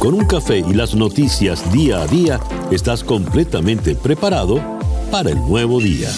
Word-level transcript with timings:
Con 0.00 0.14
un 0.14 0.24
café 0.24 0.60
y 0.60 0.72
las 0.72 0.94
noticias 0.94 1.70
día 1.70 2.00
a 2.00 2.06
día, 2.06 2.40
estás 2.70 3.04
completamente 3.04 3.94
preparado 3.94 4.58
para 5.10 5.28
el 5.28 5.36
nuevo 5.36 5.78
día. 5.78 6.08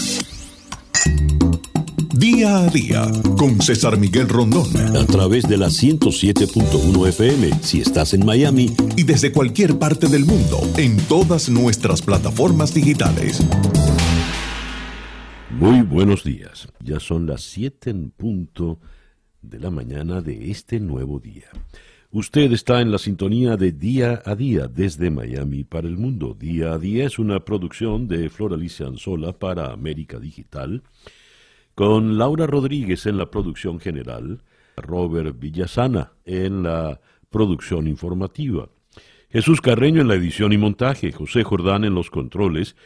Día 2.15 2.59
a 2.59 2.69
día 2.69 3.11
con 3.37 3.61
César 3.61 3.99
Miguel 3.99 4.29
Rondón. 4.29 4.69
A 4.97 5.05
través 5.07 5.49
de 5.49 5.57
la 5.57 5.67
107.1 5.67 7.09
FM 7.09 7.51
si 7.61 7.81
estás 7.81 8.15
en 8.15 8.25
Miami. 8.25 8.73
Y 8.97 9.03
desde 9.03 9.33
cualquier 9.33 9.77
parte 9.81 10.07
del 10.07 10.27
mundo 10.27 10.61
en 10.77 10.97
todas 11.09 11.49
nuestras 11.49 12.03
plataformas 12.03 12.73
digitales. 12.73 13.41
Muy 15.51 15.83
buenos 15.83 16.23
días. 16.23 16.69
Ya 16.79 17.01
son 17.01 17.27
las 17.27 17.43
7 17.43 17.91
en 17.91 18.11
punto 18.13 18.79
de 19.41 19.59
la 19.59 19.71
mañana 19.71 20.21
de 20.21 20.53
este 20.53 20.79
nuevo 20.79 21.19
día. 21.19 21.51
Usted 22.15 22.53
está 22.53 22.83
en 22.83 22.93
la 22.93 22.99
sintonía 22.99 23.57
de 23.57 23.73
Día 23.73 24.21
a 24.27 24.37
Día 24.37 24.69
desde 24.69 25.11
Miami 25.11 25.65
para 25.65 25.89
el 25.89 25.97
mundo. 25.97 26.37
Día 26.39 26.75
a 26.75 26.79
Día 26.79 27.07
es 27.07 27.19
una 27.19 27.41
producción 27.41 28.07
de 28.07 28.29
Floralicia 28.29 28.87
Anzola 28.87 29.33
para 29.33 29.73
América 29.73 30.19
Digital, 30.19 30.83
con 31.75 32.19
Laura 32.19 32.47
Rodríguez 32.47 33.07
en 33.07 33.17
la 33.17 33.31
producción 33.31 33.81
general, 33.81 34.43
Robert 34.77 35.39
Villasana 35.39 36.13
en 36.27 36.65
la 36.65 37.01
producción 37.31 37.89
informativa, 37.89 38.69
Jesús 39.31 39.63
Carreño 39.63 40.03
en 40.03 40.09
la 40.09 40.15
edición 40.15 40.53
y 40.53 40.59
montaje, 40.59 41.13
José 41.13 41.45
Jordán 41.45 41.83
en 41.85 41.95
los 41.95 42.11
controles, 42.11 42.77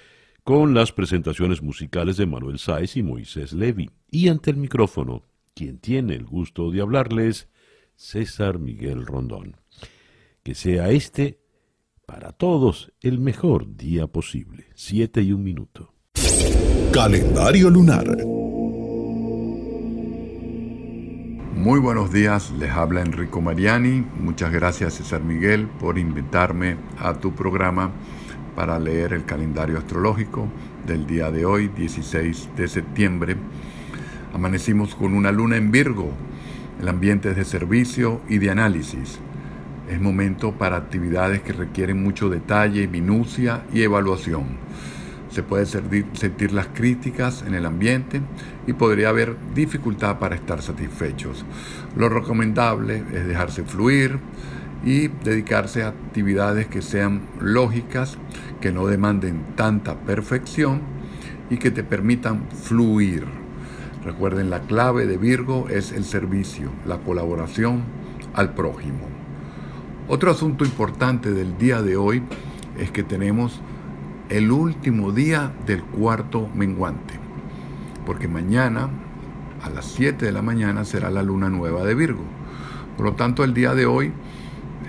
con 0.44 0.72
las 0.72 0.92
presentaciones 0.92 1.62
musicales 1.62 2.16
de 2.16 2.26
Manuel 2.26 2.60
Sáez 2.60 2.96
y 2.96 3.02
Moisés 3.02 3.52
Levi. 3.52 3.90
Y 4.08 4.28
ante 4.28 4.52
el 4.52 4.56
micrófono, 4.56 5.24
quien 5.52 5.78
tiene 5.78 6.14
el 6.14 6.26
gusto 6.26 6.70
de 6.70 6.80
hablarles, 6.80 7.48
César 7.96 8.58
Miguel 8.58 9.06
Rondón. 9.06 9.56
Que 10.42 10.54
sea 10.54 10.90
este, 10.90 11.40
para 12.06 12.32
todos, 12.32 12.92
el 13.00 13.18
mejor 13.18 13.76
día 13.76 14.06
posible. 14.06 14.66
Siete 14.74 15.22
y 15.22 15.32
un 15.32 15.42
minuto. 15.42 15.94
Calendario 16.92 17.70
lunar. 17.70 18.06
Muy 21.54 21.80
buenos 21.80 22.12
días, 22.12 22.52
les 22.52 22.70
habla 22.70 23.00
Enrico 23.00 23.40
Mariani. 23.40 24.06
Muchas 24.20 24.52
gracias 24.52 24.94
César 24.94 25.22
Miguel 25.22 25.66
por 25.66 25.98
invitarme 25.98 26.76
a 26.98 27.14
tu 27.14 27.34
programa 27.34 27.92
para 28.54 28.78
leer 28.78 29.14
el 29.14 29.24
calendario 29.24 29.78
astrológico 29.78 30.48
del 30.86 31.06
día 31.06 31.30
de 31.30 31.44
hoy, 31.44 31.68
16 31.68 32.50
de 32.56 32.68
septiembre. 32.68 33.36
Amanecimos 34.32 34.94
con 34.94 35.14
una 35.14 35.32
luna 35.32 35.56
en 35.56 35.70
Virgo, 35.70 36.12
el 36.80 36.88
ambiente 36.88 37.30
es 37.30 37.36
de 37.36 37.44
servicio 37.44 38.20
y 38.28 38.38
de 38.38 38.50
análisis. 38.50 39.18
Es 39.90 40.00
momento 40.00 40.52
para 40.52 40.76
actividades 40.76 41.42
que 41.42 41.52
requieren 41.52 42.02
mucho 42.02 42.28
detalle, 42.28 42.88
minucia 42.88 43.62
y 43.72 43.82
evaluación. 43.82 44.44
Se 45.30 45.42
puede 45.42 45.66
sentir 45.66 46.52
las 46.52 46.68
críticas 46.68 47.44
en 47.46 47.54
el 47.54 47.66
ambiente 47.66 48.20
y 48.66 48.72
podría 48.72 49.10
haber 49.10 49.36
dificultad 49.54 50.18
para 50.18 50.34
estar 50.34 50.62
satisfechos. 50.62 51.44
Lo 51.96 52.08
recomendable 52.08 53.04
es 53.12 53.26
dejarse 53.26 53.62
fluir 53.62 54.18
y 54.84 55.08
dedicarse 55.08 55.82
a 55.82 55.88
actividades 55.88 56.66
que 56.66 56.82
sean 56.82 57.22
lógicas, 57.40 58.18
que 58.60 58.72
no 58.72 58.86
demanden 58.86 59.42
tanta 59.56 59.94
perfección 60.00 60.80
y 61.50 61.58
que 61.58 61.70
te 61.70 61.84
permitan 61.84 62.48
fluir. 62.50 63.45
Recuerden, 64.06 64.50
la 64.50 64.60
clave 64.60 65.04
de 65.04 65.16
Virgo 65.16 65.66
es 65.68 65.90
el 65.90 66.04
servicio, 66.04 66.70
la 66.86 66.98
colaboración 66.98 67.82
al 68.34 68.54
prójimo. 68.54 69.08
Otro 70.06 70.30
asunto 70.30 70.64
importante 70.64 71.32
del 71.32 71.58
día 71.58 71.82
de 71.82 71.96
hoy 71.96 72.22
es 72.78 72.92
que 72.92 73.02
tenemos 73.02 73.60
el 74.28 74.52
último 74.52 75.10
día 75.10 75.52
del 75.66 75.82
cuarto 75.82 76.48
menguante, 76.54 77.14
porque 78.06 78.28
mañana 78.28 78.90
a 79.64 79.70
las 79.70 79.86
7 79.86 80.24
de 80.24 80.30
la 80.30 80.40
mañana 80.40 80.84
será 80.84 81.10
la 81.10 81.24
luna 81.24 81.50
nueva 81.50 81.82
de 81.82 81.96
Virgo. 81.96 82.22
Por 82.96 83.06
lo 83.06 83.14
tanto, 83.14 83.42
el 83.42 83.54
día 83.54 83.74
de 83.74 83.86
hoy 83.86 84.12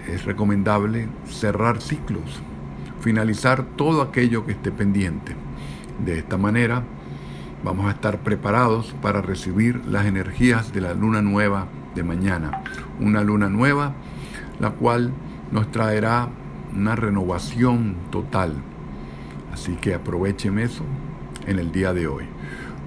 es 0.08 0.26
recomendable 0.26 1.08
cerrar 1.26 1.82
ciclos, 1.82 2.40
finalizar 3.02 3.64
todo 3.64 4.04
aquello 4.04 4.46
que 4.46 4.52
esté 4.52 4.72
pendiente. 4.72 5.36
De 6.06 6.20
esta 6.20 6.38
manera, 6.38 6.84
vamos 7.64 7.88
a 7.88 7.92
estar 7.92 8.20
preparados 8.20 8.94
para 9.02 9.22
recibir 9.22 9.86
las 9.86 10.06
energías 10.06 10.74
de 10.74 10.82
la 10.82 10.94
luna 10.94 11.22
nueva 11.22 11.68
de 11.96 12.04
mañana. 12.04 12.64
Una 13.00 13.22
luna 13.22 13.50
nueva, 13.50 13.94
la 14.60 14.72
cual 14.72 15.14
nos 15.52 15.72
traerá 15.72 16.30
una 16.76 16.96
renovación 16.96 17.96
total. 18.12 18.54
Así 19.52 19.74
que 19.76 19.94
aprovechen 19.94 20.60
eso 20.60 20.84
en 21.46 21.60
el 21.60 21.72
día 21.72 21.94
de 21.94 22.08
hoy. 22.08 22.26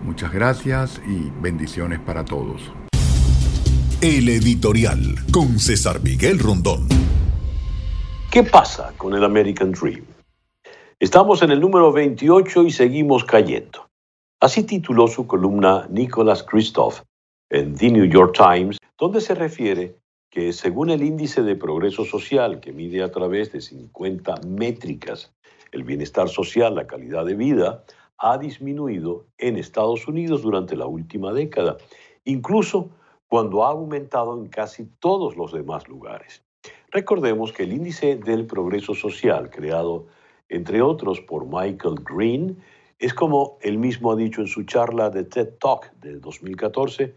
Muchas 0.05 0.33
gracias 0.33 1.01
y 1.07 1.31
bendiciones 1.43 1.99
para 1.99 2.25
todos. 2.25 2.73
El 4.01 4.29
editorial 4.29 5.17
con 5.31 5.59
César 5.59 6.01
Miguel 6.03 6.39
Rondón. 6.39 6.89
¿Qué 8.31 8.45
pasa 8.45 8.93
con 8.97 9.15
el 9.15 9.25
American 9.25 9.73
Dream? 9.73 10.05
Estamos 10.99 11.43
en 11.43 11.51
el 11.51 11.61
número 11.61 11.93
28 11.93 12.63
y 12.65 12.71
seguimos 12.71 13.25
cayendo. 13.25 13.90
Así 14.43 14.63
tituló 14.65 15.07
su 15.07 15.27
columna 15.27 15.87
Nicholas 15.91 16.43
Christoph 16.43 17.03
en 17.51 17.75
The 17.75 17.91
New 17.91 18.07
York 18.07 18.35
Times, 18.35 18.79
donde 18.99 19.21
se 19.21 19.35
refiere 19.35 19.99
que 20.31 20.55
según 20.55 20.89
el 20.89 21.03
índice 21.03 21.43
de 21.43 21.57
progreso 21.57 22.07
social 22.07 22.59
que 22.59 22.73
mide 22.73 23.03
a 23.03 23.11
través 23.11 23.53
de 23.53 23.61
50 23.61 24.37
métricas 24.47 25.31
el 25.73 25.85
bienestar 25.85 26.31
social, 26.31 26.75
la 26.75 26.87
calidad 26.87 27.27
de 27.27 27.35
vida, 27.35 27.85
ha 28.17 28.39
disminuido 28.39 29.27
en 29.37 29.59
Estados 29.59 30.09
Unidos 30.09 30.41
durante 30.41 30.75
la 30.75 30.87
última 30.87 31.35
década, 31.35 31.77
incluso 32.25 32.89
cuando 33.29 33.63
ha 33.63 33.69
aumentado 33.69 34.39
en 34.39 34.49
casi 34.49 34.87
todos 35.01 35.37
los 35.37 35.53
demás 35.53 35.87
lugares. 35.87 36.43
Recordemos 36.91 37.53
que 37.53 37.65
el 37.65 37.75
índice 37.75 38.17
del 38.17 38.47
progreso 38.47 38.95
social, 38.95 39.51
creado 39.51 40.07
entre 40.49 40.81
otros 40.81 41.21
por 41.21 41.45
Michael 41.45 41.97
Green, 42.03 42.57
es 43.01 43.15
como 43.15 43.59
él 43.63 43.79
mismo 43.79 44.13
ha 44.13 44.17
dicho 44.17 44.43
en 44.43 44.47
su 44.47 44.65
charla 44.65 45.09
de 45.09 45.25
TED 45.25 45.55
Talk 45.59 45.91
de 45.95 46.21
2014, 46.21 47.15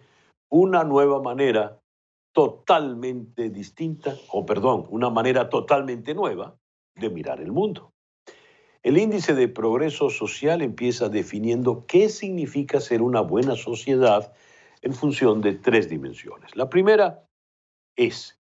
una 0.49 0.85
nueva 0.85 1.21
manera 1.21 1.77
totalmente 2.33 3.49
distinta, 3.49 4.15
o 4.31 4.45
perdón, 4.45 4.87
una 4.89 5.09
manera 5.09 5.49
totalmente 5.49 6.15
nueva 6.15 6.55
de 6.95 7.09
mirar 7.09 7.41
el 7.41 7.51
mundo. 7.51 7.91
El 8.81 8.97
índice 8.97 9.33
de 9.33 9.49
progreso 9.49 10.09
social 10.09 10.61
empieza 10.61 11.09
definiendo 11.09 11.85
qué 11.85 12.07
significa 12.07 12.79
ser 12.79 13.01
una 13.01 13.21
buena 13.21 13.55
sociedad 13.55 14.33
en 14.81 14.93
función 14.93 15.41
de 15.41 15.53
tres 15.53 15.89
dimensiones. 15.89 16.55
La 16.55 16.69
primera 16.69 17.25
es, 17.97 18.39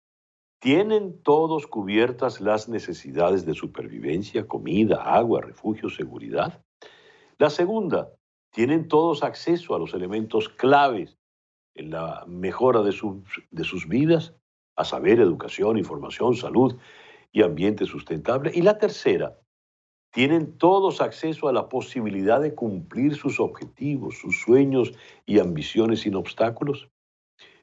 ¿tienen 0.62 1.22
todos 1.22 1.68
cubiertas 1.68 2.40
las 2.40 2.70
necesidades 2.70 3.46
de 3.46 3.54
supervivencia, 3.54 4.48
comida, 4.48 5.04
agua, 5.04 5.42
refugio, 5.42 5.90
seguridad? 5.90 6.65
La 7.38 7.50
segunda, 7.50 8.12
tienen 8.52 8.88
todos 8.88 9.24
acceso 9.24 9.76
a 9.76 9.80
los 9.80 9.94
elementos 9.94 10.48
claves 10.48 11.18
en 11.76 11.92
la 11.92 12.24
mejora 12.28 12.82
de, 12.82 12.96
de 13.52 13.64
sus 13.64 13.88
vidas, 13.88 14.34
a 14.78 14.86
saber, 14.86 15.20
educación, 15.20 15.78
información, 15.78 16.36
salud 16.36 16.78
y 17.32 17.44
ambiente 17.44 17.86
sustentable. 17.86 18.52
Y 18.54 18.62
la 18.62 18.78
tercera, 18.78 19.38
tienen 20.16 20.58
todos 20.58 21.02
acceso 21.02 21.50
a 21.50 21.52
la 21.52 21.68
posibilidad 21.68 22.40
de 22.40 22.56
cumplir 22.56 23.16
sus 23.16 23.42
objetivos, 23.42 24.18
sus 24.18 24.40
sueños 24.40 24.94
y 25.26 25.40
ambiciones 25.40 26.00
sin 26.02 26.16
obstáculos. 26.16 26.88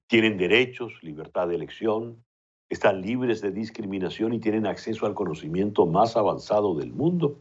Tienen 0.06 0.36
derechos, 0.36 0.92
libertad 1.02 1.48
de 1.48 1.54
elección, 1.54 2.22
están 2.68 3.00
libres 3.00 3.40
de 3.40 3.52
discriminación 3.52 4.34
y 4.34 4.38
tienen 4.38 4.66
acceso 4.66 5.06
al 5.06 5.14
conocimiento 5.14 5.86
más 5.86 6.14
avanzado 6.14 6.74
del 6.74 6.92
mundo. 6.92 7.38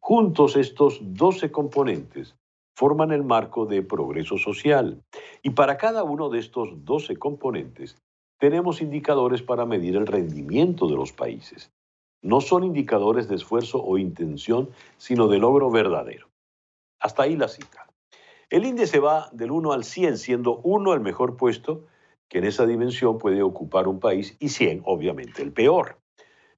Juntos 0.00 0.56
estos 0.56 0.98
12 1.02 1.50
componentes 1.50 2.36
forman 2.74 3.10
el 3.10 3.24
marco 3.24 3.66
de 3.66 3.82
progreso 3.82 4.38
social. 4.38 5.02
Y 5.42 5.50
para 5.50 5.76
cada 5.76 6.04
uno 6.04 6.28
de 6.28 6.38
estos 6.38 6.84
12 6.84 7.16
componentes 7.16 7.96
tenemos 8.38 8.80
indicadores 8.80 9.42
para 9.42 9.66
medir 9.66 9.96
el 9.96 10.06
rendimiento 10.06 10.86
de 10.86 10.94
los 10.94 11.12
países. 11.12 11.72
No 12.22 12.40
son 12.40 12.64
indicadores 12.64 13.28
de 13.28 13.34
esfuerzo 13.34 13.82
o 13.82 13.98
intención, 13.98 14.70
sino 14.96 15.28
de 15.28 15.38
logro 15.38 15.70
verdadero. 15.70 16.28
Hasta 17.00 17.24
ahí 17.24 17.36
la 17.36 17.48
cita. 17.48 17.88
El 18.50 18.64
índice 18.64 18.98
va 18.98 19.28
del 19.32 19.50
1 19.50 19.72
al 19.72 19.84
100, 19.84 20.18
siendo 20.18 20.60
1 20.62 20.94
el 20.94 21.00
mejor 21.00 21.36
puesto 21.36 21.84
que 22.28 22.38
en 22.38 22.44
esa 22.44 22.66
dimensión 22.66 23.18
puede 23.18 23.42
ocupar 23.42 23.88
un 23.88 24.00
país 24.00 24.36
y 24.38 24.50
100 24.50 24.82
obviamente 24.84 25.42
el 25.42 25.52
peor. 25.52 25.98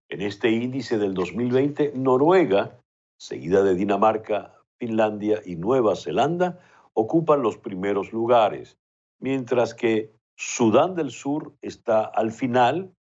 En 0.09 0.21
este 0.21 0.51
índice 0.51 0.99
del 0.99 1.15
2020, 1.15 1.93
Noruega 1.95 2.80
seguida 3.21 3.63
de 3.63 3.75
Dinamarca, 3.75 4.55
Finlandia 4.79 5.43
y 5.45 5.57
Nueva 5.57 5.95
Zelanda, 5.95 6.59
ocupan 6.95 7.43
los 7.43 7.59
primeros 7.59 8.13
lugares, 8.13 8.79
mientras 9.21 9.75
que 9.75 10.11
Sudán 10.37 10.95
del 10.95 11.11
Sur 11.11 11.53
está 11.61 12.05
al 12.05 12.33
final 12.33 12.95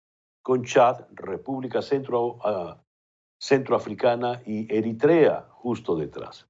con 0.43 0.65
Chad, 0.65 1.05
República 1.11 1.81
Centro, 1.81 2.37
ah, 2.43 2.83
Centroafricana 3.41 4.41
y 4.45 4.71
Eritrea 4.73 5.47
justo 5.51 5.95
detrás. 5.95 6.49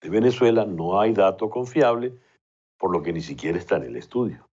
De 0.00 0.10
Venezuela 0.10 0.66
no 0.66 0.98
hay 0.98 1.12
dato 1.12 1.48
confiable, 1.48 2.18
por 2.76 2.92
lo 2.92 3.00
que 3.00 3.12
ni 3.12 3.20
siquiera 3.20 3.58
está 3.58 3.76
en 3.76 3.84
el 3.84 3.96
estudio. 3.96 4.48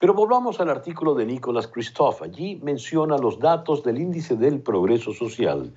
Pero 0.00 0.12
volvamos 0.12 0.58
al 0.58 0.70
artículo 0.70 1.14
de 1.14 1.24
Nicholas 1.24 1.68
Christoph. 1.68 2.20
Allí 2.22 2.56
menciona 2.64 3.16
los 3.16 3.38
datos 3.38 3.84
del 3.84 3.98
índice 3.98 4.34
del 4.34 4.60
progreso 4.60 5.12
social, 5.12 5.72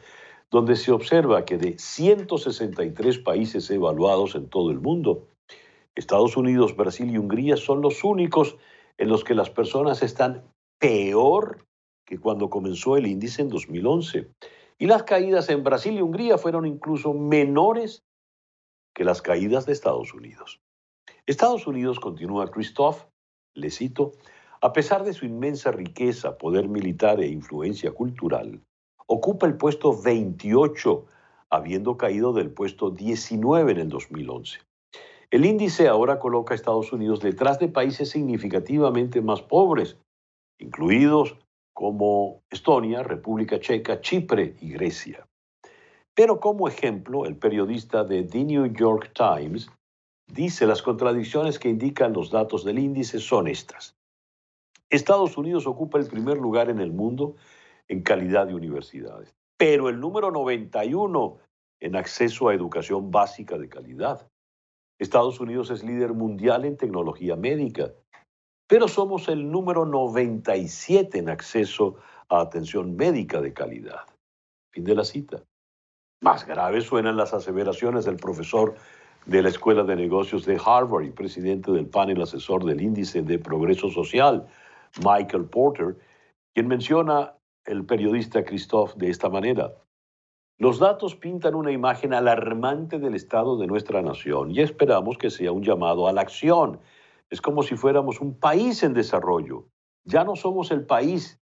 donde 0.52 0.76
se 0.76 0.92
observa 0.92 1.46
que 1.46 1.58
de 1.58 1.78
163 1.78 3.20
países 3.20 3.70
evaluados 3.70 4.36
en 4.36 4.50
todo 4.50 4.72
el 4.72 4.80
mundo, 4.80 5.28
Estados 5.96 6.38
Unidos, 6.38 6.76
Brasil 6.76 7.10
y 7.10 7.18
Hungría 7.18 7.58
son 7.58 7.82
los 7.82 8.04
únicos 8.04 8.58
en 8.98 9.10
los 9.10 9.24
que 9.24 9.36
las 9.36 9.50
personas 9.50 10.04
están 10.04 10.44
peor 10.80 11.66
que 12.06 12.20
cuando 12.20 12.50
comenzó 12.50 12.98
el 12.98 13.08
índice 13.08 13.42
en 13.42 13.50
2011. 13.50 14.30
Y 14.80 14.86
las 14.86 15.04
caídas 15.04 15.50
en 15.50 15.64
Brasil 15.64 15.98
y 15.98 16.02
Hungría 16.02 16.38
fueron 16.38 16.66
incluso 16.66 17.14
menores 17.14 18.04
que 18.96 19.04
las 19.04 19.22
caídas 19.22 19.66
de 19.66 19.74
Estados 19.74 20.14
Unidos. 20.14 20.62
Estados 21.26 21.68
Unidos, 21.68 22.00
continúa 22.00 22.50
Christoph, 22.50 23.04
le 23.54 23.70
cito, 23.70 24.14
a 24.62 24.72
pesar 24.72 25.04
de 25.04 25.14
su 25.14 25.26
inmensa 25.26 25.72
riqueza, 25.72 26.38
poder 26.38 26.70
militar 26.70 27.20
e 27.20 27.28
influencia 27.28 27.92
cultural, 27.92 28.62
ocupa 29.08 29.48
el 29.48 29.56
puesto 29.56 30.00
28, 30.00 31.06
habiendo 31.50 31.98
caído 31.98 32.34
del 32.34 32.52
puesto 32.52 32.92
19 32.92 33.72
en 33.72 33.78
el 33.80 33.90
2011. 33.90 34.60
El 35.32 35.46
índice 35.46 35.88
ahora 35.88 36.20
coloca 36.20 36.54
a 36.54 36.56
Estados 36.56 36.94
Unidos 36.94 37.20
detrás 37.20 37.60
de 37.60 37.68
países 37.68 38.10
significativamente 38.10 39.22
más 39.22 39.42
pobres, 39.42 39.98
incluidos 40.60 41.36
como 41.74 42.42
Estonia, 42.50 43.04
República 43.04 43.60
Checa, 43.60 44.02
Chipre 44.02 44.56
y 44.62 44.72
Grecia. 44.72 45.28
Pero 46.16 46.40
como 46.40 46.68
ejemplo, 46.68 47.26
el 47.26 47.36
periodista 47.36 48.04
de 48.04 48.24
The 48.24 48.44
New 48.44 48.66
York 48.74 49.12
Times 49.14 49.70
dice 50.26 50.66
las 50.66 50.82
contradicciones 50.82 51.60
que 51.60 51.70
indican 51.70 52.14
los 52.14 52.32
datos 52.32 52.66
del 52.66 52.80
índice 52.80 53.20
son 53.20 53.48
estas. 53.48 53.96
Estados 54.90 55.38
Unidos 55.38 55.68
ocupa 55.68 56.00
el 56.00 56.08
primer 56.08 56.38
lugar 56.38 56.70
en 56.70 56.80
el 56.80 56.92
mundo 56.92 57.36
en 57.90 58.02
calidad 58.02 58.48
de 58.48 58.56
universidades, 58.56 59.34
pero 59.58 59.90
el 59.90 60.00
número 60.00 60.32
91 60.32 61.38
en 61.80 61.96
acceso 61.96 62.50
a 62.50 62.54
educación 62.54 63.12
básica 63.12 63.58
de 63.58 63.70
calidad. 63.70 64.28
Estados 65.00 65.40
Unidos 65.40 65.70
es 65.70 65.84
líder 65.84 66.14
mundial 66.14 66.66
en 66.66 66.76
tecnología 66.76 67.36
médica, 67.36 67.94
pero 68.68 68.88
somos 68.88 69.28
el 69.30 69.50
número 69.50 69.86
97 69.86 71.20
en 71.20 71.30
acceso 71.30 71.98
a 72.30 72.42
atención 72.42 72.96
médica 72.96 73.42
de 73.42 73.54
calidad. 73.54 74.02
Fin 74.74 74.84
de 74.84 74.96
la 74.96 75.06
cita. 75.06 75.44
Más 76.22 76.46
graves 76.46 76.86
suenan 76.86 77.16
las 77.16 77.34
aseveraciones 77.34 78.06
del 78.06 78.18
profesor 78.18 78.76
de 79.28 79.44
la 79.44 79.50
Escuela 79.50 79.84
de 79.84 79.96
Negocios 79.96 80.46
de 80.46 80.60
Harvard 80.64 81.06
y 81.06 81.12
presidente 81.12 81.72
del 81.72 81.86
panel 81.86 82.22
asesor 82.22 82.66
del 82.66 82.82
Índice 82.82 83.22
de 83.22 83.38
Progreso 83.38 83.90
Social, 83.90 84.48
Michael 85.04 85.46
Porter, 85.46 85.98
quien 86.54 86.68
menciona 86.68 87.37
el 87.68 87.86
periodista 87.86 88.46
Christoph 88.46 88.96
de 88.96 89.10
esta 89.10 89.30
manera. 89.30 89.76
Los 90.58 90.80
datos 90.80 91.16
pintan 91.16 91.54
una 91.54 91.72
imagen 91.72 92.14
alarmante 92.14 92.98
del 92.98 93.14
estado 93.14 93.58
de 93.58 93.68
nuestra 93.68 94.02
nación 94.02 94.52
y 94.52 94.62
esperamos 94.62 95.18
que 95.18 95.30
sea 95.30 95.52
un 95.52 95.64
llamado 95.64 96.08
a 96.08 96.14
la 96.14 96.22
acción. 96.22 96.80
Es 97.30 97.42
como 97.42 97.62
si 97.62 97.76
fuéramos 97.76 98.22
un 98.22 98.40
país 98.40 98.82
en 98.84 98.94
desarrollo. 98.94 99.68
Ya 100.06 100.24
no 100.24 100.36
somos 100.36 100.72
el 100.72 100.86
país 100.86 101.40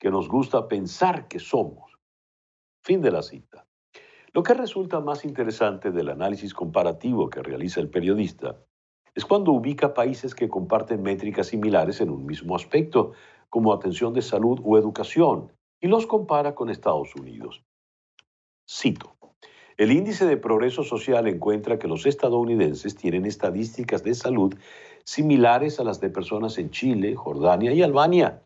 que 0.00 0.10
nos 0.10 0.28
gusta 0.28 0.68
pensar 0.68 1.28
que 1.28 1.38
somos. 1.38 1.92
Fin 2.82 3.00
de 3.00 3.12
la 3.12 3.22
cita. 3.22 3.64
Lo 4.32 4.42
que 4.42 4.54
resulta 4.54 5.00
más 5.00 5.24
interesante 5.24 5.90
del 5.92 6.10
análisis 6.10 6.52
comparativo 6.52 7.30
que 7.30 7.42
realiza 7.42 7.80
el 7.80 7.88
periodista 7.88 8.58
es 9.14 9.24
cuando 9.24 9.52
ubica 9.52 9.94
países 9.94 10.34
que 10.34 10.48
comparten 10.48 11.02
métricas 11.02 11.46
similares 11.46 12.00
en 12.00 12.10
un 12.10 12.26
mismo 12.26 12.54
aspecto, 12.54 13.12
como 13.48 13.72
atención 13.72 14.12
de 14.12 14.22
salud 14.22 14.60
o 14.62 14.76
educación, 14.76 15.50
y 15.80 15.88
los 15.88 16.06
compara 16.06 16.54
con 16.54 16.70
Estados 16.70 17.14
Unidos. 17.14 17.64
Cito. 18.68 19.16
El 19.76 19.92
índice 19.92 20.26
de 20.26 20.36
progreso 20.36 20.82
social 20.82 21.28
encuentra 21.28 21.78
que 21.78 21.86
los 21.86 22.04
estadounidenses 22.04 22.96
tienen 22.96 23.24
estadísticas 23.24 24.02
de 24.02 24.14
salud 24.14 24.54
similares 25.04 25.78
a 25.78 25.84
las 25.84 26.00
de 26.00 26.10
personas 26.10 26.58
en 26.58 26.70
Chile, 26.70 27.14
Jordania 27.14 27.72
y 27.72 27.82
Albania, 27.82 28.42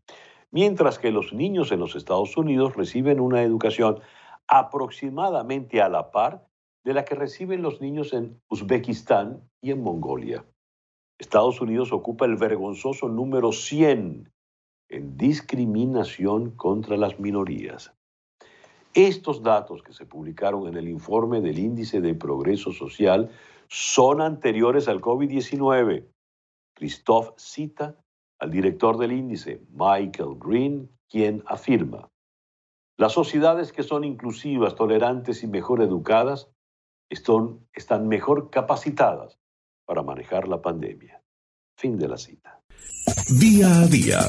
mientras 0.51 0.99
que 0.99 1.11
los 1.11 1.33
niños 1.33 1.73
en 1.73 1.81
los 1.81 1.97
Estados 1.97 2.37
Unidos 2.37 2.77
reciben 2.77 3.19
una 3.19 3.43
educación 3.43 4.01
aproximadamente 4.47 5.81
a 5.81 5.89
la 5.89 6.11
par 6.11 6.47
de 6.85 6.93
la 6.93 7.05
que 7.05 7.15
reciben 7.15 7.63
los 7.63 7.81
niños 7.81 8.13
en 8.13 8.39
Uzbekistán 8.49 9.49
y 9.63 9.71
en 9.71 9.83
Mongolia. 9.83 10.45
Estados 11.19 11.61
Unidos 11.61 11.93
ocupa 11.93 12.27
el 12.27 12.37
vergonzoso 12.37 13.09
número 13.09 13.53
100 13.53 14.31
en 14.93 15.17
discriminación 15.17 16.51
contra 16.53 16.97
las 16.97 17.19
minorías. 17.19 17.93
Estos 18.95 19.43
datos 19.43 19.83
que 19.83 19.95
se 19.95 20.05
publicaron 20.05 20.69
en 20.69 20.77
el 20.77 20.89
informe 20.89 21.41
del 21.41 21.59
Índice 21.59 22.01
de 22.01 22.15
Progreso 22.15 22.73
Social 22.73 23.31
son 23.69 24.21
anteriores 24.21 24.87
al 24.87 25.01
COVID-19. 25.01 26.07
Christoph 26.75 27.31
cita 27.37 27.97
al 28.39 28.51
director 28.51 28.99
del 28.99 29.13
índice, 29.13 29.63
Michael 29.71 30.37
Green, 30.39 30.91
quien 31.09 31.43
afirma, 31.47 32.11
las 32.99 33.13
sociedades 33.13 33.73
que 33.73 33.83
son 33.83 34.05
inclusivas, 34.05 34.75
tolerantes 34.75 35.43
y 35.43 35.47
mejor 35.47 35.81
educadas 35.83 36.49
están, 37.09 37.61
están 37.73 38.09
mejor 38.09 38.51
capacitadas 38.51 39.39
para 39.87 40.03
manejar 40.03 40.49
la 40.49 40.61
pandemia. 40.61 41.23
Fin 41.77 41.99
de 41.99 42.09
la 42.09 42.19
cita. 42.19 42.61
Día 43.29 43.69
a 43.69 43.87
día. 43.87 44.21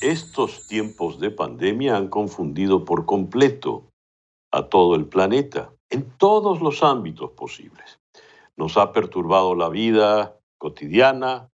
Estos 0.00 0.66
tiempos 0.66 1.20
de 1.20 1.30
pandemia 1.30 1.94
han 1.94 2.08
confundido 2.08 2.86
por 2.86 3.04
completo 3.04 3.90
a 4.50 4.62
todo 4.62 4.94
el 4.94 5.04
planeta 5.04 5.74
en 5.90 6.10
todos 6.16 6.62
los 6.62 6.82
ámbitos 6.82 7.32
posibles. 7.32 8.00
Nos 8.56 8.78
ha 8.78 8.92
perturbado 8.92 9.54
la 9.54 9.68
vida 9.68 10.38
cotidiana, 10.56 11.50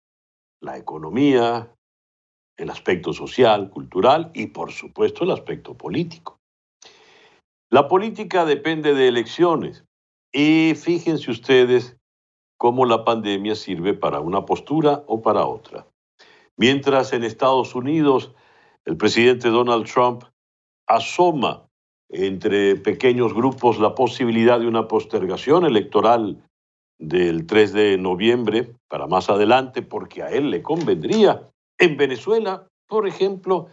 la 0.60 0.80
economía, 0.80 1.72
el 2.58 2.70
aspecto 2.72 3.14
social, 3.14 3.70
cultural 3.70 4.32
y 4.34 4.48
por 4.48 4.72
supuesto 4.72 5.24
el 5.24 5.32
aspecto 5.32 5.75
político. 5.77 6.39
La 7.70 7.88
política 7.88 8.44
depende 8.44 8.96
de 8.96 9.08
elecciones 9.08 9.86
y 10.34 10.74
fíjense 10.75 11.30
ustedes 11.30 11.96
cómo 12.58 12.88
la 12.88 13.06
pandemia 13.06 13.54
sirve 13.54 13.94
para 13.94 14.20
una 14.20 14.46
postura 14.46 15.04
o 15.06 15.22
para 15.22 15.46
otra. 15.46 15.86
Mientras 16.58 17.13
en 17.13 17.24
Estados 17.24 17.75
Unidos 17.75 18.36
el 18.86 18.98
presidente 18.98 19.50
Donald 19.50 19.86
Trump 19.86 20.24
asoma 20.88 21.68
entre 22.10 22.76
pequeños 22.76 23.34
grupos 23.34 23.80
la 23.80 23.96
posibilidad 23.96 24.60
de 24.60 24.68
una 24.68 24.88
postergación 24.88 25.66
electoral 25.66 26.44
del 27.00 27.46
3 27.48 27.74
de 27.74 27.98
noviembre 27.98 28.76
para 28.90 29.08
más 29.08 29.30
adelante 29.30 29.82
porque 29.82 30.22
a 30.24 30.30
él 30.30 30.52
le 30.52 30.62
convendría. 30.62 31.50
En 31.80 31.98
Venezuela, 31.98 32.68
por 32.88 33.08
ejemplo, 33.08 33.68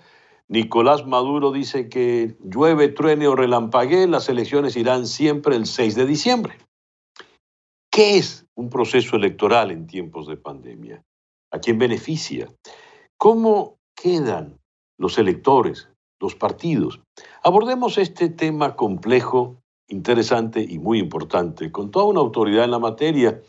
Nicolás 0.48 1.06
Maduro 1.06 1.52
dice 1.52 1.88
que 1.88 2.36
llueve, 2.42 2.88
truene 2.88 3.26
o 3.28 3.36
relampaguee, 3.36 4.06
las 4.06 4.28
elecciones 4.28 4.76
irán 4.76 5.06
siempre 5.06 5.56
el 5.56 5.66
6 5.66 5.94
de 5.94 6.06
diciembre. 6.06 6.54
¿Qué 7.90 8.16
es 8.16 8.46
un 8.54 8.70
proceso 8.70 9.16
electoral 9.16 9.70
en 9.70 9.86
tiempos 9.86 10.26
de 10.26 10.36
pandemia? 10.36 11.02
¿A 11.50 11.58
quién 11.58 11.78
beneficia? 11.78 12.48
¿Cómo 13.18 13.78
quedan 13.94 14.58
los 14.98 15.18
electores, 15.18 15.88
los 16.20 16.34
partidos? 16.34 17.00
Abordemos 17.42 17.96
este 17.96 18.28
tema 18.28 18.76
complejo, 18.76 19.62
interesante 19.88 20.64
y 20.68 20.78
muy 20.78 20.98
importante 20.98 21.72
con 21.72 21.90
toda 21.90 22.04
una 22.04 22.20
autoridad 22.20 22.64
en 22.64 22.72
la 22.72 22.78
materia 22.78 23.40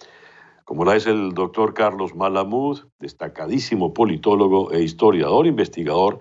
como 0.70 0.86
la 0.86 0.96
es 0.96 1.08
el 1.08 1.34
doctor 1.34 1.74
Carlos 1.74 2.13
Malamud, 2.13 2.79
destacadísimo 3.00 3.91
politólogo 3.91 4.72
e 4.72 4.84
historiador 4.84 5.48
investigador 5.48 6.20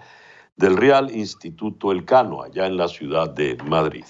del 0.56 0.78
Real 0.78 1.14
Instituto 1.14 1.92
Elcano, 1.92 2.42
allá 2.42 2.66
en 2.66 2.78
la 2.78 2.88
ciudad 2.88 3.28
de 3.28 3.58
Madrid. 3.64 4.06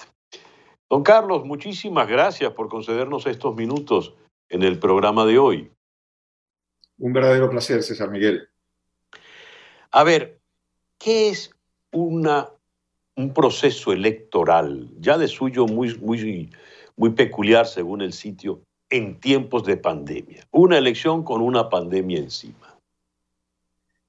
Don 0.89 1.03
Carlos, 1.03 1.45
muchísimas 1.45 2.07
gracias 2.07 2.53
por 2.53 2.69
concedernos 2.69 3.27
estos 3.27 3.57
minutos 3.57 4.15
en 4.49 4.63
el 4.63 4.79
programa 4.79 5.27
de 5.27 5.41
hoy. 5.41 5.73
Un 6.99 7.13
verdadero 7.13 7.51
placer, 7.51 7.83
César 7.83 8.09
Miguel. 8.09 8.49
A 9.91 10.05
ver, 10.05 10.38
¿qué 10.99 11.31
es 11.31 11.51
una, 11.93 12.49
un 13.17 13.33
proceso 13.33 13.93
electoral, 13.93 14.91
ya 14.99 15.17
de 15.17 15.29
suyo 15.29 15.67
muy, 15.67 15.97
muy, 15.99 16.51
muy 16.97 17.11
peculiar 17.11 17.67
según 17.67 18.03
el 18.03 18.13
sitio, 18.13 18.63
en 18.91 19.21
tiempos 19.21 19.65
de 19.65 19.77
pandemia. 19.77 20.47
Una 20.51 20.79
elección 20.79 21.23
con 21.23 21.41
una 21.41 21.69
pandemia 21.69 22.19
encima. 22.19 22.79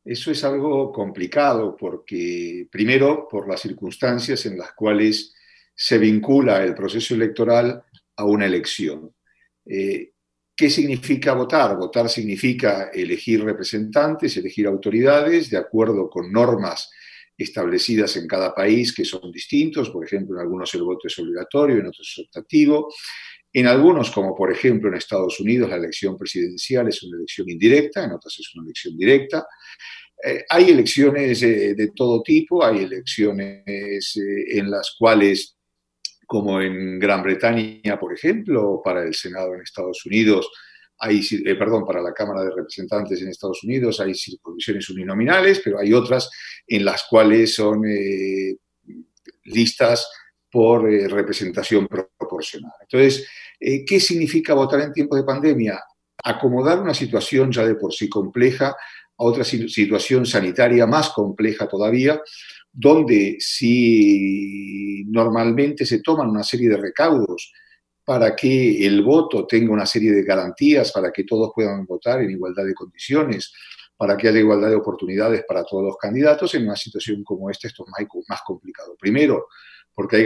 Eso 0.05 0.31
es 0.31 0.43
algo 0.43 0.91
complicado 0.91 1.75
porque, 1.75 2.67
primero, 2.71 3.27
por 3.29 3.47
las 3.47 3.61
circunstancias 3.61 4.45
en 4.45 4.57
las 4.57 4.73
cuales 4.73 5.35
se 5.75 5.97
vincula 5.97 6.63
el 6.63 6.73
proceso 6.73 7.13
electoral 7.13 7.83
a 8.15 8.25
una 8.25 8.45
elección. 8.45 9.13
Eh, 9.65 10.11
¿Qué 10.59 10.69
significa 10.69 11.31
votar? 11.35 11.77
Votar 11.77 12.09
significa 12.09 12.89
elegir 12.93 13.41
representantes, 13.45 14.35
elegir 14.35 14.67
autoridades 14.67 15.49
de 15.49 15.55
acuerdo 15.55 16.09
con 16.09 16.33
normas 16.33 16.89
establecidas 17.37 18.17
en 18.17 18.27
cada 18.27 18.53
país 18.53 18.93
que 18.93 19.05
son 19.05 19.31
distintos. 19.31 19.89
Por 19.89 20.05
ejemplo, 20.05 20.35
en 20.35 20.41
algunos 20.41 20.73
el 20.73 20.83
voto 20.83 21.07
es 21.07 21.17
obligatorio, 21.17 21.77
en 21.77 21.85
otros 21.85 22.13
es 22.13 22.25
optativo. 22.25 22.93
En 23.53 23.67
algunos, 23.67 24.11
como 24.11 24.35
por 24.35 24.51
ejemplo 24.51 24.89
en 24.89 24.95
Estados 24.95 25.39
Unidos, 25.39 25.69
la 25.69 25.77
elección 25.77 26.17
presidencial 26.17 26.89
es 26.89 27.01
una 27.03 27.15
elección 27.15 27.49
indirecta, 27.49 28.03
en 28.03 28.11
otras 28.11 28.37
es 28.37 28.53
una 28.53 28.65
elección 28.65 28.97
directa. 28.97 29.47
Eh, 30.21 30.43
hay 30.49 30.71
elecciones 30.71 31.41
eh, 31.41 31.73
de 31.73 31.91
todo 31.95 32.21
tipo, 32.21 32.65
hay 32.65 32.79
elecciones 32.79 34.13
en 34.17 34.69
las 34.69 34.93
cuales 34.99 35.58
como 36.29 36.61
en 36.61 36.99
Gran 36.99 37.23
Bretaña, 37.23 37.99
por 37.99 38.13
ejemplo, 38.13 38.83
para 38.85 39.01
el 39.01 39.15
Senado 39.15 39.55
en 39.55 39.61
Estados 39.61 40.05
Unidos, 40.05 40.47
hay, 40.99 41.27
eh, 41.43 41.55
perdón, 41.55 41.83
para 41.87 42.03
la 42.03 42.13
Cámara 42.13 42.43
de 42.43 42.51
Representantes 42.51 43.19
en 43.19 43.29
Estados 43.29 43.63
Unidos 43.63 43.99
hay 43.99 44.13
circunscripciones 44.13 44.87
uninominales, 44.91 45.59
pero 45.63 45.79
hay 45.79 45.91
otras 45.91 46.29
en 46.67 46.85
las 46.85 47.05
cuales 47.09 47.55
son 47.55 47.81
eh, 47.87 48.57
listas 49.45 50.07
por 50.51 50.87
eh, 50.87 51.07
representación 51.07 51.87
proporcional. 51.87 52.73
Entonces, 52.79 53.27
¿qué 53.59 53.99
significa 53.99 54.53
votar 54.53 54.81
en 54.81 54.93
tiempos 54.93 55.17
de 55.17 55.25
pandemia? 55.25 55.81
Acomodar 56.23 56.79
una 56.79 56.93
situación 56.93 57.51
ya 57.51 57.65
de 57.65 57.73
por 57.73 57.91
sí 57.91 58.07
compleja 58.07 58.67
a 58.67 59.23
otra 59.23 59.43
situación 59.43 60.27
sanitaria 60.27 60.85
más 60.85 61.09
compleja 61.09 61.67
todavía, 61.67 62.21
donde 62.71 63.37
si 63.39 65.03
normalmente 65.07 65.85
se 65.85 66.01
toman 66.01 66.29
una 66.29 66.43
serie 66.43 66.69
de 66.69 66.77
recaudos 66.77 67.51
para 68.03 68.35
que 68.35 68.85
el 68.85 69.03
voto 69.03 69.45
tenga 69.45 69.71
una 69.71 69.85
serie 69.85 70.11
de 70.11 70.23
garantías, 70.23 70.91
para 70.91 71.11
que 71.11 71.23
todos 71.23 71.51
puedan 71.53 71.85
votar 71.85 72.21
en 72.21 72.31
igualdad 72.31 72.65
de 72.65 72.73
condiciones, 72.73 73.53
para 73.95 74.17
que 74.17 74.29
haya 74.29 74.39
igualdad 74.39 74.69
de 74.69 74.75
oportunidades 74.75 75.43
para 75.47 75.63
todos 75.63 75.83
los 75.83 75.97
candidatos, 75.97 76.55
en 76.55 76.63
una 76.63 76.75
situación 76.75 77.23
como 77.23 77.49
esta 77.49 77.67
esto 77.67 77.85
es 77.85 78.25
más 78.27 78.41
complicado. 78.45 78.95
Primero, 78.99 79.47
porque 79.93 80.15
hay 80.15 80.25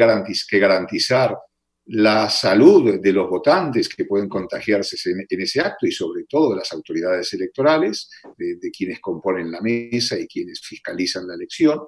que 0.50 0.60
garantizar 0.60 1.38
la 1.86 2.30
salud 2.30 3.02
de 3.02 3.12
los 3.12 3.30
votantes 3.30 3.90
que 3.90 4.06
pueden 4.06 4.30
contagiarse 4.30 4.96
en, 5.10 5.42
ese 5.42 5.60
acto 5.60 5.86
y 5.86 5.92
sobre 5.92 6.24
todo 6.30 6.52
de 6.52 6.58
las 6.60 6.72
autoridades 6.72 7.34
electorales, 7.34 8.10
de, 8.38 8.56
de 8.56 8.72
quienes 8.72 9.02
componen 9.02 9.52
la 9.52 9.60
mesa 9.60 10.18
y 10.18 10.28
quienes 10.28 10.62
fiscalizan 10.62 11.28
la 11.28 11.36
elección 11.36 11.80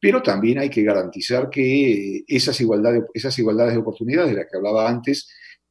pero 0.00 0.22
también 0.22 0.58
hay 0.58 0.70
que 0.70 0.82
garantizar 0.82 1.50
que 1.50 2.24
esas 2.26 2.58
igualdades, 2.60 3.04
esas 3.12 3.38
igualdades 3.38 3.74
de 3.74 3.80
oportunidades 3.80 4.30
de 4.30 4.36
las 4.38 4.46
que 4.50 4.56
hablaba 4.56 4.88
antes 4.88 5.28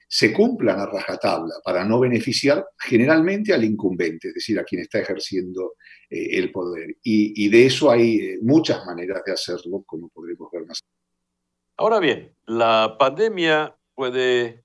se 0.07 0.33
cumplan 0.33 0.79
a 0.79 0.87
rajatabla 0.87 1.55
para 1.63 1.85
no 1.85 1.99
beneficiar 1.99 2.65
generalmente 2.79 3.53
al 3.53 3.63
incumbente, 3.63 4.29
es 4.29 4.33
decir, 4.33 4.59
a 4.59 4.63
quien 4.63 4.81
está 4.81 4.99
ejerciendo 4.99 5.73
eh, 6.09 6.39
el 6.39 6.51
poder. 6.51 6.97
Y, 7.03 7.47
de 7.47 7.65
eso 7.67 7.91
hay 7.91 8.17
eh, 8.17 8.39
muchas 8.41 8.83
maneras 8.85 9.21
de 9.23 9.33
hacerlo, 9.33 9.83
como 9.85 10.09
podremos 10.09 10.49
ver 10.51 10.65
más. 10.65 10.81
Ahora 11.77 11.99
bien, 11.99 12.33
la 12.47 12.95
pandemia 12.99 13.75
puede 13.93 14.63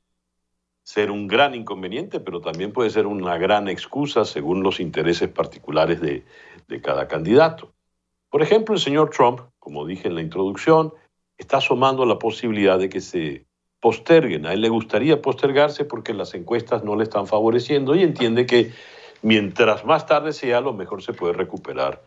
ser 0.82 1.10
un 1.10 1.26
gran 1.28 1.54
inconveniente, 1.54 2.20
pero 2.20 2.40
también 2.40 2.72
puede 2.72 2.88
ser 2.88 3.06
una 3.06 3.36
gran 3.36 3.68
excusa 3.68 4.24
según 4.24 4.62
los 4.62 4.80
intereses 4.80 5.28
particulares 5.28 6.00
de 6.00 6.24
cada 6.82 7.06
candidato. 7.06 7.73
Por 8.34 8.42
ejemplo, 8.42 8.74
el 8.74 8.80
señor 8.80 9.10
Trump 9.10 9.42
como 9.60 9.86
dije 9.86 10.08
en 10.08 10.16
la 10.16 10.22
introducción, 10.22 10.92
está 11.38 11.58
asomando 11.58 12.04
la 12.04 12.18
posibilidad 12.18 12.80
de 12.80 12.88
que 12.88 13.00
se 13.00 13.46
posterguen. 13.78 14.44
A 14.44 14.52
él 14.52 14.60
le 14.60 14.70
gustaría 14.70 15.22
postergarse 15.22 15.84
porque 15.84 16.12
las 16.12 16.34
encuestas 16.34 16.82
no 16.82 16.96
le 16.96 17.04
están 17.04 17.28
favoreciendo 17.28 17.94
y 17.94 18.02
entiende 18.02 18.44
que 18.44 18.72
mientras 19.22 19.84
más 19.84 20.06
tarde 20.06 20.32
sea, 20.32 20.60
lo 20.60 20.72
mejor 20.72 21.00
se 21.00 21.12
puede 21.12 21.34
recuperar 21.34 22.02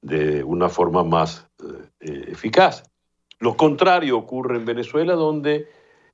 de 0.00 0.44
una 0.44 0.68
forma 0.68 1.02
más 1.02 1.50
eh, 1.98 2.26
eficaz. 2.28 2.84
Lo 3.40 3.56
contrario 3.56 4.16
ocurre 4.16 4.58
en 4.58 4.64
Venezuela, 4.64 5.14
donde 5.14 5.66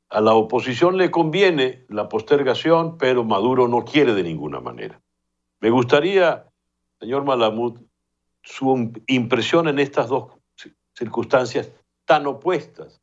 a 0.09 0.23
la 0.23 0.33
oposición 0.33 0.97
le 0.97 1.11
conviene 1.11 1.85
la 1.91 2.09
postergación, 2.09 2.97
pero 2.97 3.25
Maduro 3.25 3.69
no 3.69 3.85
quiere 3.85 4.15
de 4.15 4.23
ninguna 4.23 4.61
manera. 4.61 5.03
Me 5.61 5.69
gustaría, 5.69 6.47
señor 6.99 7.25
Malamud, 7.25 7.79
su 8.45 8.93
impresión 9.07 9.69
en 9.69 9.79
estas 9.79 10.09
dos 10.09 10.33
circunstancias 10.97 11.71
tan 12.05 12.27
opuestas, 12.27 13.01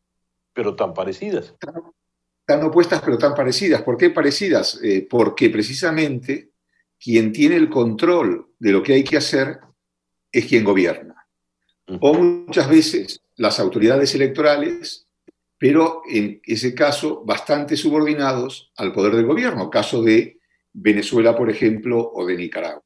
pero 0.54 0.76
tan 0.76 0.94
parecidas. 0.94 1.56
Tan, 2.46 2.64
opuestas, 2.64 3.02
pero 3.02 3.18
tan 3.18 3.34
parecidas. 3.34 3.82
¿Por 3.82 3.98
qué 3.98 4.10
parecidas? 4.10 4.80
Eh, 4.84 5.08
porque 5.10 5.50
precisamente 5.50 6.52
quien 7.00 7.32
tiene 7.32 7.56
el 7.56 7.70
control 7.70 8.52
de 8.60 8.72
lo 8.72 8.84
que 8.84 8.94
hay 8.94 9.04
que 9.04 9.18
hacer 9.18 9.60
es 10.32 10.46
quien 10.46 10.64
gobierna. 10.64 11.28
O 12.00 12.14
muchas 12.14 12.70
veces 12.70 13.22
las 13.36 13.60
autoridades 13.60 14.14
electorales, 14.16 15.08
pero 15.58 16.04
en 16.10 16.40
ese 16.44 16.74
caso 16.74 17.24
bastante 17.26 17.76
subordinados 17.76 18.72
al 18.78 18.94
poder 18.94 19.16
del 19.16 19.26
gobierno, 19.26 19.70
caso 19.70 20.02
de 20.04 20.40
Venezuela, 20.74 21.36
por 21.36 21.50
ejemplo, 21.50 22.12
o 22.14 22.26
de 22.26 22.38
Nicaragua. 22.38 22.84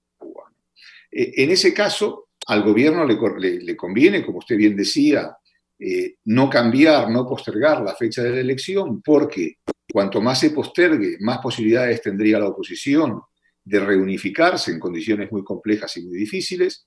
Eh, 1.11 1.43
en 1.43 1.51
ese 1.51 1.73
caso, 1.73 2.24
al 2.47 2.63
gobierno 2.63 3.05
le, 3.05 3.75
conviene, 3.75 4.25
como 4.25 4.39
usted 4.39 4.55
bien 4.55 4.75
decía, 4.75 5.35
eh, 5.79 6.15
no 6.25 6.49
cambiar, 6.49 7.09
no 7.09 7.27
postergar 7.27 7.81
la 7.81 7.95
fecha 7.95 8.23
de 8.23 8.31
la 8.31 8.39
elección, 8.39 9.01
porque 9.01 9.57
cuanto 9.91 10.21
más 10.21 10.39
se 10.39 10.51
postergue, 10.51 11.17
más 11.21 11.39
posibilidades 11.39 12.01
tendría 12.01 12.39
la 12.39 12.49
oposición 12.49 13.21
de 13.63 13.79
reunificarse 13.79 14.71
en 14.71 14.79
condiciones 14.79 15.31
muy 15.31 15.43
complejas 15.43 15.97
y 15.97 16.03
muy 16.03 16.17
difíciles. 16.17 16.85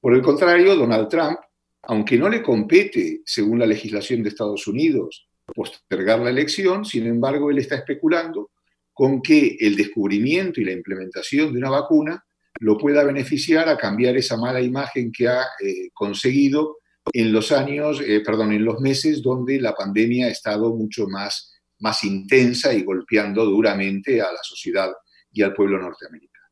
Por 0.00 0.14
el 0.14 0.22
contrario, 0.22 0.76
Donald 0.76 1.08
Trump, 1.08 1.38
aunque 1.84 2.18
no 2.18 2.28
le 2.28 2.42
compete, 2.42 3.22
según 3.24 3.58
la 3.58 3.66
legislación 3.66 4.22
de 4.22 4.28
Estados 4.28 4.66
Unidos, 4.66 5.28
postergar 5.54 6.20
la 6.20 6.30
elección, 6.30 6.84
sin 6.84 7.06
embargo, 7.06 7.50
él 7.50 7.58
está 7.58 7.76
especulando 7.76 8.50
con 8.92 9.22
que 9.22 9.56
el 9.58 9.74
descubrimiento 9.74 10.60
y 10.60 10.64
la 10.64 10.72
implementación 10.72 11.52
de 11.52 11.58
una 11.58 11.70
vacuna 11.70 12.22
lo 12.62 12.78
pueda 12.78 13.02
beneficiar 13.02 13.68
a 13.68 13.76
cambiar 13.76 14.16
esa 14.16 14.36
mala 14.36 14.60
imagen 14.60 15.10
que 15.10 15.26
ha 15.26 15.42
eh, 15.60 15.90
conseguido 15.92 16.78
en 17.12 17.32
los 17.32 17.50
años, 17.50 18.00
eh, 18.00 18.20
perdón, 18.24 18.52
en 18.52 18.64
los 18.64 18.80
meses 18.80 19.20
donde 19.20 19.60
la 19.60 19.74
pandemia 19.74 20.26
ha 20.26 20.30
estado 20.30 20.72
mucho 20.72 21.08
más, 21.08 21.52
más 21.80 22.04
intensa 22.04 22.72
y 22.72 22.84
golpeando 22.84 23.44
duramente 23.44 24.20
a 24.20 24.26
la 24.26 24.38
sociedad 24.42 24.92
y 25.32 25.42
al 25.42 25.52
pueblo 25.54 25.76
norteamericano. 25.80 26.46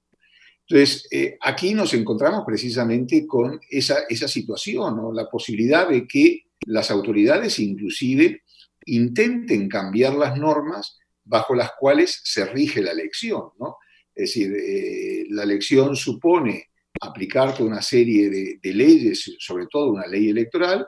Entonces, 0.66 1.06
eh, 1.12 1.38
aquí 1.40 1.74
nos 1.74 1.94
encontramos 1.94 2.42
precisamente 2.44 3.24
con 3.24 3.60
esa, 3.70 4.00
esa 4.08 4.26
situación, 4.26 5.14
la 5.14 5.28
posibilidad 5.28 5.88
de 5.88 6.08
que 6.08 6.46
las 6.66 6.90
autoridades 6.90 7.60
inclusive 7.60 8.42
intenten 8.86 9.68
cambiar 9.68 10.14
las 10.14 10.36
normas 10.36 10.98
bajo 11.22 11.54
las 11.54 11.70
cuales 11.78 12.20
se 12.24 12.46
rige 12.46 12.82
la 12.82 12.90
elección. 12.90 13.50
¿no? 13.60 13.76
Es 14.20 14.34
decir, 14.34 14.54
eh, 14.54 15.24
la 15.30 15.44
elección 15.44 15.96
supone 15.96 16.66
aplicar 17.00 17.54
una 17.62 17.80
serie 17.80 18.28
de, 18.28 18.74
leyes, 18.74 19.34
sobre 19.38 19.66
todo 19.66 19.92
una 19.92 20.06
ley 20.06 20.28
electoral, 20.28 20.86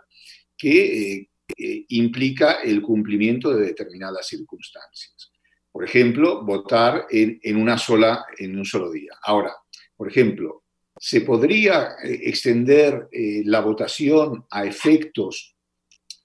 que 0.55 1.13
eh, 1.13 1.31
eh, 1.57 1.85
implica 1.89 2.61
el 2.63 2.83
cumplimiento 2.83 3.55
de 3.55 3.69
determinadas 3.69 4.27
circunstancias. 4.29 5.33
Por 5.71 5.83
ejemplo, 5.83 6.45
votar 6.45 7.07
en, 7.11 7.57
una 7.57 7.79
sola, 7.79 8.23
en 8.37 8.59
un 8.59 8.67
solo 8.67 8.93
día. 8.93 9.13
Ahora, 9.23 9.55
por 9.97 10.11
ejemplo, 10.11 10.65
¿se 10.99 11.23
podría 11.23 11.97
extender 12.05 13.09
la 13.45 13.61
votación 13.61 14.45
a 14.51 14.67
efectos 14.67 15.57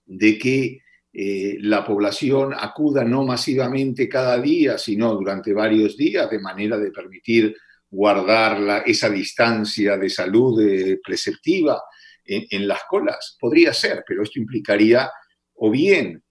de 0.06 0.38
que 0.38 0.82
eh, 1.20 1.58
la 1.62 1.84
población 1.84 2.54
acuda 2.54 3.04
no 3.04 3.24
masivamente 3.26 4.08
cada 4.08 4.40
día, 4.40 4.78
sino 4.78 5.16
durante 5.16 5.52
varios 5.52 5.98
días, 5.98 6.30
de 6.30 6.38
manera 6.38 6.78
de 6.78 6.92
permitir 6.92 7.58
guardar 7.90 8.84
esa 8.86 9.10
distancia 9.10 9.98
de 9.98 10.12
salud 10.12 10.62
eh, 10.62 11.00
preceptiva 11.04 11.82
en, 12.24 12.68
las 12.68 12.82
colas. 12.88 13.36
Podría 13.40 13.74
ser, 13.74 14.04
pero 14.08 14.22
esto 14.22 14.38
implicaría 14.38 15.10
o 15.56 15.72
bien 15.72 16.22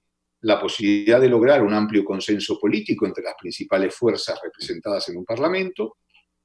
la 0.42 0.60
posibilidad 0.60 1.20
de 1.20 1.30
lograr 1.30 1.64
un 1.64 1.74
amplio 1.74 2.04
consenso 2.04 2.56
político 2.56 3.06
entre 3.06 3.24
las 3.24 3.34
principales 3.40 3.92
fuerzas 3.92 4.38
representadas 4.40 5.08
en 5.08 5.16
un 5.16 5.24
Parlamento, 5.24 5.96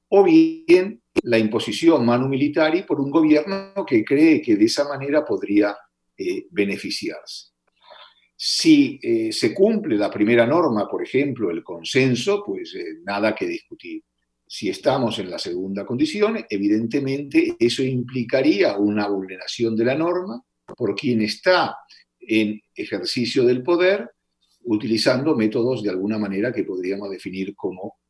o 0.08 0.24
bien 0.24 1.00
la 1.22 1.38
imposición 1.38 2.04
manu 2.04 2.26
militari 2.26 2.82
por 2.82 3.00
un 3.00 3.12
gobierno 3.12 3.86
que 3.86 4.02
cree 4.04 4.42
que 4.42 4.56
de 4.56 4.64
esa 4.64 4.88
manera 4.88 5.24
podría 5.24 5.76
eh, 6.16 6.46
beneficiarse. 6.50 7.51
Si 8.44 8.98
eh, 9.00 9.30
se 9.30 9.54
cumple 9.54 9.96
la 9.96 10.10
primera 10.10 10.44
norma, 10.44 10.88
por 10.88 11.00
ejemplo, 11.00 11.48
el 11.52 11.62
consenso, 11.62 12.42
pues 12.44 12.74
eh, 12.74 12.96
nada 13.04 13.36
que 13.36 13.46
discutir. 13.46 14.02
Si 14.44 14.68
estamos 14.68 15.16
en 15.20 15.30
la 15.30 15.38
segunda 15.38 15.86
condición, 15.86 16.44
evidentemente 16.50 17.54
eso 17.56 17.84
implicaría 17.84 18.76
una 18.76 19.06
vulneración 19.06 19.76
de 19.76 19.84
la 19.84 19.94
norma 19.94 20.42
por 20.76 20.96
quien 20.96 21.22
está 21.22 21.76
en 22.18 22.60
ejercicio 22.74 23.44
del 23.44 23.62
poder 23.62 24.10
utilizando 24.64 25.36
métodos 25.36 25.80
de 25.84 25.90
alguna 25.90 26.18
manera 26.18 26.52
que 26.52 26.64
podríamos 26.64 27.10
definir 27.10 27.54
como, 27.54 28.00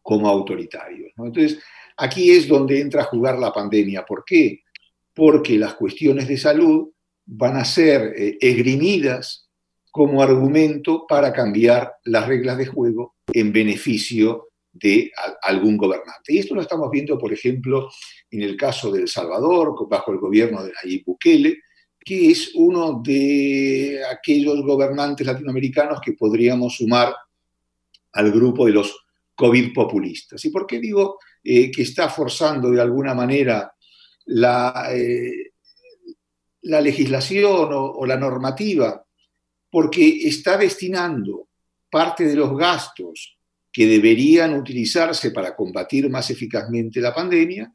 como 0.00 0.26
autoritarios. 0.26 1.12
Entonces, 1.18 1.62
aquí 1.98 2.30
es 2.30 2.48
donde 2.48 2.80
entra 2.80 3.02
a 3.02 3.08
jugar 3.12 3.38
la 3.38 3.52
pandemia. 3.52 4.06
¿Por 4.06 4.24
qué? 4.24 4.62
Porque 5.12 5.58
las 5.58 5.74
cuestiones 5.74 6.28
de 6.28 6.38
salud 6.38 6.88
van 7.26 7.58
a 7.58 7.64
ser 7.66 8.14
eh, 8.16 8.38
esgrimidas 8.40 9.49
como 9.90 10.22
argumento 10.22 11.06
para 11.08 11.32
cambiar 11.32 11.94
las 12.04 12.26
reglas 12.26 12.58
de 12.58 12.66
juego 12.66 13.16
en 13.32 13.52
beneficio 13.52 14.48
de 14.72 15.10
algún 15.42 15.76
gobernante. 15.76 16.32
Y 16.32 16.38
esto 16.38 16.54
lo 16.54 16.60
estamos 16.60 16.90
viendo, 16.90 17.18
por 17.18 17.32
ejemplo, 17.32 17.90
en 18.30 18.42
el 18.42 18.56
caso 18.56 18.92
de 18.92 19.00
El 19.00 19.08
Salvador, 19.08 19.74
bajo 19.88 20.12
el 20.12 20.18
gobierno 20.18 20.62
de 20.62 20.72
Nayib 20.72 21.04
Bukele, 21.04 21.58
que 21.98 22.30
es 22.30 22.52
uno 22.54 23.02
de 23.04 24.00
aquellos 24.10 24.62
gobernantes 24.62 25.26
latinoamericanos 25.26 26.00
que 26.00 26.12
podríamos 26.12 26.76
sumar 26.76 27.14
al 28.12 28.30
grupo 28.30 28.66
de 28.66 28.72
los 28.72 28.96
COVID 29.34 29.72
populistas. 29.74 30.44
¿Y 30.44 30.50
por 30.50 30.66
qué 30.66 30.78
digo 30.78 31.18
eh, 31.42 31.70
que 31.70 31.82
está 31.82 32.08
forzando 32.08 32.70
de 32.70 32.80
alguna 32.80 33.14
manera 33.14 33.72
la, 34.26 34.88
eh, 34.92 35.52
la 36.62 36.80
legislación 36.80 37.70
o 37.72 38.06
la 38.06 38.16
normativa? 38.16 39.04
Porque 39.70 40.26
está 40.26 40.56
destinando 40.56 41.48
parte 41.90 42.24
de 42.24 42.36
los 42.36 42.56
gastos 42.56 43.38
que 43.72 43.86
deberían 43.86 44.54
utilizarse 44.54 45.30
para 45.30 45.54
combatir 45.54 46.10
más 46.10 46.30
eficazmente 46.30 47.00
la 47.00 47.14
pandemia 47.14 47.72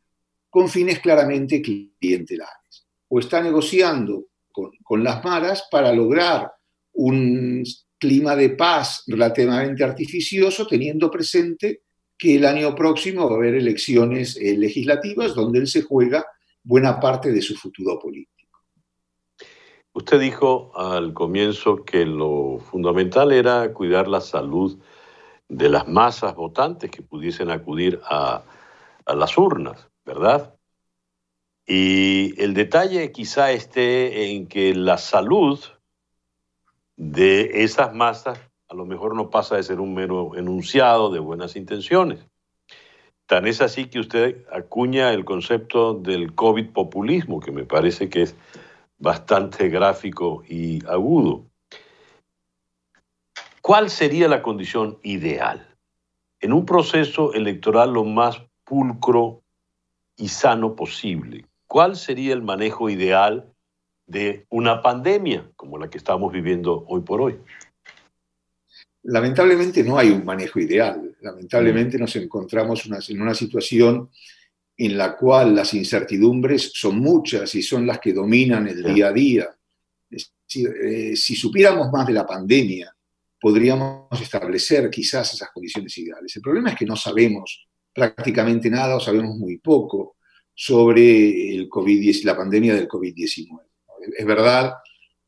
con 0.50 0.70
fines 0.70 1.00
claramente 1.00 1.62
clientelares. 1.62 2.88
O 3.08 3.20
está 3.20 3.42
negociando 3.42 4.28
con, 4.52 5.04
las 5.04 5.24
maras 5.24 5.68
para 5.70 5.92
lograr 5.92 6.52
un 6.94 7.64
clima 7.98 8.36
de 8.36 8.50
paz 8.50 9.04
relativamente 9.08 9.84
artificioso, 9.84 10.66
teniendo 10.68 11.12
presente 11.12 11.82
que 12.18 12.36
el 12.36 12.46
año 12.46 12.74
próximo 12.74 13.28
va 13.28 13.36
a 13.36 13.38
haber 13.38 13.56
elecciones 13.56 14.38
eh, 14.38 14.58
legislativas 14.58 15.36
donde 15.36 15.60
él 15.60 15.68
se 15.68 15.82
juega 15.82 16.25
buena 16.64 17.00
parte 17.00 17.32
de 17.32 17.42
su 17.42 17.56
futuro 17.56 18.00
político. 18.00 18.35
Usted 19.96 20.20
dijo 20.20 20.74
al 20.75 21.14
comienzo 21.14 21.86
que 21.86 22.06
lo 22.06 22.60
fundamental 22.60 23.32
era 23.32 23.72
cuidar 23.72 24.10
la 24.10 24.20
salud 24.20 24.78
de 25.48 25.70
las 25.70 25.88
masas 25.88 26.36
votantes 26.36 26.92
que 26.92 27.02
pudiesen 27.02 27.50
acudir 27.50 28.02
a, 28.04 28.44
las 29.08 29.38
urnas, 29.38 29.88
¿verdad? 30.06 30.54
Y 31.66 32.34
el 32.42 32.54
detalle 32.54 33.14
quizá 33.14 33.52
esté 33.52 34.32
en 34.32 34.48
que 34.48 34.75
la 34.75 34.98
salud 34.98 35.62
de 36.98 37.64
esas 37.64 37.94
masas 37.94 38.38
a 38.68 38.75
lo 38.75 38.86
mejor 38.86 39.16
no 39.16 39.30
pasa 39.30 39.56
de 39.56 39.64
ser 39.64 39.80
un 39.80 39.94
mero 39.94 40.36
enunciado 40.36 41.10
de 41.10 41.20
buenas 41.20 41.56
intenciones. 41.56 42.20
Tan 43.28 43.48
es 43.48 43.62
así 43.62 43.86
que 43.86 44.00
usted 44.00 44.46
acuña 44.52 45.14
el 45.14 45.24
concepto 45.24 45.94
del 45.94 46.36
COVID 46.36 46.72
populismo, 46.72 47.40
que 47.40 47.54
me 47.54 47.64
parece 47.64 48.10
que 48.10 48.24
es 48.24 48.36
bastante 48.98 49.70
gráfico 49.70 50.44
y 50.48 50.86
agudo. 50.86 51.46
¿Cuál 53.62 53.90
sería 53.90 54.28
la 54.28 54.42
condición 54.44 55.00
ideal? 55.04 55.75
En 56.40 56.54
un 56.54 56.66
proceso 56.66 57.34
electoral 57.34 57.94
lo 57.94 58.04
más 58.04 58.42
pulcro 58.64 59.42
y 60.18 60.28
sano 60.28 60.75
posible. 60.75 61.46
¿Cuál 61.68 61.96
sería 61.96 62.34
el 62.34 62.42
manejo 62.42 62.90
ideal 62.90 63.52
de 64.06 64.46
una 64.50 64.82
pandemia 64.82 65.50
como 65.56 65.78
la 65.78 65.90
que 65.90 65.98
estamos 65.98 66.32
viviendo 66.32 66.86
hoy 66.88 67.01
por 67.01 67.22
hoy? 67.22 67.40
Lamentablemente 69.03 69.84
no 69.84 69.98
hay 69.98 70.10
un 70.10 70.25
manejo 70.25 70.60
ideal. 70.60 71.16
Lamentablemente 71.22 71.98
mm. 71.98 72.01
nos 72.01 72.16
encontramos 72.16 72.86
en 73.10 73.22
una 73.22 73.34
situación 73.34 74.10
en 74.77 74.98
la 74.98 75.16
cual 75.16 75.55
las 75.55 75.74
incertidumbres 75.74 76.72
son 76.74 77.00
muchas 77.00 77.53
y 77.55 77.61
son 77.61 77.88
las 77.88 78.00
que 78.00 78.14
dominan 78.14 78.68
el 78.68 78.83
día 78.83 79.07
a 79.07 79.14
día. 79.14 79.50
Eh, 80.09 81.16
si 81.16 81.35
supiéramos 81.35 81.92
más 81.92 82.05
de 82.07 82.14
la 82.14 82.25
pandemia, 82.25 82.96
podríamos 83.40 84.22
establecer 84.22 84.90
quizás 84.90 85.33
esas 85.33 85.50
condiciones 85.51 85.98
ideales. 85.98 86.35
El 86.35 86.42
problema 86.42 86.70
es 86.72 86.75
que 86.75 86.85
no 86.85 86.96
sabemos 86.96 87.68
prácticamente 87.94 88.70
nada 88.70 88.98
o 88.98 89.00
sabemos 89.00 89.38
muy 89.38 89.57
poco 89.57 90.18
sobre 90.53 91.55
el 91.55 91.68
COVID 91.70 92.25
la 92.25 92.35
pandemia 92.35 92.75
del 92.75 92.88
COVID-19. 92.88 93.59
Es 94.18 94.25
verdad 94.25 94.74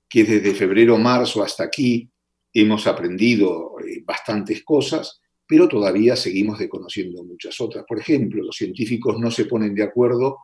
que 0.09 0.23
desde 0.23 0.53
febrero, 0.53 0.97
marzo 0.97 1.43
hasta 1.43 1.63
aquí 1.63 2.09
hemos 2.53 2.87
aprendido 2.87 3.75
eh, 3.79 4.01
bastantes 4.05 4.63
cosas, 4.63 5.21
pero 5.47 5.67
todavía 5.67 6.15
seguimos 6.15 6.59
desconociendo 6.59 7.23
muchas 7.23 7.59
otras. 7.61 7.85
Por 7.87 7.99
ejemplo, 7.99 8.43
los 8.43 8.55
científicos 8.55 9.17
no 9.19 9.31
se 9.31 9.45
ponen 9.45 9.73
de 9.73 9.83
acuerdo 9.83 10.39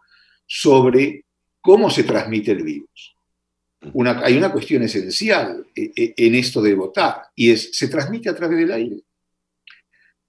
sobre 0.45 1.25
cómo 1.61 1.89
se 1.89 2.03
transmite 2.03 2.51
el 2.51 2.63
virus 2.63 3.13
hay 4.23 4.37
una 4.37 4.51
cuestión 4.51 4.83
esencial 4.83 5.65
eh, 5.75 5.91
eh, 5.95 6.13
en 6.17 6.35
esto 6.35 6.61
de 6.61 6.75
votar 6.75 7.23
y 7.35 7.51
es, 7.51 7.75
¿se 7.75 7.87
transmite 7.87 8.29
a 8.29 8.35
través 8.35 8.57
del 8.57 8.71
aire? 8.71 9.03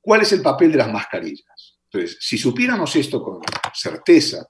¿Cuál 0.01 0.23
es 0.23 0.33
el 0.33 0.43
papel 0.43 0.73
de 0.73 0.79
las 0.79 0.93
mascarillas? 0.93 1.79
Entonces, 1.85 2.19
si 2.21 2.37
supiéramos 2.37 2.95
esto 2.97 3.23
con 3.23 3.41
certeza, 3.73 4.47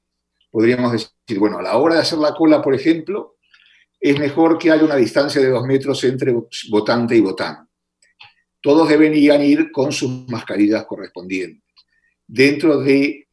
podríamos 0.50 0.92
decir, 0.92 1.38
bueno, 1.38 1.58
a 1.58 1.62
la 1.62 1.76
hora 1.76 1.96
de 1.96 2.00
hacer 2.00 2.18
la 2.18 2.34
cola, 2.34 2.62
por 2.62 2.74
ejemplo, 2.74 3.36
es 4.00 4.18
mejor 4.18 4.58
que 4.58 4.70
haya 4.70 4.84
una 4.84 4.96
distancia 4.96 5.40
de 5.40 5.48
dos 5.48 5.64
metros 5.64 6.02
entre 6.04 6.34
votante 6.70 7.16
y 7.16 7.20
votante. 7.20 7.63
Todos 8.64 8.88
deberían 8.88 9.42
ir 9.42 9.70
con 9.70 9.92
sus 9.92 10.26
mascarillas 10.26 10.86
correspondientes. 10.86 11.62
Dentro 12.26 12.78
de 12.78 13.28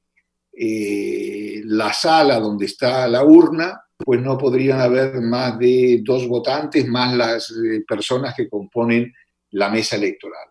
eh, 0.52 1.62
la 1.64 1.94
sala 1.94 2.38
donde 2.38 2.66
está 2.66 3.08
la 3.08 3.24
urna, 3.24 3.82
pues 3.98 4.20
no 4.20 4.38
podrían 4.38 4.82
haber 4.82 5.22
más 5.22 5.58
de 5.58 6.02
dos 6.04 6.28
votantes 6.28 6.86
más 6.86 7.16
las 7.16 7.50
eh, 7.50 7.82
personas 7.88 8.36
que 8.36 8.50
componen 8.50 9.14
la 9.52 9.70
mesa 9.70 9.96
electoral. 9.96 10.50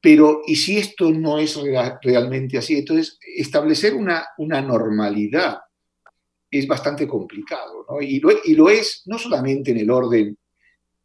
Pero, 0.00 0.42
¿y 0.44 0.56
si 0.56 0.76
esto 0.76 1.12
no 1.12 1.38
es 1.38 1.56
realmente 2.02 2.58
así? 2.58 2.78
Entonces, 2.78 3.16
establecer 3.36 3.94
una, 3.94 4.26
una 4.38 4.60
normalidad 4.60 5.60
es 6.50 6.66
bastante 6.66 7.06
complicado, 7.06 7.86
¿no? 7.88 8.02
y, 8.02 8.18
lo, 8.18 8.30
y 8.44 8.56
lo 8.56 8.68
es 8.70 9.02
no 9.06 9.20
solamente 9.20 9.70
en 9.70 9.78
el 9.78 9.90
orden 9.90 10.36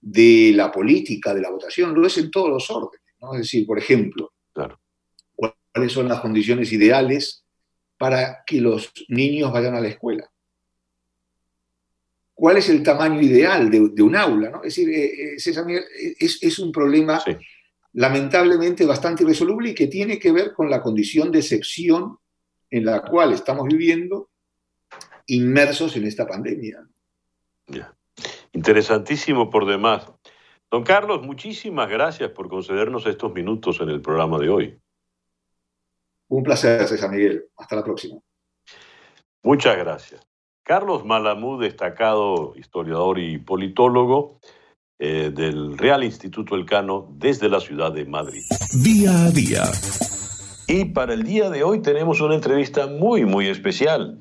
de 0.02 0.52
la 0.56 0.72
política, 0.72 1.34
de 1.34 1.42
la 1.42 1.52
votación, 1.52 1.94
lo 1.94 2.08
es 2.08 2.18
en 2.18 2.32
todos 2.32 2.50
los 2.50 2.70
órdenes. 2.70 3.06
¿no? 3.22 3.34
Es 3.34 3.42
decir, 3.42 3.66
por 3.66 3.78
ejemplo, 3.78 4.34
claro. 4.54 4.80
cuáles 5.36 5.92
son 5.92 6.08
las 6.08 6.22
condiciones 6.22 6.72
ideales 6.72 7.44
para 7.98 8.44
que 8.46 8.62
los 8.62 8.92
niños 9.10 9.52
vayan 9.52 9.76
a 9.76 9.82
la 9.82 9.90
escuela 9.90 10.30
cuál 12.40 12.56
es 12.56 12.70
el 12.70 12.82
tamaño 12.82 13.22
ideal 13.22 13.70
de, 13.70 14.02
un 14.02 14.16
aula. 14.16 14.50
¿no? 14.50 14.64
Es 14.64 14.76
decir, 14.76 14.90
eh, 14.90 15.34
eh, 15.34 16.16
es, 16.20 16.58
un 16.58 16.72
problema 16.72 17.22
lamentablemente 17.94 18.86
bastante 18.86 19.24
irresoluble 19.24 19.72
y 19.72 19.76
que 19.76 19.88
tiene 19.88 20.18
que 20.18 20.32
ver 20.32 20.54
con 20.54 20.70
la 20.70 20.82
condición 20.82 21.34
de 21.34 21.40
excepción 21.40 22.18
en 22.72 22.86
la 22.86 23.02
cual 23.02 23.34
estamos 23.34 23.68
viviendo 23.68 24.30
inmersos 25.28 25.98
en 25.98 26.06
esta 26.06 26.26
pandemia. 26.26 26.88
Interesantísimo 28.54 29.50
por 29.50 29.66
demás. 29.66 30.12
Don 30.72 30.84
Carlos, 30.84 31.22
muchísimas 31.24 31.90
gracias 31.90 32.32
por 32.32 32.50
concedernos 32.50 33.06
estos 33.06 33.34
minutos 33.34 33.80
en 33.82 33.90
el 33.90 34.02
programa 34.02 34.38
de 34.38 34.50
hoy. 34.50 34.80
Un 36.28 36.44
placer, 36.44 36.88
César 36.88 37.12
Miguel. 37.12 37.46
Hasta 37.58 37.76
la 37.76 37.84
próxima. 37.84 38.20
Muchas 39.42 39.78
gracias. 39.78 40.22
Carlos 40.64 41.04
Malamud, 41.04 41.64
destacado 41.64 42.54
historiador 42.56 43.18
y 43.18 43.40
politólogo 43.40 44.40
eh, 45.00 45.32
del 45.34 45.78
Real 45.78 46.04
Instituto 46.04 46.56
Elcano 46.56 47.08
desde 47.14 47.50
la 47.50 47.60
ciudad 47.60 47.92
de 47.92 48.06
Madrid. 48.06 48.44
Día 48.84 49.26
a 49.26 49.32
día. 49.32 49.64
Y 50.68 50.86
para 50.86 51.16
el 51.16 51.24
día 51.24 51.50
de 51.50 51.64
hoy 51.64 51.82
tenemos 51.82 52.22
una 52.22 52.36
entrevista 52.36 52.86
muy, 52.86 53.26
muy 53.26 53.48
especial. 53.48 54.20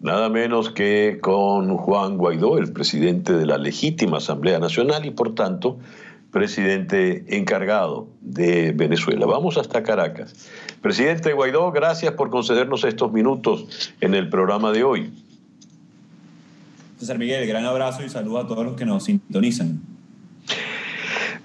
Nada 0.00 0.28
menos 0.28 0.70
que 0.70 1.18
con 1.20 1.76
Juan 1.76 2.18
Guaidó, 2.18 2.58
el 2.58 2.72
presidente 2.72 3.32
de 3.32 3.46
la 3.46 3.58
legítima 3.58 4.18
Asamblea 4.18 4.58
Nacional 4.58 5.06
y 5.06 5.10
por 5.10 5.34
tanto 5.34 5.78
presidente 6.30 7.24
encargado 7.28 8.08
de 8.20 8.72
Venezuela. 8.72 9.24
Vamos 9.24 9.56
hasta 9.56 9.82
Caracas. 9.82 10.50
Presidente 10.82 11.32
Guaidó, 11.32 11.72
gracias 11.72 12.12
por 12.12 12.28
concedernos 12.28 12.84
estos 12.84 13.10
minutos 13.10 13.94
en 14.02 14.12
el 14.12 14.28
programa 14.28 14.70
de 14.70 14.84
hoy. 14.84 15.12
César 16.98 17.18
Miguel, 17.18 17.46
gran 17.46 17.64
abrazo 17.64 18.04
y 18.04 18.10
saludo 18.10 18.38
a 18.38 18.46
todos 18.46 18.64
los 18.64 18.76
que 18.76 18.84
nos 18.84 19.04
sintonizan. 19.04 19.95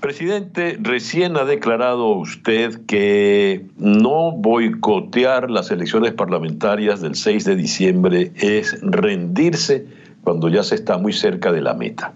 Presidente, 0.01 0.79
recién 0.81 1.37
ha 1.37 1.45
declarado 1.45 2.07
usted 2.15 2.85
que 2.87 3.67
no 3.77 4.31
boicotear 4.31 5.51
las 5.51 5.69
elecciones 5.69 6.13
parlamentarias 6.13 7.01
del 7.01 7.13
6 7.13 7.45
de 7.45 7.55
diciembre 7.55 8.31
es 8.35 8.81
rendirse 8.81 9.85
cuando 10.23 10.49
ya 10.49 10.63
se 10.63 10.73
está 10.73 10.97
muy 10.97 11.13
cerca 11.13 11.51
de 11.51 11.61
la 11.61 11.75
meta. 11.75 12.13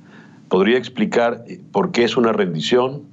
¿Podría 0.49 0.79
explicar 0.79 1.43
por 1.71 1.91
qué 1.91 2.05
es 2.05 2.17
una 2.17 2.33
rendición? 2.33 3.03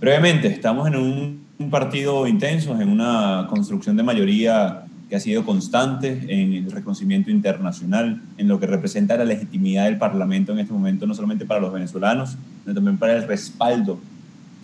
Brevemente, 0.00 0.48
estamos 0.48 0.88
en 0.88 0.96
un 0.96 1.70
partido 1.70 2.26
intenso, 2.26 2.80
en 2.80 2.88
una 2.88 3.46
construcción 3.48 3.96
de 3.96 4.02
mayoría 4.02 4.87
que 5.08 5.16
ha 5.16 5.20
sido 5.20 5.44
constante 5.44 6.26
en 6.28 6.52
el 6.52 6.70
reconocimiento 6.70 7.30
internacional, 7.30 8.20
en 8.36 8.48
lo 8.48 8.60
que 8.60 8.66
representa 8.66 9.16
la 9.16 9.24
legitimidad 9.24 9.86
del 9.86 9.96
Parlamento 9.96 10.52
en 10.52 10.58
este 10.58 10.72
momento, 10.72 11.06
no 11.06 11.14
solamente 11.14 11.46
para 11.46 11.60
los 11.60 11.72
venezolanos, 11.72 12.36
sino 12.62 12.74
también 12.74 12.98
para 12.98 13.16
el 13.16 13.26
respaldo 13.26 13.98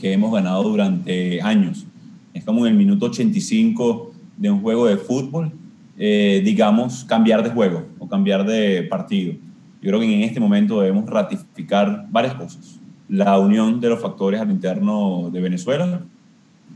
que 0.00 0.12
hemos 0.12 0.32
ganado 0.32 0.62
durante 0.62 1.40
años. 1.40 1.86
Es 2.34 2.44
como 2.44 2.66
en 2.66 2.72
el 2.72 2.78
minuto 2.78 3.06
85 3.06 4.12
de 4.36 4.50
un 4.50 4.60
juego 4.60 4.86
de 4.86 4.98
fútbol, 4.98 5.50
eh, 5.96 6.42
digamos, 6.44 7.04
cambiar 7.04 7.42
de 7.42 7.50
juego 7.50 7.84
o 7.98 8.08
cambiar 8.08 8.44
de 8.44 8.82
partido. 8.82 9.32
Yo 9.80 9.90
creo 9.90 10.00
que 10.00 10.14
en 10.14 10.22
este 10.22 10.40
momento 10.40 10.80
debemos 10.80 11.08
ratificar 11.08 12.06
varias 12.10 12.34
cosas. 12.34 12.78
La 13.08 13.38
unión 13.38 13.80
de 13.80 13.88
los 13.88 14.00
factores 14.00 14.40
al 14.40 14.50
interno 14.50 15.30
de 15.32 15.40
Venezuela 15.40 16.02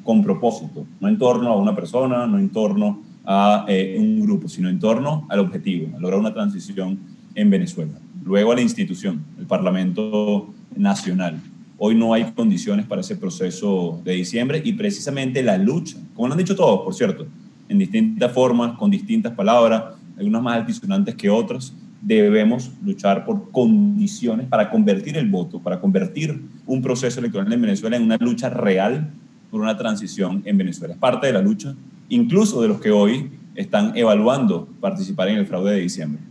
con 0.04 0.22
propósito, 0.22 0.86
no 1.00 1.08
en 1.08 1.18
torno 1.18 1.50
a 1.50 1.56
una 1.56 1.74
persona, 1.74 2.26
no 2.26 2.38
en 2.38 2.48
torno 2.48 3.07
a 3.30 3.66
eh, 3.68 3.94
un 3.98 4.20
grupo, 4.20 4.48
sino 4.48 4.70
en 4.70 4.78
torno 4.78 5.26
al 5.28 5.40
objetivo, 5.40 5.94
a 5.94 6.00
lograr 6.00 6.18
una 6.18 6.32
transición 6.32 6.98
en 7.34 7.50
Venezuela. 7.50 7.92
Luego 8.24 8.52
a 8.52 8.54
la 8.54 8.62
institución, 8.62 9.22
el 9.38 9.44
Parlamento 9.44 10.48
Nacional. 10.74 11.38
Hoy 11.76 11.94
no 11.94 12.14
hay 12.14 12.32
condiciones 12.32 12.86
para 12.86 13.02
ese 13.02 13.16
proceso 13.16 14.00
de 14.02 14.14
diciembre 14.14 14.62
y 14.64 14.72
precisamente 14.72 15.42
la 15.42 15.58
lucha, 15.58 15.98
como 16.14 16.26
lo 16.26 16.32
han 16.32 16.38
dicho 16.38 16.56
todos, 16.56 16.80
por 16.80 16.94
cierto, 16.94 17.26
en 17.68 17.78
distintas 17.78 18.32
formas, 18.32 18.78
con 18.78 18.90
distintas 18.90 19.34
palabras, 19.34 19.84
algunas 20.18 20.42
más 20.42 20.56
altisonantes 20.56 21.14
que 21.14 21.28
otras, 21.28 21.74
debemos 22.00 22.70
luchar 22.82 23.26
por 23.26 23.50
condiciones 23.50 24.46
para 24.46 24.70
convertir 24.70 25.18
el 25.18 25.28
voto, 25.28 25.60
para 25.60 25.78
convertir 25.78 26.40
un 26.66 26.80
proceso 26.80 27.20
electoral 27.20 27.52
en 27.52 27.60
Venezuela 27.60 27.98
en 27.98 28.04
una 28.04 28.16
lucha 28.18 28.48
real 28.48 29.10
por 29.50 29.60
una 29.60 29.76
transición 29.76 30.40
en 30.46 30.56
Venezuela. 30.56 30.94
Es 30.94 31.00
parte 31.00 31.26
de 31.26 31.34
la 31.34 31.42
lucha 31.42 31.74
incluso 32.08 32.62
de 32.62 32.68
los 32.68 32.80
que 32.80 32.90
hoy 32.90 33.30
están 33.54 33.96
evaluando 33.96 34.68
participar 34.80 35.28
en 35.28 35.36
el 35.36 35.46
fraude 35.46 35.72
de 35.72 35.80
diciembre. 35.80 36.22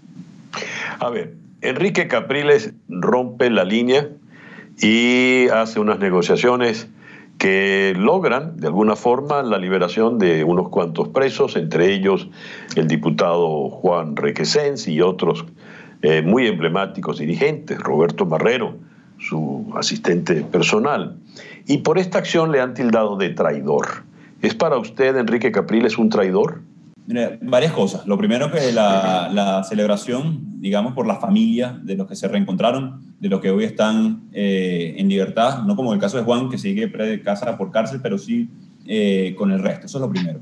A 1.00 1.10
ver, 1.10 1.36
Enrique 1.62 2.08
Capriles 2.08 2.74
rompe 2.88 3.50
la 3.50 3.63
línea 3.63 4.10
y 4.82 5.48
hace 5.50 5.80
unas 5.80 6.00
negociaciones 6.00 6.88
que 7.38 7.94
logran 7.96 8.58
de 8.58 8.68
alguna 8.68 8.96
forma 8.96 9.44
la 9.44 9.58
liberación 9.58 10.18
de 10.18 10.44
unos 10.44 10.70
cuantos 10.70 11.10
presos, 11.10 11.56
entre 11.56 11.94
ellos 11.94 12.28
el 12.76 12.88
diputado 12.88 13.70
Juan 13.70 14.16
Requesens 14.16 14.88
y 14.88 15.02
otros 15.02 15.46
eh, 16.02 16.22
muy 16.22 16.48
emblemáticos 16.48 17.20
dirigentes, 17.20 17.80
Roberto 17.80 18.26
Barrero, 18.26 18.78
su 19.20 19.72
asistente 19.76 20.42
personal. 20.44 21.18
Y 21.66 21.80
por 21.80 21.98
esta 21.98 22.20
acción 22.20 22.52
le 22.52 22.62
han 22.62 22.74
tildado 22.74 23.18
de 23.18 23.30
traidor. 23.30 24.04
¿Es 24.41 24.54
para 24.54 24.78
usted, 24.78 25.15
Enrique 25.17 25.52
Capriles, 25.52 25.97
un 25.97 26.10
traidor? 26.10 26.62
varias 27.41 27.71
cosas. 27.71 28.06
Lo 28.06 28.17
primero 28.17 28.52
que 28.52 28.71
la, 28.73 29.63
celebración, 29.67 30.60
digamos, 30.60 30.93
por 30.93 31.08
la 31.08 31.15
familia 31.15 31.80
de 31.82 31.95
los 31.95 32.08
que 32.08 32.15
se 32.15 32.28
reencontraron, 32.28 33.02
de 33.19 33.30
los 33.30 33.39
que 33.39 33.50
hoy 33.50 33.63
están 33.63 34.23
eh, 34.34 34.95
en 34.97 35.08
libertad, 35.08 35.63
no 35.63 35.76
como 35.76 35.93
el 35.93 36.00
caso 36.00 36.17
de 36.17 36.23
Juan, 36.23 36.50
que 36.50 36.58
sigue 36.58 36.88
de 36.88 37.21
casa 37.21 37.58
por 37.58 37.71
cárcel, 37.71 38.02
pero 38.04 38.17
sí 38.17 38.50
eh, 38.86 39.36
con 39.38 39.52
el 39.52 39.60
resto. 39.60 39.86
Eso 39.86 40.00
es 40.00 40.02
lo 40.02 40.10
primero. 40.10 40.39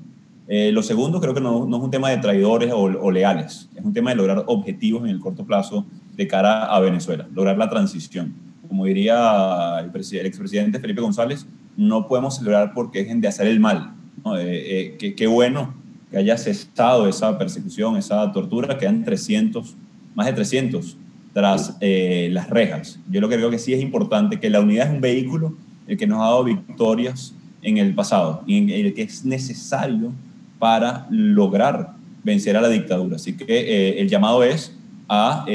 Eh, 0.47 0.71
lo 0.71 0.83
segundo, 0.83 1.21
creo 1.21 1.33
que 1.33 1.41
no, 1.41 1.65
es 1.65 1.83
un 1.83 1.91
tema 1.91 2.09
de 2.09 2.17
traidores 2.17 2.71
o, 2.73 3.11
leales, 3.11 3.69
es 3.75 3.83
un 3.83 3.93
tema 3.93 4.11
de 4.11 4.15
lograr 4.15 4.43
objetivos 4.47 5.03
en 5.03 5.09
el 5.09 5.19
corto 5.19 5.43
plazo 5.43 5.85
de 6.15 6.27
cara 6.27 6.65
a 6.65 6.79
Venezuela, 6.79 7.27
lograr 7.33 7.57
la 7.57 7.69
transición. 7.69 8.33
Como 8.67 8.85
diría 8.85 9.79
el, 9.79 9.91
el 9.93 10.25
expresidente 10.25 10.79
Felipe 10.79 11.01
González, 11.01 11.47
no 11.77 12.07
podemos 12.07 12.37
celebrar 12.37 12.73
porque 12.73 12.99
dejen 12.99 13.21
de 13.21 13.27
hacer 13.27 13.47
el 13.47 13.59
mal. 13.59 13.93
Eh, 14.37 14.97
eh, 14.99 15.13
qué 15.15 15.27
bueno 15.27 15.73
que 16.09 16.17
haya 16.17 16.37
cesado 16.37 17.07
esa 17.07 17.37
persecución, 17.37 17.97
esa 17.97 18.31
tortura, 18.31 18.77
quedan 18.77 19.03
300, 19.03 19.75
más 20.15 20.25
de 20.25 20.33
300 20.33 20.97
tras 21.33 21.77
eh, 21.81 22.29
las 22.31 22.49
rejas. 22.49 22.99
Yo 23.09 23.21
lo 23.21 23.29
que 23.29 23.35
creo 23.35 23.49
que 23.49 23.59
sí 23.59 23.73
es 23.73 23.81
importante 23.81 24.39
que 24.39 24.49
la 24.49 24.61
unidad 24.61 24.87
es 24.87 24.93
un 24.93 25.01
vehículo 25.01 25.55
el 25.87 25.97
que 25.97 26.07
nos 26.07 26.19
ha 26.19 26.25
dado 26.25 26.43
victorias 26.43 27.35
en 27.61 27.77
el 27.77 27.93
pasado 27.93 28.43
y 28.47 28.71
el 28.71 28.93
que 28.93 29.03
es 29.03 29.25
necesario 29.25 30.11
para 30.57 31.05
lograr 31.09 31.93
vencer 32.23 32.55
a 32.57 32.61
la 32.61 32.69
dictadura. 32.69 33.17
Así 33.17 33.33
que 33.33 33.99
el 33.99 34.07
llamado 34.07 34.43
es 34.43 34.75
a 35.07 35.45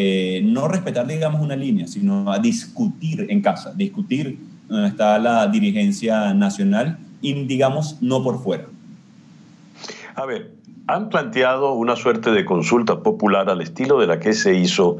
no 0.42 0.68
respetar, 0.68 1.06
digamos, 1.06 1.40
una 1.40 1.56
línea, 1.56 1.88
sino 1.88 2.30
a 2.30 2.38
discutir 2.38 3.26
en 3.28 3.40
casa, 3.40 3.72
discutir 3.74 4.38
donde 4.70 4.88
está 4.88 5.18
la 5.18 5.46
dirigencia 5.48 6.32
nacional 6.32 6.96
y 7.20 7.34
digamos 7.44 7.98
no 8.00 8.22
por 8.22 8.42
fuera. 8.42 8.64
A 10.14 10.24
ver, 10.24 10.52
han 10.86 11.08
planteado 11.08 11.72
una 11.74 11.96
suerte 11.96 12.30
de 12.30 12.44
consulta 12.44 13.00
popular 13.00 13.50
al 13.50 13.60
estilo 13.60 13.98
de 14.00 14.06
la 14.06 14.20
que 14.20 14.32
se 14.32 14.54
hizo 14.54 14.98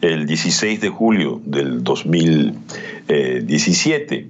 el 0.00 0.26
16 0.26 0.80
de 0.80 0.88
julio 0.88 1.40
del 1.44 1.82
2017. 1.82 4.28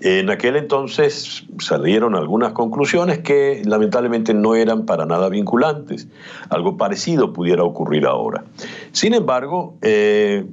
En 0.00 0.30
aquel 0.30 0.56
entonces 0.56 1.44
salieron 1.58 2.16
algunas 2.16 2.52
conclusiones 2.52 3.18
que 3.20 3.62
lamentablemente 3.64 4.34
no 4.34 4.56
eran 4.56 4.84
para 4.84 5.06
nada 5.06 5.28
vinculantes. 5.28 6.08
Algo 6.50 6.76
parecido 6.76 7.32
pudiera 7.32 7.62
ocurrir 7.62 8.06
ahora. 8.06 8.42
Sin 8.90 9.14
embargo, 9.14 9.76
eh, 9.80 10.44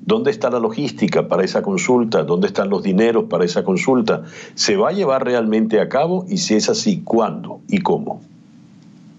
¿Dónde 0.00 0.30
está 0.30 0.48
la 0.50 0.58
logística 0.58 1.28
para 1.28 1.44
esa 1.44 1.62
consulta? 1.62 2.22
¿Dónde 2.22 2.46
están 2.46 2.70
los 2.70 2.82
dineros 2.82 3.24
para 3.24 3.44
esa 3.44 3.64
consulta? 3.64 4.22
¿Se 4.54 4.76
va 4.76 4.90
a 4.90 4.92
llevar 4.92 5.24
realmente 5.24 5.80
a 5.80 5.88
cabo? 5.88 6.24
Y 6.28 6.38
si 6.38 6.54
es 6.54 6.68
así, 6.68 7.02
¿cuándo 7.04 7.60
y 7.68 7.78
cómo? 7.78 8.22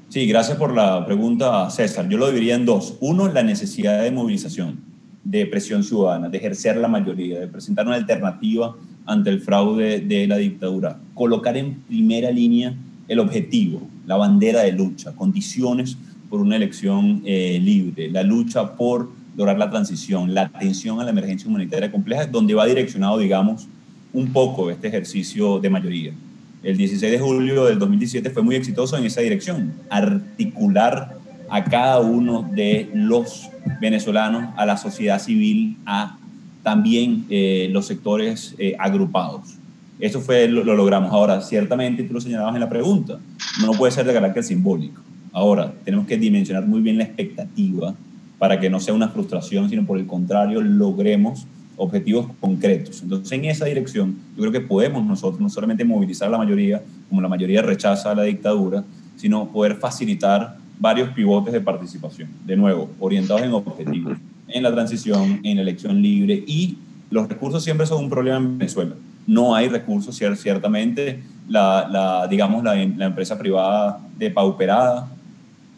Sí, 0.10 0.26
gracias 0.26 0.58
por 0.58 0.74
la 0.74 1.06
pregunta, 1.06 1.70
César. 1.70 2.10
Yo 2.10 2.18
lo 2.18 2.28
dividiría 2.28 2.56
en 2.56 2.65
dos. 2.65 2.96
Uno, 3.00 3.28
la 3.28 3.44
necesidad 3.44 4.02
de 4.02 4.10
movilización, 4.10 4.80
de 5.24 5.46
presión 5.46 5.84
ciudadana, 5.84 6.30
de 6.30 6.38
ejercer 6.39 6.78
la 6.78 6.88
mayoría, 6.88 7.39
de 7.39 7.48
presentar 7.48 7.86
una 7.86 7.96
alternativa 7.96 8.76
ante 9.06 9.30
el 9.30 9.42
fraude 9.42 10.00
de 10.00 10.26
la 10.26 10.38
dictadura. 10.38 10.98
Colocar 11.13 11.58
en 11.58 11.82
primera 11.82 12.32
línea 12.32 12.74
el 13.08 13.20
objetivo, 13.20 13.82
la 14.08 14.15
bandera 14.15 14.62
de 14.62 14.72
lucha, 14.72 15.15
condiciones 15.15 15.98
por 16.30 16.42
una 16.42 16.56
elección 16.56 17.22
eh, 17.26 17.60
libre, 17.62 18.10
la 18.10 18.24
lucha 18.24 18.76
por 18.76 19.10
lograr 19.36 19.58
la 19.58 19.70
transición, 19.70 20.34
la 20.34 20.44
atención 20.44 21.00
a 21.00 21.04
la 21.04 21.12
emergencia 21.12 21.50
humanitaria 21.50 21.92
compleja, 21.92 22.26
donde 22.26 22.54
va 22.54 22.65
direccionado, 22.65 23.18
digamos, 23.18 23.68
un 24.13 24.32
poco 24.32 24.70
este 24.70 24.88
ejercicio 24.88 25.60
de 25.60 25.70
mayoría. 25.70 26.13
El 26.62 26.78
16 26.78 27.12
de 27.12 27.20
julio 27.20 27.65
del 27.65 27.80
2017 27.80 28.30
fue 28.32 28.44
muy 28.44 28.56
exitoso 28.56 28.98
en 28.98 29.06
esa 29.06 29.22
dirección, 29.22 29.74
articular 29.89 31.15
a 31.50 31.63
cada 31.63 32.00
uno 32.00 32.48
de 32.54 32.89
los 32.94 33.50
venezolanos, 33.80 34.54
a 34.58 34.65
la 34.65 34.78
sociedad 34.78 35.20
civil, 35.20 35.78
a 35.86 36.18
también 36.63 37.26
eh, 37.30 37.70
los 37.72 37.88
sectores 37.88 38.56
eh, 38.58 38.76
agrupados. 38.78 39.56
Eso 40.00 40.22
fue, 40.22 40.48
lo, 40.48 40.63
lo, 40.63 40.76
logramos. 40.76 41.12
Ahora, 41.12 41.42
ciertamente, 41.42 42.04
tú 42.04 42.13
lo 42.13 42.22
señalabas 42.22 42.56
en 42.56 42.62
la 42.62 42.70
pregunta, 42.70 43.20
no 43.62 43.72
puede 43.74 43.92
ser 43.92 44.06
de 44.06 44.13
carácter 44.13 44.44
simbólico. 44.44 45.02
Ahora, 45.32 45.74
tenemos 45.84 46.08
que 46.08 46.18
dimensionar 46.18 46.65
muy 46.65 46.82
bien 46.82 46.98
la 46.98 47.04
expectativa 47.06 47.96
para 48.39 48.60
que 48.60 48.69
no 48.69 48.80
sea 48.80 48.93
una 48.93 49.10
frustración, 49.10 49.69
sino 49.69 49.86
por 49.86 49.99
el 49.99 50.08
contrario, 50.08 50.62
logremos 50.62 51.45
objetivos 51.75 52.28
concretos. 52.39 53.04
Entonces, 53.04 53.32
en 53.32 53.45
esa 53.45 53.65
dirección, 53.65 54.17
yo 54.36 54.41
creo 54.41 54.52
que 54.52 54.62
podemos 54.62 55.06
nosotros 55.06 55.39
no 55.39 55.49
solamente 55.49 55.86
movilizar 55.86 56.30
a 56.30 56.32
la 56.32 56.38
mayoría, 56.38 56.82
como 57.10 57.21
la 57.21 57.28
mayoría 57.28 57.62
rechaza 57.62 58.15
la 58.15 58.23
dictadura, 58.23 58.84
sino 59.17 59.49
poder 59.49 59.75
facilitar 59.75 60.58
varios 60.80 61.10
pivotes 61.10 61.54
de 61.54 61.62
participación, 61.62 62.30
de 62.45 62.56
nuevo, 62.56 62.89
orientados 62.99 63.43
en 63.43 63.54
objetivos, 63.54 64.17
en 64.47 64.63
la 64.63 64.71
transición, 64.71 65.41
en 65.43 65.58
la 65.58 65.62
elección 65.62 66.02
libre 66.02 66.41
y 66.47 66.78
los 67.12 67.28
recursos 67.28 67.63
siempre 67.63 67.86
son 67.86 68.06
un 68.06 68.10
problema 68.10 68.38
en 68.38 68.58
Venezuela. 68.58 68.95
No 69.28 69.54
hay 69.56 69.67
recursos, 69.67 70.15
ciertamente, 70.15 71.21
la, 71.47 72.28
digamos, 72.30 72.63
la, 72.63 72.75
la 72.75 73.06
empresa 73.06 73.38
privada 73.38 73.99
depauperada, 74.17 75.08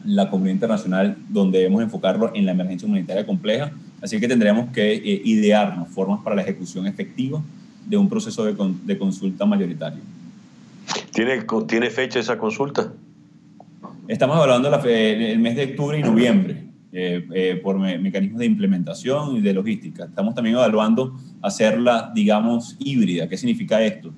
la 0.05 0.29
comunidad 0.29 0.55
internacional 0.55 1.17
donde 1.29 1.59
debemos 1.59 1.81
enfocarlo 1.81 2.31
en 2.33 2.45
la 2.45 2.51
emergencia 2.51 2.87
humanitaria 2.87 3.25
compleja. 3.25 3.71
Así 4.01 4.19
que 4.19 4.27
tendremos 4.27 4.71
que 4.71 4.93
eh, 4.93 5.21
idearnos 5.25 5.89
formas 5.89 6.21
para 6.23 6.35
la 6.35 6.41
ejecución 6.41 6.87
efectiva 6.87 7.41
de 7.87 7.97
un 7.97 8.09
proceso 8.09 8.45
de, 8.45 8.55
de 8.85 8.97
consulta 8.97 9.45
mayoritario. 9.45 9.99
¿Tiene, 11.13 11.43
¿Tiene 11.67 11.89
fecha 11.89 12.19
esa 12.19 12.37
consulta? 12.37 12.93
Estamos 14.07 14.35
evaluando 14.37 14.69
la 14.69 14.81
el 14.81 15.39
mes 15.39 15.55
de 15.55 15.65
octubre 15.65 15.99
y 15.99 16.03
noviembre. 16.03 16.67
por 17.63 17.79
mecanismos 17.79 18.39
de 18.39 18.45
implementación 18.45 19.37
y 19.37 19.41
de 19.41 19.53
logística. 19.53 20.05
Estamos 20.05 20.35
también 20.35 20.55
evaluando 20.55 21.17
hacerla, 21.41 22.11
digamos, 22.13 22.75
híbrida. 22.79 23.29
¿Qué 23.29 23.37
significa 23.37 23.81
esto? 23.81 24.11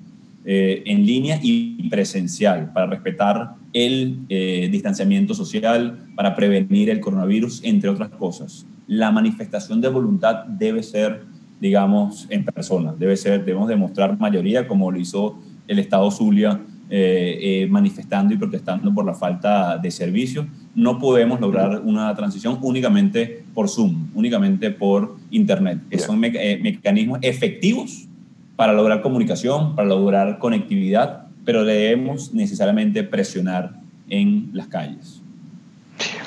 En 0.46 1.06
línea 1.06 1.40
y 1.42 1.88
presencial, 1.88 2.70
para 2.72 2.86
respetar 2.86 3.54
el 3.72 4.26
distanciamiento 4.70 5.32
social, 5.32 6.06
para 6.14 6.36
prevenir 6.36 6.90
el 6.90 7.00
coronavirus, 7.00 7.62
entre 7.64 7.88
otras 7.88 8.10
cosas. 8.10 8.66
La 8.86 9.10
manifestación 9.10 9.80
de 9.80 9.88
voluntad 9.88 10.44
debe 10.44 10.82
ser 10.82 11.22
digamos, 11.60 12.26
en 12.28 12.44
persona. 12.44 12.94
Debe 12.98 13.16
ser, 13.16 13.44
debemos 13.44 13.68
demostrar 13.68 14.18
mayoría, 14.18 14.68
como 14.68 14.90
lo 14.90 14.98
hizo 14.98 15.38
el 15.66 15.78
Estado 15.78 16.10
Zulia, 16.10 16.60
eh, 16.90 17.38
eh, 17.40 17.66
manifestando 17.70 18.34
y 18.34 18.36
protestando 18.36 18.92
por 18.92 19.06
la 19.06 19.14
falta 19.14 19.78
de 19.78 19.90
servicios. 19.90 20.46
No 20.74 20.98
podemos 20.98 21.40
lograr 21.40 21.80
una 21.80 22.14
transición 22.14 22.58
únicamente 22.60 23.44
por 23.54 23.70
Zoom, 23.70 24.08
únicamente 24.14 24.70
por 24.70 25.16
Internet, 25.30 25.80
que 25.88 25.98
son 25.98 26.22
eh, 26.22 26.60
mecanismos 26.62 27.18
efectivos 27.22 28.08
para 28.56 28.72
lograr 28.72 29.02
comunicación, 29.02 29.74
para 29.74 29.88
lograr 29.88 30.38
conectividad, 30.38 31.26
pero 31.44 31.64
debemos 31.64 32.32
necesariamente 32.32 33.02
presionar 33.02 33.80
en 34.08 34.50
las 34.52 34.68
calles. 34.68 35.20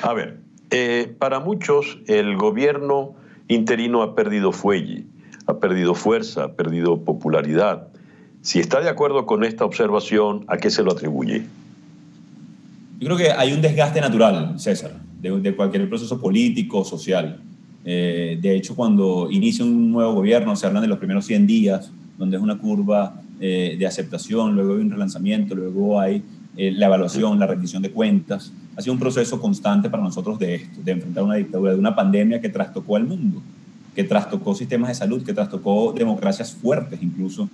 A 0.02 0.12
ver, 0.12 0.38
para 1.18 1.40
muchos 1.40 1.98
el 2.06 2.36
gobierno 2.36 3.14
interino 3.48 4.02
ha 4.02 4.14
perdido 4.14 4.52
fuelle 4.52 5.04
ha 5.48 5.58
perdido 5.58 5.94
fuerza, 5.94 6.44
ha 6.44 6.52
perdido 6.52 7.04
popularidad. 7.04 7.88
Si 8.42 8.60
está 8.60 8.80
de 8.80 8.90
acuerdo 8.90 9.24
con 9.24 9.44
esta 9.44 9.64
observación, 9.64 10.44
¿a 10.46 10.58
qué 10.58 10.70
se 10.70 10.82
lo 10.82 10.92
atribuye? 10.92 11.42
Yo 13.00 13.06
creo 13.06 13.16
que 13.16 13.30
hay 13.30 13.54
un 13.54 13.62
desgaste 13.62 14.00
natural, 14.00 14.60
César, 14.60 14.92
de, 15.20 15.56
cualquier 15.56 15.88
proceso 15.88 16.20
político, 16.20 16.84
social. 16.84 17.40
Eh, 17.84 18.38
de 18.40 18.56
hecho, 18.56 18.76
cuando 18.76 19.28
inicia 19.30 19.64
un 19.64 19.90
nuevo 19.90 20.12
gobierno, 20.12 20.54
se 20.54 20.66
hablan 20.66 20.82
de 20.82 20.88
los 20.88 20.98
primeros 20.98 21.24
100 21.24 21.46
días, 21.46 21.90
donde 22.18 22.36
es 22.36 22.42
una 22.42 22.58
curva 22.58 23.22
eh, 23.40 23.76
de 23.78 23.86
aceptación, 23.86 24.54
luego 24.54 24.74
hay 24.74 24.80
un 24.80 24.90
relanzamiento, 24.90 25.54
luego 25.54 25.98
hay 26.00 26.22
eh, 26.56 26.72
la 26.72 26.86
evaluación, 26.86 27.38
la 27.38 27.46
rendición 27.46 27.82
de 27.82 27.90
cuentas. 27.90 28.52
Ha 28.76 28.82
sido 28.82 28.92
un 28.92 28.98
proceso 28.98 29.40
constante 29.40 29.88
para 29.88 30.02
nosotros 30.02 30.38
de 30.38 30.56
esto, 30.56 30.80
de 30.82 30.92
enfrentar 30.92 31.24
una 31.24 31.36
dictadura, 31.36 31.72
de 31.72 31.78
una 31.78 31.94
pandemia 31.94 32.40
que 32.40 32.48
trastocó 32.48 32.96
al 32.96 33.04
mundo 33.04 33.40
que 33.98 34.04
trastocó 34.04 34.54
sistemas 34.54 34.90
de 34.90 34.94
salud, 34.94 35.24
que 35.24 35.32
trastocó 35.32 35.92
democracias 35.92 36.52
fuertes 36.52 37.02
incluso 37.02 37.50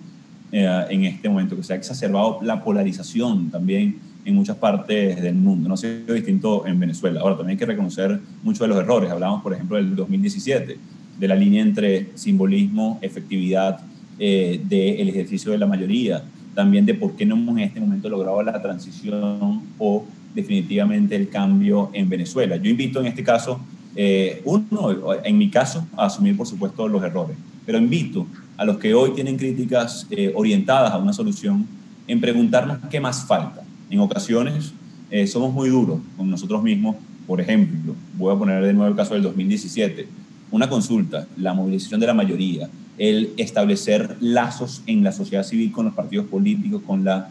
eh, 0.53 0.85
en 0.91 1.07
este 1.07 1.27
momento, 1.27 1.57
que 1.57 1.63
se 1.63 1.73
ha 1.73 1.77
exacerbado 1.77 2.39
la 2.43 2.63
polarización 2.63 3.51
también 3.51 3.99
en 4.27 4.35
muchas 4.35 4.59
partes 4.59 5.23
del 5.23 5.37
mundo. 5.37 5.69
No 5.69 5.75
ha 5.75 5.79
sido 5.79 6.13
distinto 6.13 6.67
en 6.67 6.79
Venezuela. 6.79 7.21
Ahora, 7.21 7.39
también 7.39 7.57
hay 7.57 7.59
que 7.59 7.65
reconocer 7.65 8.21
muchos 8.43 8.61
de 8.61 8.69
los 8.69 8.77
errores. 8.77 9.11
Hablamos, 9.11 9.43
por 9.43 9.55
ejemplo, 9.55 9.79
del 9.79 9.97
2017, 9.97 10.77
de 11.19 11.29
la 11.29 11.35
línea 11.35 11.63
entre 11.63 12.11
simbolismo, 12.15 12.99
efectividad 13.01 13.81
eh, 14.19 14.61
del 14.65 15.09
ejercicio 15.09 15.53
de 15.53 15.59
la 15.59 15.67
mayoría, 15.67 16.23
también 16.55 16.87
de 16.87 16.95
por 16.95 17.17
qué 17.17 17.27
no 17.27 17.35
hemos 17.35 17.57
en 17.59 17.65
este 17.65 17.81
momento 17.81 18.09
logrado 18.09 18.43
la 18.43 18.61
transición 18.63 19.63
o 19.79 20.05
definitivamente 20.35 21.17
el 21.17 21.29
cambio 21.29 21.91
en 21.93 22.09
Venezuela. 22.09 22.57
Yo 22.57 22.71
invito 22.71 23.01
en 23.01 23.07
este 23.07 23.23
caso 23.23 23.61
eh, 23.97 24.43
uno, 24.45 25.15
en 25.25 25.39
mi 25.39 25.51
caso, 25.51 25.87
a 25.97 26.07
asumir, 26.07 26.37
por 26.37 26.47
supuesto, 26.47 26.89
los 26.89 27.03
errores. 27.03 27.37
Pero 27.65 27.79
invito 27.79 28.27
a 28.57 28.65
los 28.65 28.79
que 28.79 28.95
hoy 28.95 29.11
tienen 29.11 29.37
críticas 29.37 30.07
eh, 30.11 30.33
orientadas 30.35 30.93
a 30.93 30.99
una 30.99 31.13
solución 31.13 31.67
en 32.07 32.21
preguntarnos 32.21 32.79
qué 32.91 33.01
más 33.01 33.25
falta. 33.25 33.63
En 33.91 34.01
ocasiones 34.01 34.73
eh, 35.11 35.27
somos 35.27 35.53
muy 35.53 35.69
duros 35.69 36.01
con 36.17 36.29
nosotros 36.29 36.63
mismos. 36.63 36.97
Por 37.27 37.41
ejemplo, 37.41 37.95
voy 38.19 38.35
a 38.35 38.39
poner 38.39 38.65
de 38.65 38.73
nuevo 38.73 38.91
el 38.91 38.97
caso 38.97 39.15
del 39.15 39.23
2017. 39.23 40.07
Una 40.51 40.69
consulta, 40.69 41.27
la 41.37 41.55
movilización 41.55 42.01
de 42.01 42.07
la 42.07 42.15
mayoría, 42.15 42.69
el 42.99 43.33
establecer 43.37 44.17
lazos 44.21 44.83
en 44.87 45.03
la 45.03 45.13
sociedad 45.13 45.43
civil 45.43 45.73
con 45.73 45.87
los 45.87 45.95
partidos 45.95 46.27
políticos, 46.27 46.83
con, 46.87 47.05
la, 47.05 47.31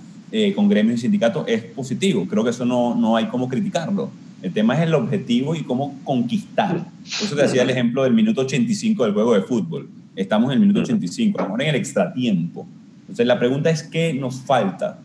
con 0.56 0.68
gremios 0.68 1.00
y 1.00 1.02
sindicatos 1.04 1.46
es 1.48 1.64
positivo. 1.64 2.28
Creo 2.28 2.44
que 2.44 2.50
eso 2.50 2.66
no, 2.66 2.96
no 2.96 3.16
hay 3.16 3.28
cómo 3.28 3.48
criticarlo 3.48 4.10
el 4.44 4.52
tema 4.52 4.76
es 4.76 4.82
el 4.82 4.94
objetivo 4.94 5.56
y 5.56 5.64
cómo 5.64 5.98
conquistar. 6.04 6.76
Por 6.76 7.28
eso 7.28 7.36
te 7.36 7.46
hacía 7.46 7.64
el 7.64 7.70
ejemplo 7.70 8.04
del 8.04 8.14
minuto 8.14 8.42
85 8.42 9.06
del 9.06 9.14
juego 9.14 9.34
de 9.34 9.42
fútbol. 9.42 9.90
Estamos 10.18 10.50
en 10.50 10.56
el 10.56 10.60
minuto 10.60 10.82
85, 10.82 11.40
estamos 11.40 11.60
en 11.62 11.68
el 11.68 11.76
extratiempo. 11.76 12.68
Entonces 13.04 13.26
la 13.26 13.40
pregunta 13.40 13.70
es 13.70 13.84
qué 13.84 14.14
nos 14.14 14.42
falta 14.42 15.00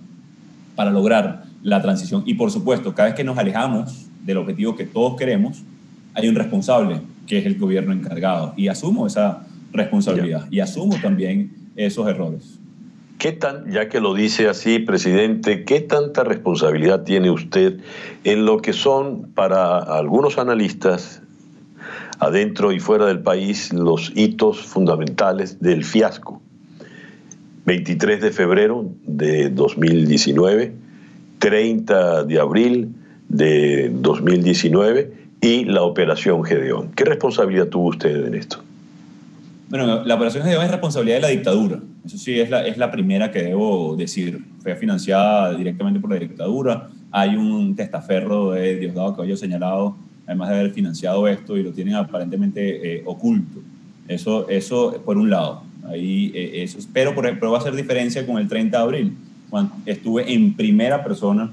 para 0.75 0.91
lograr 0.91 1.45
la 1.63 1.81
transición. 1.81 2.25
Y 2.27 2.35
por 2.35 2.51
supuesto, 2.51 2.97
cada 2.97 3.11
vez 3.11 3.17
que 3.17 3.23
nos 3.23 3.39
alejamos 3.39 4.07
del 4.25 4.39
objetivo 4.39 4.75
que 4.75 4.87
todos 4.87 5.17
queremos, 5.17 5.63
hay 6.15 6.29
un 6.29 6.35
responsable, 6.35 7.01
que 7.29 7.39
es 7.39 7.47
el 7.47 7.57
gobierno 7.59 7.93
encargado. 7.93 8.55
Y 8.57 8.67
asumo 8.67 9.07
esa 9.07 9.47
responsabilidad 9.73 10.47
y 10.51 10.61
asumo 10.61 10.97
también 11.01 11.51
esos 11.77 12.09
errores. 12.09 12.59
¿Qué 13.19 13.33
tan, 13.33 13.71
ya 13.73 13.89
que 13.89 14.01
lo 14.01 14.15
dice 14.15 14.49
así, 14.49 14.79
presidente, 14.79 15.65
qué 15.65 15.81
tanta 15.81 16.23
responsabilidad 16.23 17.03
tiene 17.03 17.31
usted 17.33 17.81
en 18.23 18.47
lo 18.47 18.59
que 18.59 18.73
son 18.73 19.33
para 19.35 19.79
algunos 19.79 20.39
analistas 20.39 21.21
adentro 22.21 22.71
y 22.71 22.79
fuera 22.79 23.07
del 23.07 23.21
país 23.21 23.73
los 23.73 24.13
hitos 24.15 24.61
fundamentales 24.61 25.61
del 25.61 25.85
fiasco? 25.85 26.41
23 27.67 28.21
de 28.21 28.31
febrero 28.31 28.89
de 29.05 29.51
2019, 29.51 30.73
30 31.41 32.23
de 32.23 32.41
abril 32.41 32.95
de 33.29 33.91
2019 33.93 35.13
y 35.41 35.65
la 35.65 35.83
operación 35.83 36.45
Gedeón. 36.45 36.93
¿Qué 36.93 37.05
responsabilidad 37.05 37.67
tuvo 37.67 37.89
usted 37.89 38.27
en 38.27 38.35
esto? 38.35 38.63
Bueno, 39.69 40.03
la 40.03 40.15
operación 40.15 40.45
Gedeón 40.45 40.65
es 40.65 40.71
responsabilidad 40.71 41.17
de 41.17 41.23
la 41.23 41.29
dictadura. 41.29 41.79
Eso 42.07 42.17
sí, 42.17 42.41
es 42.41 42.49
la, 42.49 42.67
es 42.67 42.79
la 42.79 42.91
primera 42.91 43.31
que 43.31 43.43
debo 43.43 43.97
decir. 43.97 44.43
Fue 44.63 44.75
financiada 44.77 45.53
directamente 45.53 46.01
por 46.01 46.11
la 46.11 46.19
dictadura. 46.19 46.89
Hay 47.11 47.37
un 47.37 47.77
testaferro 47.77 48.53
de 48.53 48.77
Diosdado 48.77 49.13
Caballo 49.15 49.37
señalado, 49.37 49.95
además 50.27 50.49
de 50.49 50.55
haber 50.55 50.71
financiado 50.73 51.29
esto, 51.29 51.59
y 51.59 51.63
lo 51.63 51.73
tienen 51.73 51.97
aparentemente 51.97 52.97
eh, 52.97 53.03
oculto. 53.05 53.61
Eso, 54.09 54.49
eso 54.49 55.03
por 55.05 55.19
un 55.19 55.29
lado. 55.29 55.63
Ahí, 55.87 56.33
eh, 56.35 56.63
eso, 56.63 56.79
pero, 56.95 57.15
por, 57.15 57.25
pero 57.39 57.51
va 57.51 57.59
a 57.59 57.61
hacer 57.61 57.75
diferencia 57.75 58.27
con 58.27 58.39
el 58.39 58.49
30 58.49 58.75
de 58.75 58.83
abril, 58.83 59.17
cuando 59.51 59.75
estuve 59.85 60.33
en 60.33 60.55
primera 60.55 61.05
persona 61.05 61.51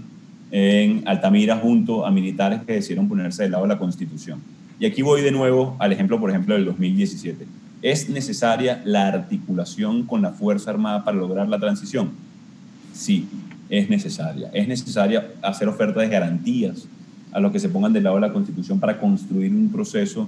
en 0.51 1.05
Altamira 1.05 1.57
junto 1.57 2.05
a 2.05 2.11
militares 2.11 2.61
que 2.65 2.73
decidieron 2.73 3.09
ponerse 3.09 3.43
del 3.43 3.51
lado 3.51 3.65
de 3.65 3.69
la 3.73 3.77
Constitución. 3.77 4.39
Y 4.79 4.85
aquí 4.85 5.01
voy 5.01 5.21
de 5.21 5.31
nuevo 5.31 5.75
al 5.79 5.91
ejemplo, 5.91 6.17
por 6.17 6.29
ejemplo, 6.29 6.55
del 6.55 6.63
2017 6.63 7.45
¿Es 7.85 8.09
necesaria 8.09 8.81
la 8.83 9.09
articulación 9.09 10.07
con 10.07 10.23
la 10.23 10.31
Fuerza 10.31 10.71
Armada 10.71 11.03
para 11.03 11.17
lograr 11.17 11.47
la 11.47 11.59
transición? 11.59 12.09
Sí, 12.93 13.27
es 13.69 13.91
necesaria. 13.91 14.49
Es 14.53 14.67
necesaria 14.67 15.27
hacer 15.43 15.67
ofertas 15.67 16.01
de 16.01 16.09
garantías 16.09 16.87
a 17.31 17.39
los 17.39 17.51
que 17.51 17.59
se 17.59 17.69
pongan 17.69 17.93
del 17.93 18.05
lado 18.05 18.15
de 18.15 18.21
la 18.21 18.33
Constitución 18.33 18.79
para 18.79 18.99
construir 18.99 19.51
un 19.53 19.69
proceso 19.69 20.27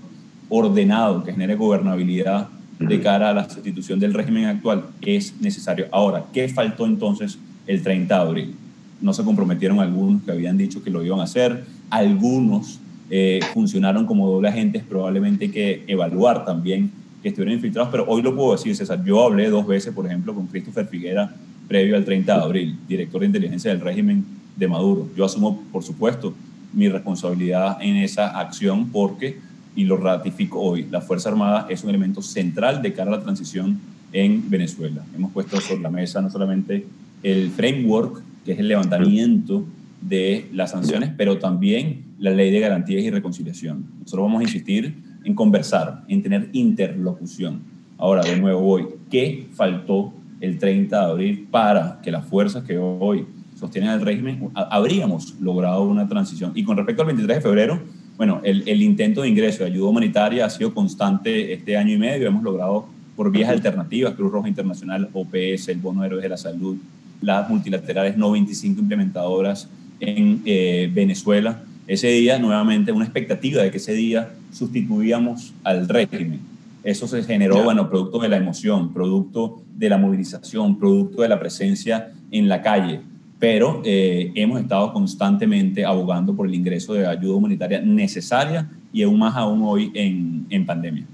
ordenado 0.49 1.23
que 1.23 1.31
genere 1.31 1.55
gobernabilidad 1.55 2.47
de 2.77 3.01
cara 3.01 3.31
a 3.31 3.33
la 3.33 3.49
sustitución 3.49 3.99
del 3.99 4.13
régimen 4.13 4.45
actual. 4.45 4.85
Es 5.01 5.33
necesario. 5.41 5.87
Ahora, 5.91 6.25
¿qué 6.31 6.47
faltó 6.49 6.85
entonces 6.85 7.39
el 7.65 7.81
30 7.81 8.13
de 8.13 8.21
abril? 8.21 8.55
No 9.01 9.13
se 9.13 9.23
comprometieron 9.23 9.79
algunos 9.79 10.21
que 10.21 10.29
habían 10.29 10.59
dicho 10.59 10.83
que 10.83 10.91
lo 10.91 11.03
iban 11.03 11.21
a 11.21 11.23
hacer, 11.23 11.65
algunos 11.89 12.79
eh, 13.09 13.39
funcionaron 13.55 14.05
como 14.05 14.29
doble 14.29 14.49
agentes, 14.49 14.83
probablemente 14.87 15.45
hay 15.45 15.51
que 15.51 15.83
evaluar 15.87 16.45
también 16.45 16.91
que 17.27 17.29
estuvieron 17.29 17.55
infiltrados, 17.55 17.91
pero 17.91 18.05
hoy 18.07 18.21
lo 18.21 18.35
puedo 18.35 18.53
decir, 18.53 18.75
César. 18.75 19.03
Yo 19.03 19.23
hablé 19.23 19.49
dos 19.49 19.67
veces, 19.67 19.93
por 19.93 20.05
ejemplo, 20.05 20.33
con 20.33 20.47
Christopher 20.47 20.87
Figuera 20.87 21.35
previo 21.67 21.97
al 21.97 22.05
30 22.05 22.33
de 22.33 22.41
abril, 22.41 22.77
director 22.87 23.19
de 23.19 23.27
inteligencia 23.27 23.71
del 23.71 23.81
régimen 23.81 24.23
de 24.55 24.67
Maduro. 24.67 25.09
Yo 25.15 25.25
asumo, 25.25 25.61
por 25.71 25.83
supuesto, 25.83 26.33
mi 26.73 26.87
responsabilidad 26.87 27.77
en 27.81 27.97
esa 27.97 28.39
acción 28.39 28.89
porque, 28.89 29.39
y 29.75 29.83
lo 29.83 29.97
ratifico 29.97 30.61
hoy, 30.61 30.87
la 30.89 31.01
Fuerza 31.01 31.29
Armada 31.29 31.67
es 31.69 31.83
un 31.83 31.89
elemento 31.89 32.21
central 32.21 32.81
de 32.81 32.93
cara 32.93 33.11
a 33.11 33.17
la 33.17 33.23
transición 33.23 33.79
en 34.13 34.49
Venezuela. 34.49 35.03
Hemos 35.13 35.33
puesto 35.33 35.59
sobre 35.59 35.81
la 35.81 35.89
mesa 35.89 36.21
no 36.21 36.29
solamente 36.29 36.85
el 37.23 37.51
framework, 37.51 38.21
que 38.45 38.53
es 38.53 38.59
el 38.59 38.69
levantamiento 38.69 39.65
de 40.01 40.47
las 40.53 40.71
sanciones, 40.71 41.11
pero 41.17 41.37
también 41.37 42.03
la 42.19 42.31
ley 42.31 42.51
de 42.51 42.61
garantías 42.61 43.03
y 43.03 43.09
reconciliación. 43.09 43.85
Nosotros 43.99 44.23
vamos 44.23 44.39
a 44.39 44.43
insistir 44.43 45.06
en 45.27 45.35
conversar, 45.35 46.03
en 46.07 46.23
tener 46.23 46.47
interlocución. 46.53 47.59
Ahora, 47.97 48.23
de 48.23 48.37
nuevo 48.37 48.61
voy, 48.61 48.85
¿qué 49.11 49.47
faltó 49.53 50.13
el 50.39 50.57
30 50.57 50.97
de 50.97 51.11
abril 51.11 51.47
para 51.51 51.99
que 52.01 52.11
las 52.11 52.25
fuerzas 52.25 52.63
que 52.63 52.77
hoy 52.77 53.25
sostienen 53.59 53.89
el 53.89 54.01
régimen 54.01 54.49
habríamos 54.53 55.37
logrado 55.41 55.83
una 55.83 56.07
transición? 56.07 56.53
Y 56.55 56.63
con 56.63 56.77
respecto 56.77 57.01
al 57.01 57.07
23 57.07 57.39
de 57.39 57.41
febrero, 57.41 57.81
bueno, 58.15 58.39
el, 58.45 58.63
el 58.69 58.81
intento 58.81 59.23
de 59.23 59.27
ingreso 59.27 59.65
de 59.65 59.71
ayuda 59.71 59.89
humanitaria 59.89 60.45
ha 60.45 60.49
sido 60.49 60.73
constante 60.73 61.51
este 61.51 61.75
año 61.75 61.93
y 61.93 61.97
medio. 61.97 62.25
Hemos 62.25 62.43
logrado 62.43 62.85
por 63.17 63.29
vías 63.29 63.49
alternativas, 63.49 64.13
Cruz 64.13 64.31
Roja 64.31 64.47
Internacional, 64.47 65.09
OPS, 65.11 65.67
el 65.67 65.79
Bono 65.79 66.05
Héroes 66.05 66.23
de 66.23 66.29
la 66.29 66.37
Salud, 66.37 66.77
las 67.19 67.49
multilaterales 67.49 68.15
no 68.15 68.31
25 68.31 68.79
implementadoras 68.79 69.67
en 69.99 70.41
eh, 70.45 70.89
Venezuela. 70.93 71.63
Ese 71.85 72.07
día, 72.07 72.39
nuevamente, 72.39 72.93
una 72.93 73.03
expectativa 73.03 73.61
de 73.61 73.71
que 73.71 73.77
ese 73.77 73.93
día 73.93 74.29
sustituíamos 74.51 75.53
al 75.63 75.87
régimen. 75.87 76.39
Eso 76.83 77.07
se 77.07 77.23
generó, 77.23 77.63
bueno, 77.63 77.89
producto 77.89 78.19
de 78.19 78.29
la 78.29 78.37
emoción, 78.37 78.93
producto 78.93 79.61
de 79.75 79.89
la 79.89 79.97
movilización, 79.97 80.79
producto 80.79 81.21
de 81.21 81.29
la 81.29 81.39
presencia 81.39 82.11
en 82.31 82.47
la 82.47 82.61
calle. 82.61 83.01
Pero 83.39 83.81
eh, 83.83 84.31
hemos 84.35 84.59
estado 84.61 84.93
constantemente 84.93 85.85
abogando 85.85 86.35
por 86.35 86.47
el 86.47 86.55
ingreso 86.55 86.93
de 86.93 87.05
ayuda 87.05 87.35
humanitaria 87.35 87.81
necesaria 87.81 88.69
y 88.93 89.03
aún 89.03 89.19
más 89.19 89.35
aún 89.35 89.61
hoy 89.63 89.91
en, 89.93 90.45
en 90.49 90.65
pandemia. 90.65 91.05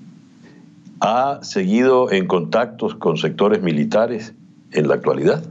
¿Ha 1.00 1.40
seguido 1.42 2.12
en 2.12 2.28
contactos 2.28 2.96
con 2.96 3.18
sectores 3.18 3.62
militares 3.62 4.34
en 4.72 4.88
la 4.88 4.96
actualidad? 4.96 5.44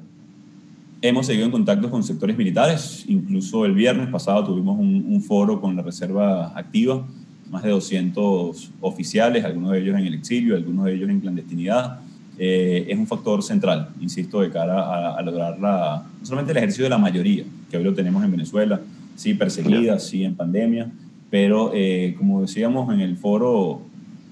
Hemos 1.04 1.26
seguido 1.26 1.46
en 1.46 1.50
contacto 1.50 1.90
con 1.90 2.04
sectores 2.04 2.36
militares, 2.38 3.04
incluso 3.08 3.66
el 3.66 3.74
viernes 3.74 4.08
pasado 4.08 4.44
tuvimos 4.44 4.78
un, 4.78 5.20
foro 5.20 5.60
con 5.60 5.74
la 5.74 5.82
Reserva 5.82 6.56
Activa, 6.56 7.04
más 7.52 7.62
de 7.62 7.68
200 7.68 8.70
oficiales, 8.80 9.44
algunos 9.44 9.72
de 9.72 9.80
ellos 9.80 9.98
en 9.98 10.06
el 10.06 10.14
exilio, 10.14 10.56
algunos 10.56 10.86
de 10.86 10.94
ellos 10.94 11.10
en 11.10 11.20
clandestinidad. 11.20 12.00
Eh, 12.38 12.86
es 12.88 12.98
un 12.98 13.06
factor 13.06 13.42
central, 13.42 13.90
insisto, 14.00 14.40
de 14.40 14.50
cara 14.50 15.14
a, 15.14 15.20
lograr 15.20 15.60
la, 15.60 16.02
no 16.18 16.26
solamente 16.26 16.52
el 16.52 16.56
ejercicio 16.56 16.84
de 16.84 16.90
la 16.90 16.96
mayoría, 16.96 17.44
que 17.70 17.76
hoy 17.76 17.84
lo 17.84 17.92
tenemos 17.92 18.24
en 18.24 18.30
Venezuela, 18.30 18.80
sí 19.16 19.34
perseguida, 19.34 19.98
sí 19.98 20.24
en 20.24 20.34
pandemia, 20.34 20.90
pero 21.28 21.72
eh, 21.74 22.14
como 22.16 22.40
decíamos 22.40 22.92
en 22.92 23.00
el 23.00 23.18
foro 23.18 23.82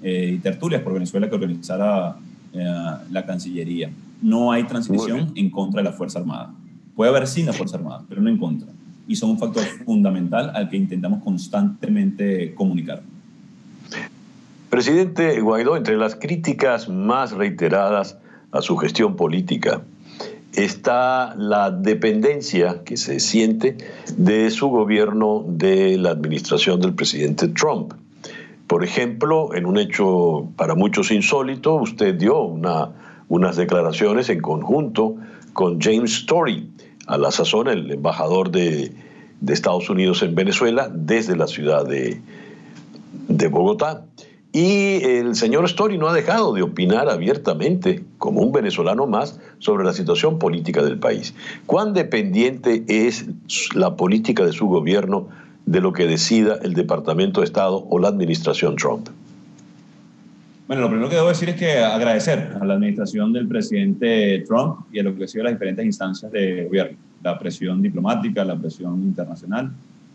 eh, 0.03 0.33
y 0.37 0.39
tertulias 0.39 0.81
por 0.81 0.95
Venezuela 0.95 1.29
que 1.29 1.35
organizara 1.35 2.17
la 2.53 3.27
Cancillería, 3.27 3.91
no 4.23 4.51
hay 4.51 4.65
transición 4.65 5.31
en 5.37 5.51
contra 5.51 5.83
de 5.83 5.91
la 5.91 5.93
Fuerza 5.93 6.19
Armada. 6.19 6.53
Puede 6.97 7.11
haber 7.11 7.27
sin 7.29 7.47
la 7.47 7.53
Fuerza 7.53 7.77
Armada, 7.77 8.03
pero 8.09 8.23
no 8.23 8.31
en 8.31 8.39
contra. 8.39 8.67
Y 9.11 9.17
son 9.17 9.31
un 9.31 9.39
factor 9.39 9.65
fundamental 9.85 10.53
al 10.55 10.69
que 10.69 10.77
intentamos 10.77 11.21
constantemente 11.25 12.55
comunicar. 12.55 13.03
Presidente 14.71 15.41
Guaidó, 15.41 15.77
entre 15.77 15.97
las 15.97 16.15
críticas 16.15 16.89
más 16.89 17.33
reiteradas 17.33 18.17
a 18.53 18.63
su 18.63 18.77
gestión 18.77 19.17
política 19.17 19.83
está 20.53 21.35
la 21.37 21.73
dependencia 21.73 22.83
que 22.85 22.97
se 22.97 23.19
siente 23.19 23.79
de 24.17 24.49
su 24.51 24.69
gobierno 24.69 25.45
de 25.45 25.99
la 25.99 26.11
administración 26.11 26.81
del 26.81 26.95
presidente 26.95 27.49
Trump. 27.49 27.95
Por 28.69 28.85
ejemplo, 28.85 29.57
en 29.57 29.67
un 29.67 29.77
hecho 29.79 30.49
para 30.57 30.77
muchos 30.77 31.11
insólito, 31.11 31.75
usted 31.75 32.15
dio 32.15 32.43
una 32.43 32.91
unas 33.31 33.57
declaraciones 33.57 34.29
en 34.29 34.41
conjunto 34.41 35.17
con 35.53 35.81
James 35.81 36.13
Story, 36.13 36.69
a 37.07 37.17
la 37.17 37.31
sazón 37.31 37.69
el 37.69 37.91
embajador 37.91 38.51
de, 38.51 38.93
Estados 39.49 39.89
Unidos 39.91 40.23
en 40.23 40.35
Venezuela 40.35 40.91
desde 40.93 41.37
la 41.37 41.47
ciudad 41.47 41.87
de, 41.87 42.21
de 43.29 43.49
Bogotá. 43.49 44.05
Y 44.53 45.05
el 45.05 45.37
señor 45.37 45.65
Story 45.67 45.97
no 45.97 46.09
ha 46.09 46.13
dejado 46.13 46.53
de 46.53 46.63
opinar 46.63 47.09
abiertamente, 47.09 48.03
como 48.19 48.41
un 48.41 48.51
venezolano 48.51 49.07
más, 49.07 49.39
sobre 49.61 49.85
la 49.85 49.93
situación 49.93 50.41
política 50.41 50.83
del 50.83 50.99
país. 50.99 51.35
¿Cuán 51.67 51.95
dependiente 51.95 52.85
es 52.89 53.27
la 53.75 53.95
política 53.95 54.45
de 54.45 54.53
su 54.53 54.67
gobierno 54.67 55.29
de 55.67 55.81
lo 55.81 55.93
que 55.93 56.09
decida 56.09 56.59
el 56.63 56.75
Departamento 56.75 57.41
de 57.41 57.45
Estado 57.45 57.87
o 57.89 57.99
la 58.01 58.09
administración 58.09 58.75
Trump? 58.75 59.09
Bueno, 60.67 60.83
lo 60.83 60.89
primero 60.89 61.09
que 61.09 61.17
debo 61.17 61.29
decir 61.29 61.49
es 61.51 61.57
que 61.57 61.79
agradecer 61.79 62.57
a 62.61 62.65
la 62.65 62.75
administración 62.75 63.33
del 63.33 63.47
presidente 63.47 64.45
Trump 64.49 64.87
y 64.93 64.99
a 64.99 65.03
lo 65.05 65.15
que 65.15 65.25
ha 65.25 65.29
sido 65.29 65.45
las 65.45 65.53
diferentes 65.53 65.85
instancias 65.85 66.31
de 66.33 66.65
gobierno. 66.65 66.97
La 67.23 67.39
presión 67.39 67.83
diplomática, 67.83 68.45
la 68.45 68.57
presión 68.57 69.03
internacional, 69.03 69.71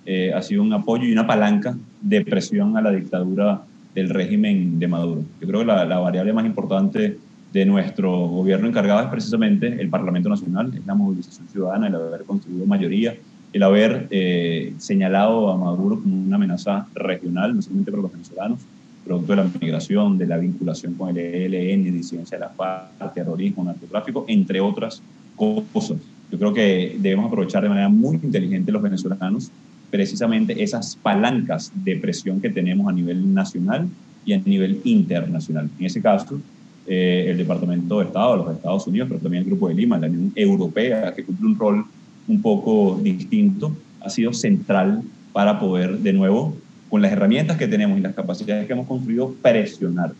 eh, 0.05 0.31
ha 0.33 0.41
sido 0.41 0.61
un 0.61 0.71
apoyo 0.73 1.05
y 1.05 1.11
una 1.11 1.25
palanca 1.25 1.75
de 2.01 2.23
presión 2.23 2.77
a 2.77 2.81
la 2.81 2.91
dictadura 2.91 3.61
del 3.95 4.09
régimen 4.09 4.77
de 4.77 4.87
Maduro. 4.87 5.23
Yo 5.41 5.47
creo 5.47 5.61
que 5.61 5.65
la, 5.65 5.99
variable 5.99 6.33
más 6.33 6.45
importante 6.45 7.17
de 7.51 7.65
nuestro 7.65 8.27
gobierno 8.27 8.67
encargado 8.67 9.01
es 9.01 9.07
precisamente 9.07 9.81
el 9.81 9.89
Parlamento 9.89 10.29
Nacional, 10.29 10.73
es 10.75 10.85
la 10.85 10.93
movilización 10.93 11.47
ciudadana, 11.47 11.87
el 11.87 11.95
haber 11.95 12.23
construido 12.23 12.65
mayoría, 12.65 13.15
el 13.53 13.63
haber 13.63 14.07
eh, 14.11 14.73
señalado 14.77 15.49
a 15.49 15.57
Maduro 15.57 16.01
como 16.01 16.21
una 16.21 16.35
amenaza 16.35 16.87
regional, 16.93 17.55
no 17.55 17.61
solamente 17.61 17.91
para 17.91 18.03
los 18.03 18.11
venezolanos, 18.11 18.59
producto 19.05 19.31
de 19.31 19.35
la 19.37 19.49
migración, 19.61 20.17
de 20.17 20.27
la 20.27 20.37
vinculación 20.37 20.95
con 20.95 21.17
el 21.17 21.53
ELN, 21.53 21.83
disidencia 21.83 22.37
de 22.37 22.45
la 22.45 22.49
FARC, 22.49 23.13
terrorismo, 23.13 23.63
narcotráfico, 23.63 24.25
entre 24.27 24.59
otras 24.59 25.01
cosas. 25.35 25.97
Yo 26.31 26.39
creo 26.39 26.53
que 26.53 26.97
debemos 26.99 27.27
aprovechar 27.27 27.63
de 27.63 27.69
manera 27.69 27.89
muy 27.89 28.15
inteligente 28.15 28.71
los 28.71 28.81
venezolanos 28.81 29.51
precisamente 29.89 30.61
esas 30.61 30.95
palancas 30.95 31.71
de 31.73 31.95
presión 31.95 32.41
que 32.41 32.49
tenemos 32.49 32.87
a 32.87 32.91
nivel 32.91 33.33
nacional 33.33 33.87
y 34.25 34.33
a 34.33 34.39
nivel 34.39 34.81
internacional. 34.83 35.69
En 35.79 35.85
ese 35.85 36.01
caso, 36.01 36.41
eh, 36.87 37.27
el 37.29 37.37
Departamento 37.37 37.99
de 37.99 38.05
Estado 38.05 38.31
de 38.31 38.43
los 38.43 38.55
Estados 38.55 38.87
Unidos, 38.87 39.07
pero 39.09 39.21
también 39.21 39.43
el 39.43 39.49
Grupo 39.49 39.69
de 39.69 39.75
Lima, 39.75 39.97
la 39.97 40.07
Unión 40.07 40.33
Europea, 40.35 41.13
que 41.13 41.23
cumple 41.23 41.47
un 41.47 41.57
rol 41.57 41.85
un 42.27 42.41
poco 42.41 42.99
distinto, 43.01 43.75
ha 44.01 44.09
sido 44.09 44.33
central 44.33 45.01
para 45.31 45.59
poder 45.59 45.99
de 45.99 46.13
nuevo 46.13 46.55
con 46.89 47.01
las 47.01 47.11
herramientas 47.11 47.57
que 47.57 47.67
tenemos 47.67 47.97
y 47.97 48.01
las 48.01 48.13
capacidades 48.13 48.67
que 48.67 48.73
hemos 48.73 48.87
construido, 48.87 49.33
presionar. 49.41 50.13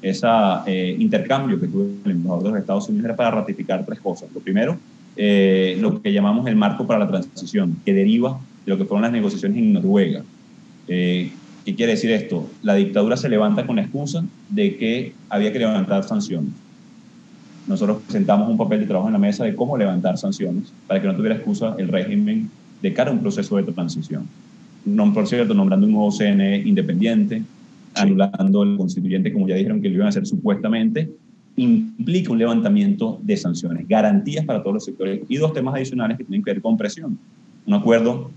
Ese 0.00 0.26
eh, 0.66 0.96
intercambio 0.98 1.60
que 1.60 1.68
tuve 1.68 1.90
el 2.04 2.10
embajador 2.10 2.44
de 2.44 2.50
los 2.50 2.58
Estados 2.60 2.88
Unidos 2.88 3.04
era 3.06 3.16
para 3.16 3.30
ratificar 3.30 3.84
tres 3.86 4.00
cosas. 4.00 4.28
Lo 4.34 4.40
primero, 4.40 4.76
eh, 5.16 5.76
lo 5.80 6.00
que 6.00 6.12
llamamos 6.12 6.46
el 6.46 6.56
marco 6.56 6.86
para 6.86 7.00
la 7.00 7.08
transición, 7.08 7.76
que 7.84 7.92
deriva 7.92 8.40
de 8.64 8.72
lo 8.72 8.78
que 8.78 8.84
fueron 8.84 9.02
las 9.02 9.12
negociaciones 9.12 9.58
en 9.58 9.72
Noruega. 9.72 10.22
Eh, 10.88 11.30
¿Qué 11.64 11.74
quiere 11.74 11.92
decir 11.92 12.10
esto? 12.10 12.50
La 12.62 12.74
dictadura 12.74 13.16
se 13.16 13.28
levanta 13.28 13.66
con 13.66 13.76
la 13.76 13.82
excusa 13.82 14.24
de 14.48 14.76
que 14.76 15.12
había 15.28 15.52
que 15.52 15.60
levantar 15.60 16.02
sanciones. 16.04 16.50
Nosotros 17.68 17.98
presentamos 18.04 18.48
un 18.48 18.56
papel 18.56 18.80
de 18.80 18.86
trabajo 18.86 19.08
en 19.08 19.12
la 19.12 19.20
mesa 19.20 19.44
de 19.44 19.54
cómo 19.54 19.76
levantar 19.76 20.18
sanciones 20.18 20.72
para 20.88 21.00
que 21.00 21.06
no 21.06 21.14
tuviera 21.14 21.36
excusa 21.36 21.76
el 21.78 21.88
régimen 21.88 22.50
de 22.82 22.92
cara 22.92 23.10
a 23.10 23.12
un 23.12 23.20
proceso 23.20 23.56
de 23.56 23.62
transición 23.62 24.26
no, 24.84 25.12
por 25.12 25.26
cierto, 25.26 25.54
nombrando 25.54 25.86
un 25.86 25.92
nuevo 25.92 26.10
CNE 26.10 26.62
independiente, 26.64 27.42
anulando 27.94 28.62
el 28.62 28.76
constituyente, 28.76 29.32
como 29.32 29.48
ya 29.48 29.54
dijeron 29.54 29.80
que 29.80 29.88
lo 29.88 29.94
iban 29.96 30.06
a 30.06 30.10
hacer 30.10 30.26
supuestamente, 30.26 31.10
implica 31.56 32.32
un 32.32 32.38
levantamiento 32.38 33.18
de 33.22 33.36
sanciones, 33.36 33.86
garantías 33.86 34.44
para 34.44 34.60
todos 34.62 34.74
los 34.74 34.84
sectores 34.84 35.20
y 35.28 35.36
dos 35.36 35.52
temas 35.52 35.74
adicionales 35.74 36.18
que 36.18 36.24
tienen 36.24 36.42
que 36.42 36.52
ver 36.52 36.62
con 36.62 36.76
presión. 36.76 37.18
Un 37.66 37.74
acuerdo 37.74 38.30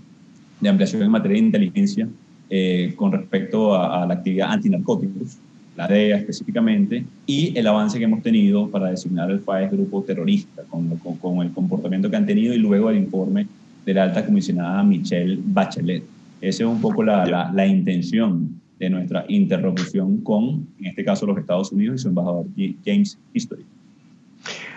de 0.60 0.68
ampliación 0.68 1.02
en 1.02 1.10
materia 1.10 1.40
de 1.40 1.46
inteligencia 1.46 2.08
eh, 2.48 2.92
con 2.96 3.12
respecto 3.12 3.74
a, 3.74 4.06
la 4.06 4.14
actividad 4.14 4.52
antinarcóticos, 4.52 5.38
la 5.76 5.88
DEA 5.88 6.18
específicamente, 6.18 7.04
y 7.26 7.56
el 7.58 7.66
avance 7.66 7.98
que 7.98 8.04
hemos 8.04 8.22
tenido 8.22 8.68
para 8.68 8.90
designar 8.90 9.30
el 9.30 9.40
FAES 9.40 9.72
grupo 9.72 10.02
terrorista, 10.02 10.62
con, 10.70 10.88
con, 10.98 11.16
con 11.16 11.38
el 11.44 11.52
comportamiento 11.52 12.08
que 12.08 12.16
han 12.16 12.26
tenido 12.26 12.54
y 12.54 12.58
luego 12.58 12.90
el 12.90 12.98
informe 12.98 13.46
de 13.84 13.94
la 13.94 14.04
alta 14.04 14.24
comisionada 14.24 14.82
Michelle 14.82 15.38
Bachelet. 15.42 16.04
Esa 16.40 16.64
es 16.64 16.68
un 16.68 16.80
poco 16.80 17.02
la, 17.02 17.50
la, 17.52 17.66
intención 17.66 18.60
de 18.78 18.90
nuestra 18.90 19.24
interlocución 19.28 20.18
con, 20.18 20.66
en 20.78 20.86
este 20.86 21.04
caso, 21.04 21.26
los 21.26 21.38
Estados 21.38 21.72
Unidos 21.72 22.00
y 22.00 22.02
su 22.02 22.08
embajador 22.08 22.46
James 22.84 23.18
History. 23.32 23.64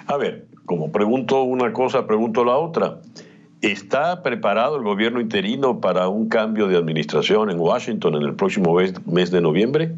A 0.08 0.18
ver, 0.18 0.48
como 0.66 0.92
pregunto 0.92 1.44
una 1.44 1.74
cosa, 1.74 2.08
pregunto 2.08 2.44
la 2.44 2.58
otra. 2.58 3.00
¿Está 3.62 4.24
preparado 4.24 4.78
el 4.78 4.84
gobierno 4.84 5.20
interino 5.20 5.82
para 5.82 6.08
un 6.08 6.30
cambio 6.30 6.68
de 6.68 6.78
administración 6.78 7.50
en 7.50 7.60
Washington 7.60 8.16
en 8.16 8.22
el 8.22 8.34
próximo 8.34 8.76
mes, 9.06 9.32
de 9.32 9.42
noviembre? 9.42 9.94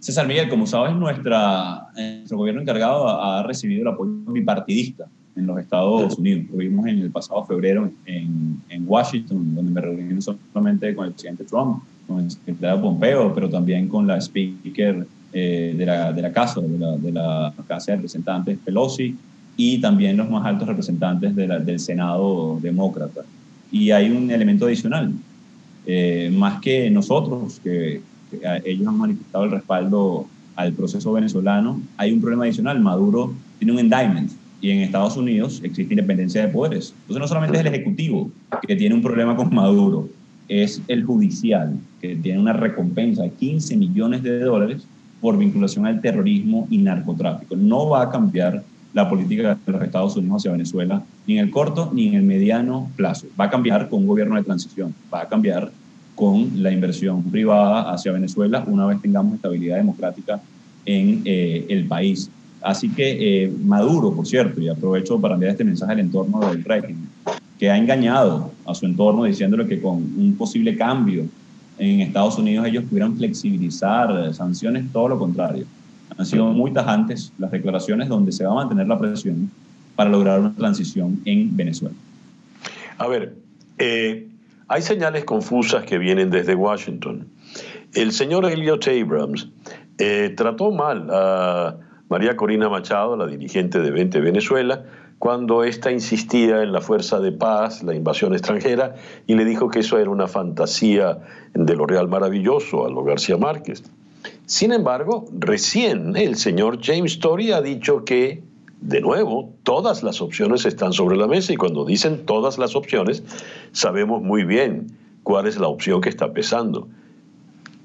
César 0.00 0.26
Miguel, 0.26 0.48
como 0.48 0.66
sabes, 0.66 0.96
nuestra, 0.96 1.88
nuestro 1.94 2.38
gobierno 2.38 2.62
encargado 2.62 3.08
ha 3.08 3.42
recibido 3.44 3.82
el 3.82 3.88
apoyo 3.88 4.10
bipartidista 4.26 5.06
en 5.36 5.46
los 5.46 5.58
Estados 5.58 6.18
Unidos. 6.18 6.46
Lo 6.50 6.56
vimos 6.58 6.86
en 6.86 6.98
el 6.98 7.10
pasado 7.10 7.44
febrero 7.44 7.88
en, 8.04 8.60
en 8.68 8.84
Washington, 8.88 9.54
donde 9.54 9.70
me 9.70 9.80
reuní 9.80 10.20
solamente 10.20 10.94
con 10.94 11.06
el 11.06 11.12
presidente 11.12 11.44
Trump, 11.44 11.84
con 12.10 12.24
el 12.24 12.30
secretario 12.30 12.82
Pompeo, 12.82 13.32
pero 13.34 13.48
también 13.48 13.88
con 13.88 14.06
la 14.06 14.20
speaker 14.20 15.06
eh, 15.32 15.74
de, 15.78 15.86
la, 15.86 16.32
Casa, 16.32 16.60
de 16.60 17.12
la, 17.12 17.52
Casa 17.68 17.92
de 17.92 17.96
Representantes 17.96 18.58
Pelosi, 18.64 19.16
y 19.56 19.78
también 19.78 20.16
los 20.16 20.28
más 20.28 20.44
altos 20.44 20.66
representantes 20.66 21.36
de 21.36 21.46
del 21.46 21.78
Senado 21.78 22.58
demócrata. 22.60 23.22
Y 23.70 23.92
hay 23.92 24.10
un 24.10 24.30
elemento 24.30 24.66
adicional, 24.66 25.12
eh, 25.86 26.32
más 26.34 26.60
que 26.60 26.90
nosotros, 26.90 27.60
que, 27.62 28.00
que 28.30 28.62
ellos 28.64 28.88
han 28.88 28.98
manifestado 28.98 29.44
el 29.44 29.52
respaldo 29.52 30.26
al 30.56 30.72
proceso 30.72 31.12
venezolano, 31.12 31.80
hay 31.96 32.12
un 32.12 32.20
problema 32.20 32.44
adicional. 32.44 32.80
Maduro 32.80 33.32
tiene 33.58 33.72
un 33.72 33.78
indictment, 33.78 34.32
y 34.60 34.70
en 34.70 34.80
Estados 34.80 35.16
Unidos 35.16 35.60
existe 35.62 35.94
independencia 35.94 36.42
de 36.42 36.48
poderes. 36.48 36.92
Entonces 37.02 37.20
no 37.20 37.28
solamente 37.28 37.56
es 37.56 37.66
el 37.66 37.72
Ejecutivo 37.72 38.30
que 38.66 38.76
tiene 38.76 38.94
un 38.94 39.02
problema 39.02 39.36
con 39.36 39.54
Maduro, 39.54 40.08
es 40.50 40.82
el 40.88 41.04
judicial 41.04 41.78
que 42.00 42.16
tiene 42.16 42.40
una 42.40 42.52
recompensa 42.52 43.22
de 43.22 43.30
15 43.30 43.76
millones 43.76 44.22
de 44.24 44.40
dólares 44.40 44.82
por 45.20 45.38
vinculación 45.38 45.86
al 45.86 46.00
terrorismo 46.00 46.66
y 46.70 46.78
narcotráfico. 46.78 47.54
No 47.54 47.88
va 47.88 48.02
a 48.02 48.10
cambiar 48.10 48.64
la 48.92 49.08
política 49.08 49.56
de 49.64 49.72
los 49.72 49.82
Estados 49.82 50.16
Unidos 50.16 50.38
hacia 50.38 50.50
Venezuela 50.50 51.04
ni 51.26 51.38
en 51.38 51.44
el 51.44 51.50
corto 51.50 51.90
ni 51.94 52.08
en 52.08 52.14
el 52.14 52.22
mediano 52.22 52.90
plazo. 52.96 53.28
Va 53.38 53.44
a 53.44 53.50
cambiar 53.50 53.88
con 53.88 54.00
un 54.00 54.08
gobierno 54.08 54.34
de 54.34 54.42
transición, 54.42 54.92
va 55.12 55.22
a 55.22 55.28
cambiar 55.28 55.70
con 56.16 56.50
la 56.62 56.72
inversión 56.72 57.22
privada 57.22 57.92
hacia 57.92 58.10
Venezuela 58.10 58.64
una 58.66 58.86
vez 58.86 59.00
tengamos 59.00 59.36
estabilidad 59.36 59.76
democrática 59.76 60.40
en 60.84 61.22
eh, 61.24 61.64
el 61.68 61.86
país. 61.86 62.28
Así 62.60 62.88
que 62.90 63.44
eh, 63.44 63.52
Maduro, 63.64 64.12
por 64.12 64.26
cierto, 64.26 64.60
y 64.60 64.68
aprovecho 64.68 65.20
para 65.20 65.34
enviar 65.34 65.52
este 65.52 65.64
mensaje 65.64 65.92
al 65.92 66.00
entorno 66.00 66.40
del 66.50 66.64
régimen, 66.64 67.08
que 67.60 67.70
ha 67.70 67.76
engañado 67.76 68.50
a 68.64 68.74
su 68.74 68.86
entorno 68.86 69.24
diciéndole 69.24 69.66
que 69.66 69.82
con 69.82 69.96
un 69.96 70.34
posible 70.38 70.78
cambio 70.78 71.26
en 71.76 72.00
Estados 72.00 72.38
Unidos 72.38 72.66
ellos 72.66 72.84
pudieran 72.84 73.14
flexibilizar 73.18 74.32
sanciones, 74.32 74.90
todo 74.90 75.08
lo 75.08 75.18
contrario. 75.18 75.66
Han 76.16 76.24
sido 76.24 76.46
muy 76.46 76.72
tajantes 76.72 77.34
las 77.38 77.50
declaraciones 77.50 78.08
donde 78.08 78.32
se 78.32 78.46
va 78.46 78.52
a 78.52 78.54
mantener 78.54 78.88
la 78.88 78.98
presión 78.98 79.50
para 79.94 80.08
lograr 80.08 80.40
una 80.40 80.54
transición 80.54 81.20
en 81.26 81.54
Venezuela. 81.54 81.94
A 82.96 83.06
ver, 83.08 83.34
eh, 83.76 84.26
hay 84.68 84.80
señales 84.80 85.24
confusas 85.24 85.84
que 85.84 85.98
vienen 85.98 86.30
desde 86.30 86.54
Washington. 86.54 87.26
El 87.92 88.12
señor 88.12 88.46
Elliot 88.46 88.88
Abrams 88.88 89.48
eh, 89.98 90.32
trató 90.34 90.70
mal 90.70 91.08
a 91.12 91.76
María 92.08 92.36
Corina 92.36 92.70
Machado, 92.70 93.18
la 93.18 93.26
dirigente 93.26 93.80
de 93.80 93.90
20 93.90 94.18
Venezuela, 94.20 94.82
cuando 95.20 95.64
ésta 95.64 95.92
insistía 95.92 96.62
en 96.62 96.72
la 96.72 96.80
fuerza 96.80 97.20
de 97.20 97.30
paz, 97.30 97.82
la 97.82 97.94
invasión 97.94 98.32
extranjera, 98.32 98.94
y 99.26 99.34
le 99.34 99.44
dijo 99.44 99.68
que 99.68 99.80
eso 99.80 99.98
era 99.98 100.08
una 100.08 100.26
fantasía 100.26 101.18
de 101.52 101.76
lo 101.76 101.84
real 101.84 102.08
maravilloso 102.08 102.86
a 102.86 102.90
lo 102.90 103.04
García 103.04 103.36
Márquez. 103.36 103.82
Sin 104.46 104.72
embargo, 104.72 105.26
recién 105.38 106.16
el 106.16 106.36
señor 106.36 106.78
James 106.82 107.12
Story 107.12 107.52
ha 107.52 107.60
dicho 107.60 108.02
que, 108.02 108.42
de 108.80 109.02
nuevo, 109.02 109.52
todas 109.62 110.02
las 110.02 110.22
opciones 110.22 110.64
están 110.64 110.94
sobre 110.94 111.18
la 111.18 111.26
mesa 111.26 111.52
y 111.52 111.56
cuando 111.56 111.84
dicen 111.84 112.24
todas 112.24 112.56
las 112.56 112.74
opciones, 112.74 113.22
sabemos 113.72 114.22
muy 114.22 114.44
bien 114.44 114.86
cuál 115.22 115.46
es 115.46 115.58
la 115.58 115.68
opción 115.68 116.00
que 116.00 116.08
está 116.08 116.32
pesando. 116.32 116.88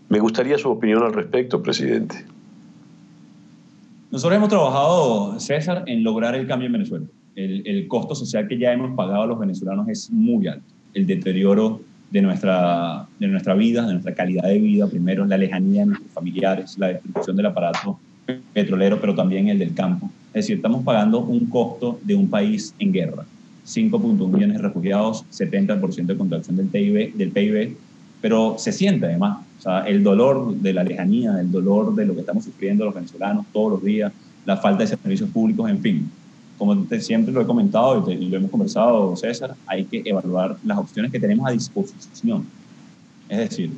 Me 0.07 0.21
gustaría 0.21 0.57
su 0.57 0.71
opinión 0.71 1.03
al 1.03 1.11
respecto, 1.11 1.61
presidente. 1.61 2.25
Nosotros 4.09 4.37
hemos 4.37 4.47
trabajado, 4.47 5.37
César, 5.41 5.83
en 5.87 6.01
lograr 6.01 6.33
el 6.33 6.47
cambio 6.47 6.67
en 6.67 6.71
Venezuela. 6.71 7.05
El, 7.35 7.87
costo 7.87 8.15
social 8.15 8.47
que 8.47 8.57
ya 8.57 8.71
hemos 8.71 8.95
pagado 8.95 9.23
a 9.23 9.27
los 9.27 9.39
venezolanos 9.39 9.87
es 9.89 10.09
muy 10.09 10.47
alto. 10.47 10.65
El 10.93 11.05
deterioro 11.05 11.81
de 12.09 12.21
nuestra, 12.21 13.07
de 13.19 13.27
nuestra 13.27 13.53
vida, 13.55 13.85
de 13.85 13.93
nuestra 13.93 14.13
calidad 14.13 14.43
de 14.43 14.59
vida, 14.59 14.87
primero 14.87 15.25
la 15.25 15.37
lejanía 15.37 15.81
de 15.81 15.87
nuestros 15.87 16.11
familiares, 16.13 16.77
la 16.77 16.87
destrucción 16.87 17.35
del 17.35 17.47
aparato 17.47 17.99
petrolero, 18.53 18.99
pero 19.01 19.13
también 19.13 19.49
el 19.49 19.59
del 19.59 19.73
campo. 19.73 20.09
Es 20.29 20.45
decir, 20.45 20.57
estamos 20.57 20.83
pagando 20.83 21.19
un 21.19 21.45
costo 21.47 21.99
de 22.03 22.15
un 22.15 22.29
país 22.29 22.73
en 22.79 22.93
guerra. 22.93 23.25
5.1 23.65 24.27
millones 24.29 24.57
de 24.57 24.63
refugiados, 24.63 25.25
70% 25.31 26.05
de 26.05 26.17
contracción 26.17 26.55
del 26.55 26.67
PIB, 26.67 27.15
del 27.15 27.31
PIB, 27.31 27.75
pero 28.21 28.55
se 28.57 28.71
siente 28.71 29.07
además 29.07 29.39
el 29.87 30.03
dolor 30.03 30.55
de 30.55 30.73
la 30.73 30.83
lejanía, 30.83 31.39
el 31.39 31.51
dolor 31.51 31.95
de 31.95 32.05
lo 32.05 32.13
que 32.13 32.19
estamos 32.21 32.43
sufriendo 32.43 32.85
los 32.85 32.93
venezolanos 32.93 33.45
todos 33.51 33.73
los 33.73 33.83
días, 33.83 34.11
la 34.45 34.57
falta 34.57 34.83
de 34.83 34.87
servicios 34.87 35.29
públicos, 35.29 35.69
en 35.69 35.79
fin. 35.79 36.11
Como 36.57 36.85
siempre 36.99 37.33
lo 37.33 37.41
he 37.41 37.45
comentado 37.45 38.09
y, 38.11 38.25
lo 38.27 38.37
hemos 38.37 38.51
conversado, 38.51 39.15
César, 39.15 39.55
hay 39.67 39.85
que 39.85 40.01
evaluar 40.05 40.57
las 40.63 40.77
opciones 40.77 41.11
que 41.11 41.19
tenemos 41.19 41.47
a 41.47 41.51
disposición. 41.51 42.45
Es 43.27 43.37
decir, 43.37 43.71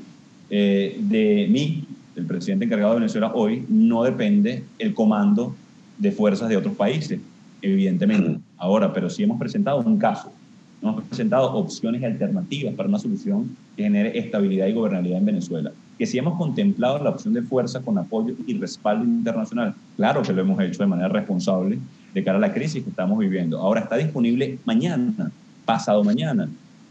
eh, 0.49 0.97
de 0.99 1.47
mí, 1.49 1.83
el 2.15 2.25
presidente 2.25 2.65
encargado 2.65 2.93
de 2.93 2.99
Venezuela 2.99 3.31
hoy, 3.33 3.65
no 3.67 4.03
depende 4.03 4.63
el 4.79 4.93
comando 4.93 5.55
de 5.97 6.11
fuerzas 6.11 6.49
de 6.49 6.57
otros 6.57 6.75
países, 6.75 7.19
evidentemente. 7.61 8.39
Ahora, 8.57 8.93
pero 8.93 9.09
sí 9.09 9.23
hemos 9.23 9.39
presentado 9.39 9.79
un 9.79 9.97
caso 9.97 10.31
Hemos 10.81 11.03
presentado 11.05 11.53
opciones 11.53 12.03
alternativas 12.03 12.73
para 12.75 12.87
una 12.87 12.99
solución 12.99 13.55
que 13.75 13.83
genere 13.83 14.17
estabilidad 14.17 14.67
y 14.67 14.73
gobernabilidad 14.73 15.19
en 15.19 15.25
Venezuela. 15.25 15.71
Que 15.97 16.05
si 16.05 16.19
hemos 16.19 16.37
contemplado 16.37 17.03
la 17.03 17.09
opción 17.09 17.33
de 17.33 17.41
fuerza 17.41 17.81
con 17.81 17.97
apoyo 17.97 18.35
y 18.45 18.53
respaldo 18.59 19.03
internacional, 19.03 19.73
claro 19.95 20.21
que 20.21 20.33
lo 20.33 20.41
hemos 20.41 20.61
hecho 20.61 20.83
de 20.83 20.87
manera 20.87 21.09
responsable 21.09 21.79
de 22.17 22.23
cara 22.23 22.39
a 22.39 22.41
la 22.41 22.53
crisis 22.53 22.83
que 22.83 22.89
estamos 22.89 23.19
viviendo. 23.19 23.59
Ahora 23.59 23.81
está 23.81 23.95
disponible 23.95 24.57
mañana, 24.65 25.31
pasado 25.65 26.03
mañana. 26.03 26.49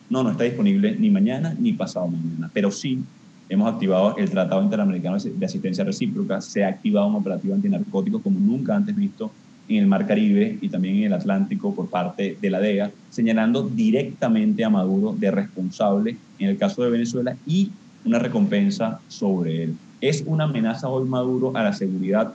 No, 0.09 0.22
no 0.22 0.31
está 0.31 0.45
disponible 0.45 0.95
ni 0.97 1.11
mañana 1.11 1.53
ni 1.59 1.72
pasado 1.72 2.07
mañana, 2.07 2.49
pero 2.53 2.70
sí 2.70 3.03
hemos 3.49 3.72
activado 3.72 4.16
el 4.18 4.31
Tratado 4.31 4.62
Interamericano 4.62 5.18
de 5.18 5.47
Asistencia 5.47 5.83
Recíproca, 5.83 6.41
se 6.41 6.64
ha 6.64 6.68
activado 6.68 7.09
un 7.09 7.16
operativo 7.16 7.55
antinarcótico 7.55 8.20
como 8.20 8.39
nunca 8.39 8.77
antes 8.77 8.95
visto 8.95 9.33
en 9.68 9.79
el 9.79 9.87
Mar 9.89 10.07
Caribe 10.07 10.59
y 10.61 10.68
también 10.68 10.97
en 10.99 11.05
el 11.05 11.12
Atlántico 11.12 11.74
por 11.74 11.89
parte 11.89 12.39
de 12.41 12.51
la 12.51 12.61
DEA, 12.61 12.93
señalando 13.11 13.64
directamente 13.68 14.64
a 14.64 14.70
Maduro 14.70 15.12
de 15.12 15.33
responsable 15.33 16.16
en 16.39 16.51
el 16.51 16.57
caso 16.57 16.85
de 16.85 16.91
Venezuela 16.91 17.37
y 17.45 17.72
una 18.05 18.20
recompensa 18.20 19.01
sobre 19.09 19.64
él. 19.64 19.77
Es 20.01 20.22
una 20.24 20.45
amenaza 20.45 20.89
hoy 20.89 21.09
Maduro 21.09 21.57
a 21.57 21.64
la 21.64 21.72
seguridad 21.72 22.33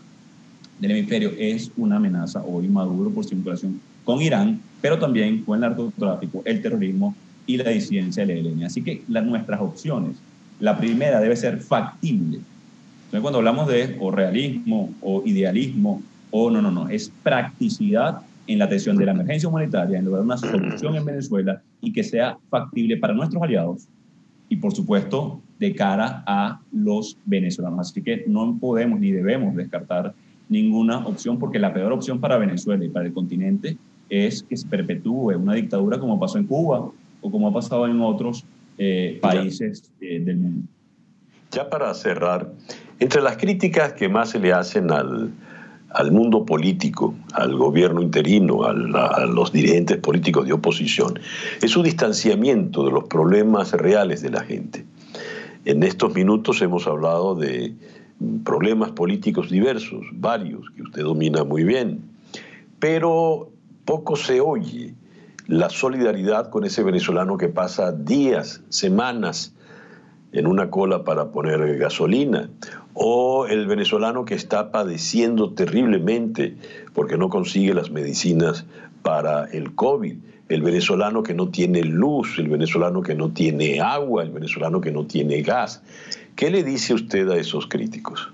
del 0.81 0.91
hemisferio, 0.91 1.31
es 1.37 1.71
una 1.77 1.97
amenaza 1.97 2.43
hoy 2.43 2.67
Maduro 2.67 3.11
por 3.11 3.23
su 3.23 3.35
vinculación 3.35 3.79
con 4.03 4.21
Irán, 4.21 4.59
pero 4.81 4.97
también 4.97 5.43
con 5.43 5.55
el 5.55 5.61
narcotráfico, 5.61 6.41
el 6.43 6.61
terrorismo 6.61 7.15
y 7.45 7.57
la 7.57 7.69
disidencia 7.69 8.25
del 8.25 8.45
ELN. 8.45 8.63
Así 8.63 8.81
que 8.81 9.03
las, 9.07 9.23
nuestras 9.23 9.61
opciones, 9.61 10.17
la 10.59 10.77
primera 10.77 11.19
debe 11.19 11.35
ser 11.35 11.59
factible. 11.59 12.39
Entonces, 13.05 13.21
cuando 13.21 13.37
hablamos 13.37 13.67
de 13.67 13.95
o 13.99 14.09
realismo 14.09 14.89
o 15.01 15.21
idealismo 15.23 16.01
o 16.31 16.49
no, 16.49 16.61
no, 16.61 16.71
no, 16.71 16.89
es 16.89 17.11
practicidad 17.21 18.21
en 18.47 18.57
la 18.57 18.65
atención 18.65 18.97
de 18.97 19.05
la 19.05 19.11
emergencia 19.11 19.47
humanitaria, 19.47 19.99
en 19.99 20.05
lograr 20.05 20.23
una 20.23 20.37
solución 20.37 20.95
en 20.95 21.05
Venezuela 21.05 21.61
y 21.79 21.93
que 21.93 22.03
sea 22.03 22.37
factible 22.49 22.97
para 22.97 23.13
nuestros 23.13 23.43
aliados 23.43 23.87
y, 24.49 24.55
por 24.55 24.73
supuesto, 24.73 25.41
de 25.59 25.75
cara 25.75 26.23
a 26.25 26.59
los 26.71 27.17
venezolanos. 27.25 27.91
Así 27.91 28.01
que 28.01 28.23
no 28.27 28.57
podemos 28.59 28.99
ni 28.99 29.11
debemos 29.11 29.55
descartar 29.55 30.13
ninguna 30.51 30.99
opción 31.07 31.39
porque 31.39 31.57
la 31.57 31.73
peor 31.73 31.93
opción 31.93 32.19
para 32.19 32.37
Venezuela 32.37 32.83
y 32.83 32.89
para 32.89 33.07
el 33.07 33.13
continente 33.13 33.77
es 34.09 34.43
que 34.43 34.57
se 34.57 34.67
perpetúe 34.67 35.35
una 35.37 35.53
dictadura 35.53 35.97
como 35.97 36.19
pasó 36.19 36.37
en 36.37 36.45
Cuba 36.45 36.91
o 37.21 37.31
como 37.31 37.47
ha 37.47 37.53
pasado 37.53 37.87
en 37.87 38.01
otros 38.01 38.43
eh, 38.77 39.17
países 39.21 39.89
eh, 40.01 40.19
del 40.19 40.37
mundo. 40.37 40.67
Ya 41.51 41.69
para 41.69 41.93
cerrar, 41.93 42.51
entre 42.99 43.21
las 43.21 43.37
críticas 43.37 43.93
que 43.93 44.09
más 44.09 44.29
se 44.29 44.39
le 44.39 44.53
hacen 44.53 44.91
al, 44.91 45.31
al 45.93 46.11
mundo 46.11 46.45
político, 46.45 47.13
al 47.33 47.55
gobierno 47.55 48.01
interino, 48.01 48.63
a, 48.63 48.73
los 49.25 49.51
dirigentes 49.51 49.97
políticos 49.97 50.45
de 50.47 50.53
oposición, 50.53 51.19
es 51.61 51.75
un 51.75 51.83
distanciamiento 51.83 52.85
de 52.85 52.91
los 52.91 53.05
problemas 53.05 53.73
reales 53.73 54.21
de 54.21 54.29
la 54.29 54.43
gente. 54.43 54.85
En 55.65 55.83
estos 55.83 56.13
minutos 56.13 56.61
hemos 56.61 56.87
hablado 56.87 57.35
de 57.35 57.73
problemas 58.43 58.91
políticos 58.91 59.49
diversos, 59.49 60.05
varios, 60.13 60.69
que 60.75 60.83
usted 60.83 61.03
domina 61.03 61.43
muy 61.43 61.63
bien, 61.63 62.01
pero 62.79 63.49
poco 63.85 64.15
se 64.15 64.41
oye 64.41 64.93
la 65.47 65.69
solidaridad 65.69 66.49
con 66.49 66.63
ese 66.63 66.83
venezolano 66.83 67.37
que 67.37 67.49
pasa 67.49 67.91
días, 67.91 68.61
semanas 68.69 69.53
en 70.31 70.47
una 70.47 70.69
cola 70.69 71.03
para 71.03 71.31
poner 71.31 71.77
gasolina, 71.77 72.49
o 72.93 73.47
el 73.47 73.67
venezolano 73.67 74.25
que 74.25 74.35
está 74.35 74.71
padeciendo 74.71 75.53
terriblemente 75.53 76.55
porque 76.93 77.17
no 77.17 77.29
consigue 77.29 77.73
las 77.73 77.91
medicinas 77.91 78.65
para 79.01 79.45
el 79.45 79.75
COVID, 79.75 80.15
el 80.49 80.61
venezolano 80.61 81.23
que 81.23 81.33
no 81.33 81.49
tiene 81.49 81.83
luz, 81.83 82.37
el 82.37 82.49
venezolano 82.49 83.01
que 83.01 83.15
no 83.15 83.29
tiene 83.31 83.79
agua, 83.79 84.23
el 84.23 84.31
venezolano 84.31 84.81
que 84.81 84.91
no 84.91 85.05
tiene 85.05 85.41
gas. 85.41 85.81
¿Qué 86.35 86.49
le 86.49 86.63
dice 86.63 86.93
usted 86.93 87.29
a 87.29 87.37
esos 87.37 87.67
críticos? 87.67 88.31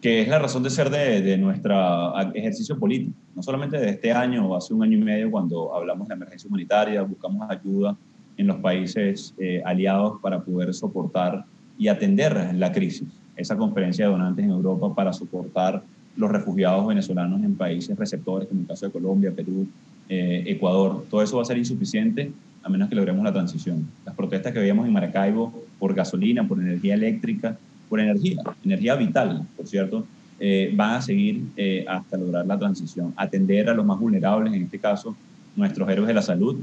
Que 0.00 0.22
es 0.22 0.28
la 0.28 0.38
razón 0.38 0.62
de 0.62 0.70
ser 0.70 0.90
de, 0.90 1.36
nuestro 1.38 2.14
ejercicio 2.34 2.78
político, 2.78 3.12
no 3.34 3.42
solamente 3.42 3.78
de 3.78 3.90
este 3.90 4.12
año 4.12 4.46
o 4.48 4.56
hace 4.56 4.74
un 4.74 4.82
año 4.82 4.98
y 4.98 5.02
medio 5.02 5.30
cuando 5.30 5.74
hablamos 5.74 6.08
de 6.08 6.14
emergencia 6.14 6.48
humanitaria, 6.48 7.02
buscamos 7.02 7.48
ayuda 7.50 7.96
en 8.36 8.46
los 8.46 8.56
países 8.56 9.34
eh, 9.38 9.62
aliados 9.64 10.20
para 10.20 10.40
poder 10.40 10.72
soportar 10.74 11.44
y 11.78 11.88
atender 11.88 12.54
la 12.54 12.72
crisis. 12.72 13.08
Esa 13.36 13.56
conferencia 13.56 14.06
de 14.06 14.12
donantes 14.12 14.44
en 14.44 14.50
Europa 14.50 14.94
para 14.94 15.12
soportar 15.12 15.82
los 16.16 16.30
refugiados 16.30 16.86
venezolanos 16.86 17.42
en 17.42 17.54
países 17.54 17.96
receptores, 17.96 18.48
como 18.48 18.62
el 18.62 18.66
caso 18.66 18.86
de 18.86 18.92
Colombia, 18.92 19.32
Perú, 19.34 19.66
eh, 20.08 20.44
Ecuador. 20.46 21.04
Todo 21.10 21.22
eso 21.22 21.36
va 21.36 21.42
a 21.42 21.46
ser 21.46 21.58
insuficiente 21.58 22.32
a 22.66 22.68
menos 22.68 22.88
que 22.88 22.96
logremos 22.96 23.22
la 23.22 23.32
transición. 23.32 23.86
Las 24.04 24.16
protestas 24.16 24.52
que 24.52 24.58
veíamos 24.58 24.86
en 24.86 24.92
Maracaibo 24.92 25.54
por 25.78 25.94
gasolina, 25.94 26.46
por 26.48 26.60
energía 26.60 26.94
eléctrica, 26.94 27.56
por 27.88 28.00
energía, 28.00 28.42
energía 28.64 28.96
vital, 28.96 29.46
por 29.56 29.68
cierto, 29.68 30.04
eh, 30.40 30.72
van 30.74 30.94
a 30.94 31.02
seguir 31.02 31.44
eh, 31.56 31.84
hasta 31.88 32.16
lograr 32.16 32.44
la 32.44 32.58
transición. 32.58 33.14
Atender 33.16 33.70
a 33.70 33.74
los 33.74 33.86
más 33.86 34.00
vulnerables, 34.00 34.52
en 34.52 34.64
este 34.64 34.80
caso, 34.80 35.16
nuestros 35.54 35.88
héroes 35.88 36.08
de 36.08 36.14
la 36.14 36.22
salud, 36.22 36.56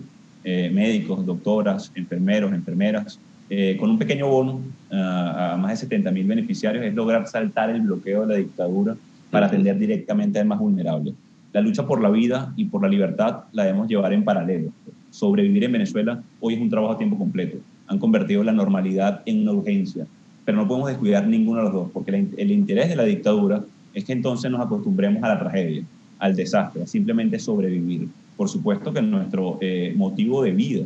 médicos, 0.44 1.26
doctoras, 1.26 1.90
enfermeros, 1.96 2.52
enfermeras, 2.52 3.18
eh, 3.50 3.78
con 3.80 3.90
un 3.90 3.98
pequeño 3.98 4.28
bono 4.28 4.60
a 4.92 5.56
más 5.58 5.72
de 5.72 5.78
70 5.78 6.12
mil 6.12 6.28
beneficiarios, 6.28 6.84
es 6.84 6.94
lograr 6.94 7.26
saltar 7.28 7.70
el 7.70 7.80
bloqueo 7.80 8.24
de 8.24 8.28
la 8.28 8.36
dictadura 8.40 8.98
para 9.32 9.46
atender 9.46 9.80
directamente 9.80 10.40
al 10.40 10.48
más 10.48 10.60
vulnerable. 10.60 11.14
La 11.54 11.62
lucha 11.62 11.88
por 11.88 12.02
la 12.02 12.10
vida 12.10 12.52
y 12.58 12.66
por 12.66 12.82
la 12.82 12.90
libertad 12.90 13.44
la 13.54 13.64
debemos 13.64 13.88
llevar 13.88 14.12
en 14.12 14.26
paralelo. 14.26 14.72
Sobrevivir 15.14 15.64
en 15.66 15.74
Venezuela 15.74 16.24
hoy 16.40 16.56
es 16.56 16.60
un 16.60 16.72
trabajo 16.72 16.94
a 16.94 16.98
tiempo 16.98 17.20
completo. 17.20 17.58
han 17.86 18.00
convertido 18.00 18.44
la 18.44 18.52
normalidad 18.52 19.22
en 19.28 19.42
una 19.42 19.52
urgencia. 19.52 20.08
Pero 20.44 20.58
no 20.58 20.68
podemos 20.68 20.90
descuidar 20.90 21.28
ninguno 21.28 21.60
de 21.60 21.66
los 21.66 21.74
dos, 21.74 21.90
porque 21.94 22.26
el 22.36 22.52
interés 22.52 22.90
de 22.90 22.96
la 22.96 23.04
dictadura 23.04 23.64
es 23.94 24.04
que 24.06 24.14
entonces 24.14 24.50
nos 24.50 24.60
acostumbremos 24.60 25.22
a 25.22 25.28
la 25.28 25.40
tragedia, 25.40 25.84
al 26.18 26.36
desastre, 26.36 26.82
a 26.82 26.88
simplemente 26.88 27.38
sobrevivir. 27.38 28.08
Por 28.36 28.50
supuesto 28.50 28.92
que 28.92 29.04
nuestro 29.04 29.60
eh, 29.62 29.94
motivo 29.96 30.42
de 30.42 30.52
vida 30.52 30.86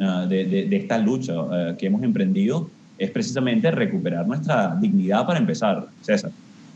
ah, 0.00 0.26
de, 0.28 0.68
esta 0.72 0.98
lucha 0.98 1.34
ah, 1.38 1.76
que 1.78 1.86
hemos 1.86 2.02
emprendido 2.02 2.68
es 2.98 3.10
precisamente 3.12 3.70
recuperar 3.70 4.26
nuestra 4.26 4.76
dignidad 4.80 5.24
para 5.24 5.38
empezar, 5.38 5.86
César. 6.00 6.32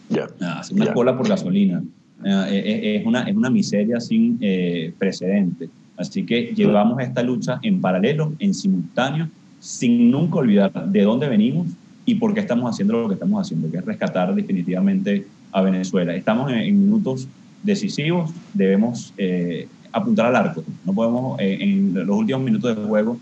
Yeah. 0.08 0.28
hacer 0.60 0.76
una 0.76 0.92
cola 0.92 1.16
por 1.16 1.26
gasolina 1.26 1.82
es, 2.24 3.06
una, 3.06 3.22
es 3.22 3.34
una 3.34 3.50
miseria 3.50 4.00
sin 4.00 4.38
eh, 4.40 4.92
precedente. 4.98 5.68
Así 5.96 6.26
que 6.26 6.52
llevamos 6.54 7.00
esta 7.00 7.22
lucha 7.22 7.58
en 7.62 7.80
paralelo, 7.80 8.32
en 8.38 8.52
simultáneo, 8.54 9.28
sin 9.60 10.10
nunca 10.10 10.36
olvidar 10.36 10.72
de 10.86 11.02
dónde 11.02 11.28
venimos 11.28 11.68
y 12.04 12.16
por 12.16 12.34
qué 12.34 12.40
estamos 12.40 12.70
haciendo 12.70 13.00
lo 13.00 13.08
que 13.08 13.14
estamos 13.14 13.40
haciendo, 13.40 13.70
que 13.70 13.78
es 13.78 13.84
rescatar 13.84 14.34
definitivamente 14.34 15.26
a 15.52 15.62
Venezuela. 15.62 16.14
Estamos 16.14 16.52
en, 16.52 16.84
minutos 16.84 17.28
decisivos, 17.62 18.30
debemos 18.52 19.14
eh, 19.16 19.68
apuntar 19.92 20.26
al 20.26 20.36
arco, 20.36 20.64
no 20.84 20.92
podemos 20.92 21.40
eh, 21.40 21.56
en 21.60 21.94
los 21.94 22.16
últimos 22.16 22.42
minutos 22.42 22.76
del 22.76 22.86
juego 22.86 23.18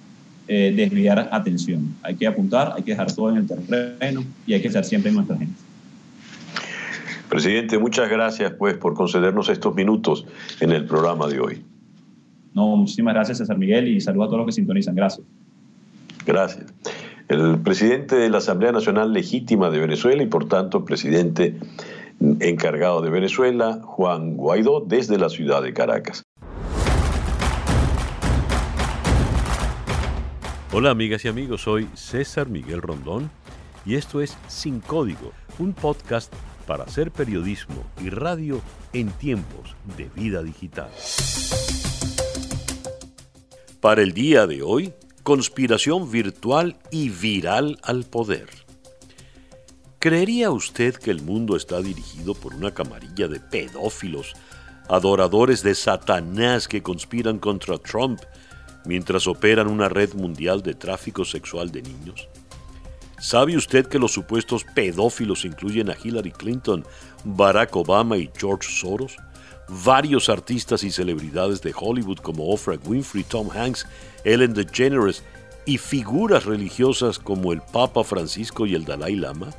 eh, 0.48 0.72
desviar 0.74 1.28
atención. 1.30 1.94
Hay 2.02 2.16
que 2.16 2.26
apuntar, 2.26 2.72
hay 2.74 2.82
que 2.82 2.92
dejar 2.92 3.12
todo 3.12 3.30
en 3.30 3.36
el 3.36 3.46
terreno 3.46 4.24
y 4.46 4.54
hay 4.54 4.62
que 4.62 4.70
ser 4.70 4.84
siempre 4.84 5.10
en 5.10 5.16
nuestra 5.16 5.36
gente. 5.36 5.54
Presidente, 7.28 7.78
muchas 7.78 8.10
gracias 8.10 8.52
pues 8.58 8.76
por 8.76 8.94
concedernos 8.94 9.48
estos 9.48 9.74
minutos 9.74 10.26
en 10.60 10.72
el 10.72 10.84
programa 10.86 11.28
de 11.28 11.40
hoy. 11.40 11.71
No, 12.54 12.76
muchísimas 12.76 13.14
gracias 13.14 13.38
César 13.38 13.58
Miguel 13.58 13.88
y 13.88 14.00
saludo 14.00 14.24
a 14.24 14.26
todos 14.26 14.38
los 14.38 14.46
que 14.46 14.52
sintonizan. 14.52 14.94
Gracias. 14.94 15.26
Gracias. 16.26 16.72
El 17.28 17.60
presidente 17.60 18.16
de 18.16 18.28
la 18.28 18.38
Asamblea 18.38 18.72
Nacional 18.72 19.12
Legítima 19.12 19.70
de 19.70 19.78
Venezuela 19.78 20.22
y 20.22 20.26
por 20.26 20.48
tanto 20.48 20.84
presidente 20.84 21.56
encargado 22.40 23.00
de 23.00 23.10
Venezuela, 23.10 23.80
Juan 23.82 24.36
Guaidó, 24.36 24.80
desde 24.80 25.18
la 25.18 25.28
ciudad 25.28 25.62
de 25.62 25.72
Caracas. 25.72 26.22
Hola 30.74 30.90
amigas 30.90 31.24
y 31.24 31.28
amigos, 31.28 31.62
soy 31.62 31.86
César 31.94 32.48
Miguel 32.48 32.80
Rondón 32.80 33.30
y 33.84 33.96
esto 33.96 34.22
es 34.22 34.38
Sin 34.48 34.80
Código, 34.80 35.32
un 35.58 35.74
podcast 35.74 36.32
para 36.66 36.84
hacer 36.84 37.10
periodismo 37.10 37.82
y 38.02 38.08
radio 38.08 38.60
en 38.92 39.10
tiempos 39.10 39.76
de 39.96 40.08
vida 40.14 40.42
digital. 40.42 40.88
Para 43.82 44.02
el 44.02 44.12
día 44.12 44.46
de 44.46 44.62
hoy, 44.62 44.94
conspiración 45.24 46.08
virtual 46.08 46.76
y 46.92 47.08
viral 47.08 47.80
al 47.82 48.04
poder. 48.04 48.48
¿Creería 49.98 50.52
usted 50.52 50.94
que 50.94 51.10
el 51.10 51.20
mundo 51.20 51.56
está 51.56 51.82
dirigido 51.82 52.34
por 52.34 52.54
una 52.54 52.72
camarilla 52.72 53.26
de 53.26 53.40
pedófilos, 53.40 54.34
adoradores 54.88 55.64
de 55.64 55.74
Satanás 55.74 56.68
que 56.68 56.80
conspiran 56.80 57.40
contra 57.40 57.76
Trump 57.76 58.20
mientras 58.84 59.26
operan 59.26 59.66
una 59.66 59.88
red 59.88 60.14
mundial 60.14 60.62
de 60.62 60.74
tráfico 60.74 61.24
sexual 61.24 61.72
de 61.72 61.82
niños? 61.82 62.28
¿Sabe 63.18 63.56
usted 63.56 63.88
que 63.88 63.98
los 63.98 64.12
supuestos 64.12 64.64
pedófilos 64.76 65.44
incluyen 65.44 65.90
a 65.90 65.96
Hillary 66.00 66.30
Clinton, 66.30 66.86
Barack 67.24 67.74
Obama 67.74 68.16
y 68.16 68.30
George 68.38 68.68
Soros? 68.70 69.16
Varios 69.68 70.28
artistas 70.28 70.84
y 70.84 70.90
celebridades 70.90 71.62
de 71.62 71.74
Hollywood 71.74 72.18
como 72.18 72.50
Oprah 72.50 72.78
Winfrey, 72.84 73.24
Tom 73.24 73.48
Hanks, 73.50 73.86
Ellen 74.24 74.54
DeGeneres 74.54 75.22
y 75.64 75.78
figuras 75.78 76.44
religiosas 76.44 77.18
como 77.18 77.52
el 77.52 77.60
Papa 77.60 78.04
Francisco 78.04 78.66
y 78.66 78.74
el 78.74 78.84
Dalai 78.84 79.16
Lama? 79.16 79.50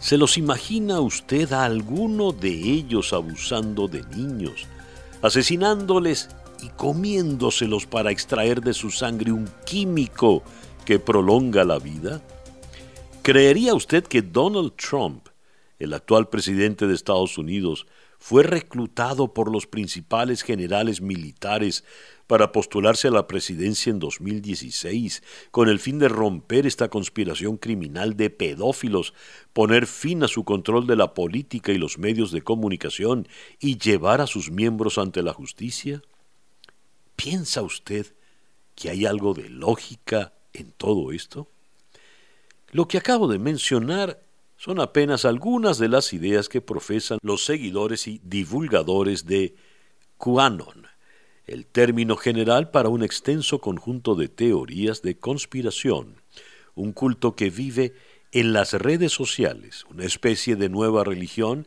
¿Se 0.00 0.16
los 0.16 0.38
imagina 0.38 1.00
usted 1.00 1.52
a 1.52 1.64
alguno 1.64 2.32
de 2.32 2.50
ellos 2.50 3.12
abusando 3.12 3.86
de 3.86 4.02
niños, 4.04 4.66
asesinándoles 5.20 6.30
y 6.62 6.68
comiéndoselos 6.70 7.86
para 7.86 8.10
extraer 8.10 8.62
de 8.62 8.72
su 8.72 8.90
sangre 8.90 9.32
un 9.32 9.48
químico 9.66 10.42
que 10.86 10.98
prolonga 10.98 11.64
la 11.64 11.78
vida? 11.78 12.22
¿Creería 13.22 13.74
usted 13.74 14.04
que 14.04 14.22
Donald 14.22 14.72
Trump, 14.76 15.28
el 15.78 15.92
actual 15.92 16.28
presidente 16.28 16.86
de 16.86 16.94
Estados 16.94 17.36
Unidos, 17.36 17.86
fue 18.20 18.42
reclutado 18.42 19.32
por 19.32 19.50
los 19.50 19.66
principales 19.66 20.42
generales 20.42 21.00
militares 21.00 21.84
para 22.26 22.52
postularse 22.52 23.08
a 23.08 23.10
la 23.10 23.26
presidencia 23.26 23.90
en 23.90 23.98
2016 23.98 25.22
con 25.50 25.68
el 25.68 25.80
fin 25.80 25.98
de 25.98 26.08
romper 26.08 26.66
esta 26.66 26.90
conspiración 26.90 27.56
criminal 27.56 28.16
de 28.16 28.28
pedófilos, 28.28 29.14
poner 29.54 29.86
fin 29.86 30.22
a 30.22 30.28
su 30.28 30.44
control 30.44 30.86
de 30.86 30.96
la 30.96 31.14
política 31.14 31.72
y 31.72 31.78
los 31.78 31.98
medios 31.98 32.30
de 32.30 32.42
comunicación 32.42 33.26
y 33.58 33.78
llevar 33.78 34.20
a 34.20 34.26
sus 34.26 34.50
miembros 34.50 34.98
ante 34.98 35.22
la 35.22 35.32
justicia? 35.32 36.02
¿Piensa 37.16 37.62
usted 37.62 38.14
que 38.74 38.90
hay 38.90 39.06
algo 39.06 39.32
de 39.32 39.48
lógica 39.48 40.34
en 40.52 40.72
todo 40.72 41.10
esto? 41.10 41.48
Lo 42.70 42.86
que 42.86 42.98
acabo 42.98 43.28
de 43.28 43.38
mencionar 43.38 44.22
son 44.60 44.78
apenas 44.78 45.24
algunas 45.24 45.78
de 45.78 45.88
las 45.88 46.12
ideas 46.12 46.50
que 46.50 46.60
profesan 46.60 47.18
los 47.22 47.46
seguidores 47.46 48.06
y 48.06 48.20
divulgadores 48.22 49.24
de 49.24 49.54
QAnon, 50.18 50.86
el 51.46 51.64
término 51.64 52.14
general 52.18 52.70
para 52.70 52.90
un 52.90 53.02
extenso 53.02 53.58
conjunto 53.62 54.14
de 54.16 54.28
teorías 54.28 55.00
de 55.00 55.18
conspiración, 55.18 56.16
un 56.74 56.92
culto 56.92 57.34
que 57.34 57.48
vive 57.48 57.94
en 58.32 58.52
las 58.52 58.74
redes 58.74 59.12
sociales, 59.12 59.86
una 59.88 60.04
especie 60.04 60.56
de 60.56 60.68
nueva 60.68 61.04
religión 61.04 61.66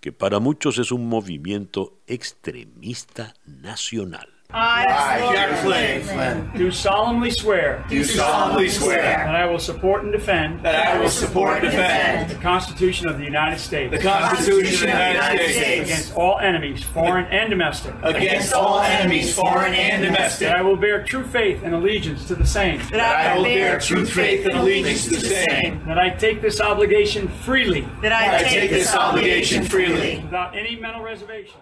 que 0.00 0.10
para 0.10 0.40
muchos 0.40 0.78
es 0.78 0.90
un 0.90 1.06
movimiento 1.08 2.00
extremista 2.08 3.34
nacional. 3.46 4.41
I, 4.54 5.18
Jack 5.34 5.62
Flynn, 5.62 6.02
Flynn, 6.02 6.50
do 6.56 6.70
solemnly 6.70 7.30
swear. 7.30 7.84
Do 7.88 8.04
solemnly 8.04 8.68
swear 8.68 9.02
that 9.02 9.34
I 9.34 9.46
will 9.46 9.58
support 9.58 10.02
and 10.02 10.12
defend. 10.12 10.62
That 10.62 10.94
I 10.96 11.00
will 11.00 11.08
support 11.08 11.62
and 11.62 11.70
defend 11.70 12.30
the 12.30 12.34
Constitution 12.36 13.08
of 13.08 13.18
the 13.18 13.24
United 13.24 13.58
States. 13.58 13.90
The 13.90 14.02
Constitution 14.02 14.90
of 14.90 14.98
the 14.98 15.08
United 15.08 15.52
States 15.52 15.90
against 15.90 16.14
all 16.14 16.38
enemies, 16.38 16.82
foreign 16.82 17.26
and 17.26 17.48
domestic. 17.50 17.94
Against 18.02 18.52
all 18.52 18.80
enemies, 18.80 19.34
foreign 19.34 19.74
and 19.74 20.04
domestic. 20.04 20.48
That 20.48 20.58
I 20.58 20.62
will 20.62 20.76
bear 20.76 21.02
true 21.04 21.24
faith 21.24 21.62
and 21.62 21.74
allegiance 21.74 22.26
to 22.28 22.34
the 22.34 22.46
same. 22.46 22.80
That 22.90 23.00
I 23.00 23.36
will 23.36 23.44
bear 23.44 23.78
true 23.80 24.04
faith 24.04 24.44
and 24.46 24.58
allegiance 24.58 25.04
to 25.04 25.10
the 25.10 25.20
same. 25.20 25.84
That 25.86 25.98
I 25.98 26.10
take 26.10 26.42
this 26.42 26.60
obligation 26.60 27.28
freely. 27.28 27.88
That 28.02 28.12
I 28.12 28.42
take 28.42 28.70
this 28.70 28.94
obligation 28.94 29.64
freely 29.64 30.18
without 30.18 30.56
any 30.56 30.76
mental 30.76 31.02
reservation. 31.02 31.56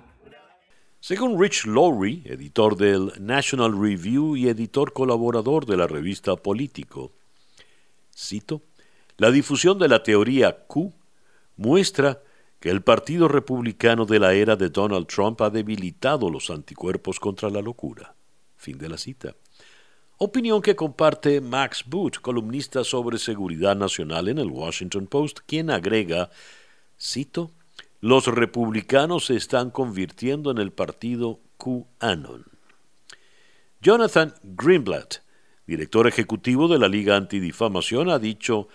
Según 1.01 1.41
Rich 1.41 1.65
Lowry, 1.65 2.23
editor 2.27 2.77
del 2.77 3.13
National 3.19 3.73
Review 3.73 4.37
y 4.37 4.49
editor 4.49 4.93
colaborador 4.93 5.65
de 5.65 5.79
la 5.79 5.87
revista 5.87 6.37
Político, 6.37 7.11
cito, 8.15 8.61
la 9.17 9.31
difusión 9.31 9.79
de 9.79 9.89
la 9.89 10.03
teoría 10.03 10.67
Q 10.67 10.93
muestra 11.57 12.21
que 12.61 12.69
el 12.69 12.83
Partido 12.83 13.29
Republicano 13.29 14.05
de 14.05 14.19
la 14.19 14.35
era 14.35 14.57
de 14.57 14.69
Donald 14.69 15.07
Trump 15.07 15.41
ha 15.41 15.49
debilitado 15.49 16.29
los 16.29 16.51
anticuerpos 16.51 17.19
contra 17.19 17.49
la 17.49 17.63
locura. 17.63 18.15
Fin 18.59 18.77
de 18.77 18.91
la 18.91 18.99
cita. 18.99 19.35
Opinión 20.19 20.61
que 20.61 20.77
comparte 20.77 21.41
Max 21.41 21.83
Boot, 21.87 22.21
columnista 22.21 22.85
sobre 22.85 23.17
seguridad 23.17 23.75
nacional 23.75 24.29
en 24.29 24.37
el 24.37 24.51
Washington 24.51 25.07
Post, 25.07 25.39
quien 25.47 25.71
agrega, 25.71 26.29
cito, 27.01 27.53
los 28.01 28.27
republicanos 28.27 29.27
se 29.27 29.37
están 29.37 29.71
convirtiendo 29.71 30.51
en 30.51 30.59
el 30.59 30.73
partido 30.73 31.41
QAnon. 31.59 32.47
Jonathan 33.83 34.35
Greenblatt, 34.43 35.17
director 35.67 36.07
ejecutivo 36.07 36.69
de 36.69 36.79
la 36.79 36.89
Liga 36.89 37.17
Antidifamación, 37.17 38.11
ha 38.11 38.19
dicho 38.19 38.69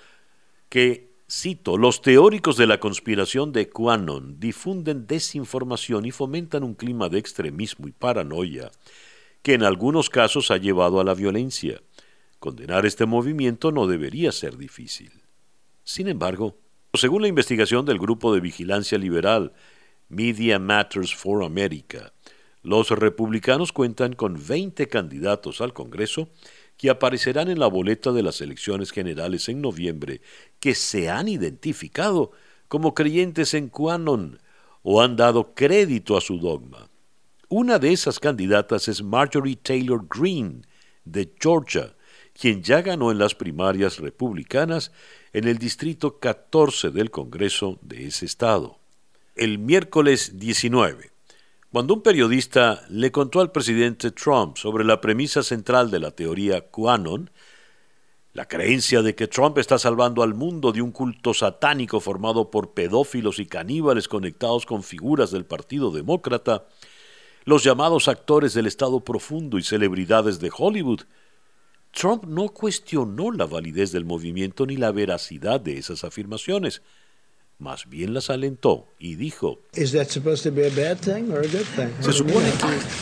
que, 0.69 1.11
cito, 1.29 1.77
los 1.77 2.01
teóricos 2.01 2.57
de 2.57 2.67
la 2.67 2.79
conspiración 2.79 3.51
de 3.51 3.69
QAnon 3.69 4.39
difunden 4.39 5.07
desinformación 5.07 6.05
y 6.05 6.11
fomentan 6.11 6.63
un 6.63 6.75
clima 6.75 7.09
de 7.09 7.19
extremismo 7.19 7.87
y 7.87 7.91
paranoia 7.91 8.71
que 9.41 9.53
en 9.53 9.63
algunos 9.63 10.09
casos 10.09 10.49
ha 10.49 10.57
llevado 10.57 10.99
a 10.99 11.03
la 11.03 11.13
violencia. 11.13 11.79
Condenar 12.39 12.87
este 12.87 13.05
movimiento 13.05 13.71
no 13.71 13.85
debería 13.85 14.31
ser 14.31 14.57
difícil. 14.57 15.11
Sin 15.83 16.07
embargo, 16.07 16.57
según 16.97 17.21
la 17.21 17.27
investigación 17.27 17.85
del 17.85 17.99
Grupo 17.99 18.33
de 18.33 18.41
Vigilancia 18.41 18.97
Liberal 18.97 19.53
Media 20.09 20.59
Matters 20.59 21.15
for 21.15 21.43
America, 21.43 22.13
los 22.61 22.89
republicanos 22.89 23.71
cuentan 23.71 24.13
con 24.13 24.39
20 24.47 24.87
candidatos 24.87 25.61
al 25.61 25.73
Congreso 25.73 26.29
que 26.77 26.89
aparecerán 26.89 27.49
en 27.49 27.59
la 27.59 27.67
boleta 27.67 28.11
de 28.11 28.23
las 28.23 28.41
elecciones 28.41 28.91
generales 28.91 29.49
en 29.49 29.61
noviembre 29.61 30.21
que 30.59 30.75
se 30.75 31.09
han 31.09 31.27
identificado 31.27 32.31
como 32.67 32.93
creyentes 32.93 33.53
en 33.53 33.69
QAnon 33.69 34.39
o 34.83 35.01
han 35.01 35.15
dado 35.15 35.53
crédito 35.53 36.17
a 36.17 36.21
su 36.21 36.39
dogma. 36.39 36.89
Una 37.49 37.79
de 37.79 37.93
esas 37.93 38.19
candidatas 38.19 38.87
es 38.87 39.03
Marjorie 39.03 39.55
Taylor 39.55 40.05
Greene, 40.09 40.61
de 41.03 41.31
Georgia, 41.39 41.95
quien 42.39 42.61
ya 42.63 42.81
ganó 42.81 43.11
en 43.11 43.17
las 43.17 43.33
primarias 43.33 43.99
republicanas 43.99 44.91
en 45.33 45.47
el 45.47 45.57
Distrito 45.57 46.19
14 46.19 46.91
del 46.91 47.09
Congreso 47.09 47.79
de 47.81 48.07
ese 48.07 48.25
estado. 48.25 48.77
El 49.35 49.57
miércoles 49.57 50.37
19, 50.37 51.11
cuando 51.71 51.93
un 51.93 52.01
periodista 52.01 52.85
le 52.89 53.11
contó 53.11 53.41
al 53.41 53.51
presidente 53.51 54.11
Trump 54.11 54.57
sobre 54.57 54.83
la 54.83 55.01
premisa 55.01 55.43
central 55.43 55.91
de 55.91 55.99
la 55.99 56.11
teoría 56.11 56.69
QAnon, 56.69 57.29
la 58.33 58.47
creencia 58.49 59.01
de 59.01 59.15
que 59.15 59.27
Trump 59.27 59.57
está 59.57 59.79
salvando 59.79 60.21
al 60.21 60.33
mundo 60.33 60.73
de 60.73 60.81
un 60.81 60.91
culto 60.91 61.33
satánico 61.33 62.01
formado 62.01 62.51
por 62.51 62.73
pedófilos 62.73 63.39
y 63.39 63.45
caníbales 63.45 64.09
conectados 64.09 64.65
con 64.65 64.83
figuras 64.83 65.31
del 65.31 65.45
Partido 65.45 65.89
Demócrata, 65.89 66.65
los 67.45 67.63
llamados 67.63 68.09
actores 68.09 68.53
del 68.53 68.67
Estado 68.67 68.99
profundo 68.99 69.57
y 69.57 69.63
celebridades 69.63 70.41
de 70.41 70.51
Hollywood, 70.55 71.01
Trump 71.95 72.25
no 72.25 72.49
cuestionó 72.49 73.31
la 73.31 73.45
validez 73.45 73.93
del 73.93 74.03
movimiento 74.03 74.65
ni 74.65 74.75
la 74.75 74.91
veracidad 74.91 75.61
de 75.61 75.77
esas 75.77 76.03
afirmaciones. 76.03 76.81
Más 77.57 77.87
bien 77.87 78.13
las 78.13 78.29
alentó 78.29 78.85
y 78.99 79.15
dijo, 79.15 79.59
¿Se 79.71 80.03
supone 82.11 82.51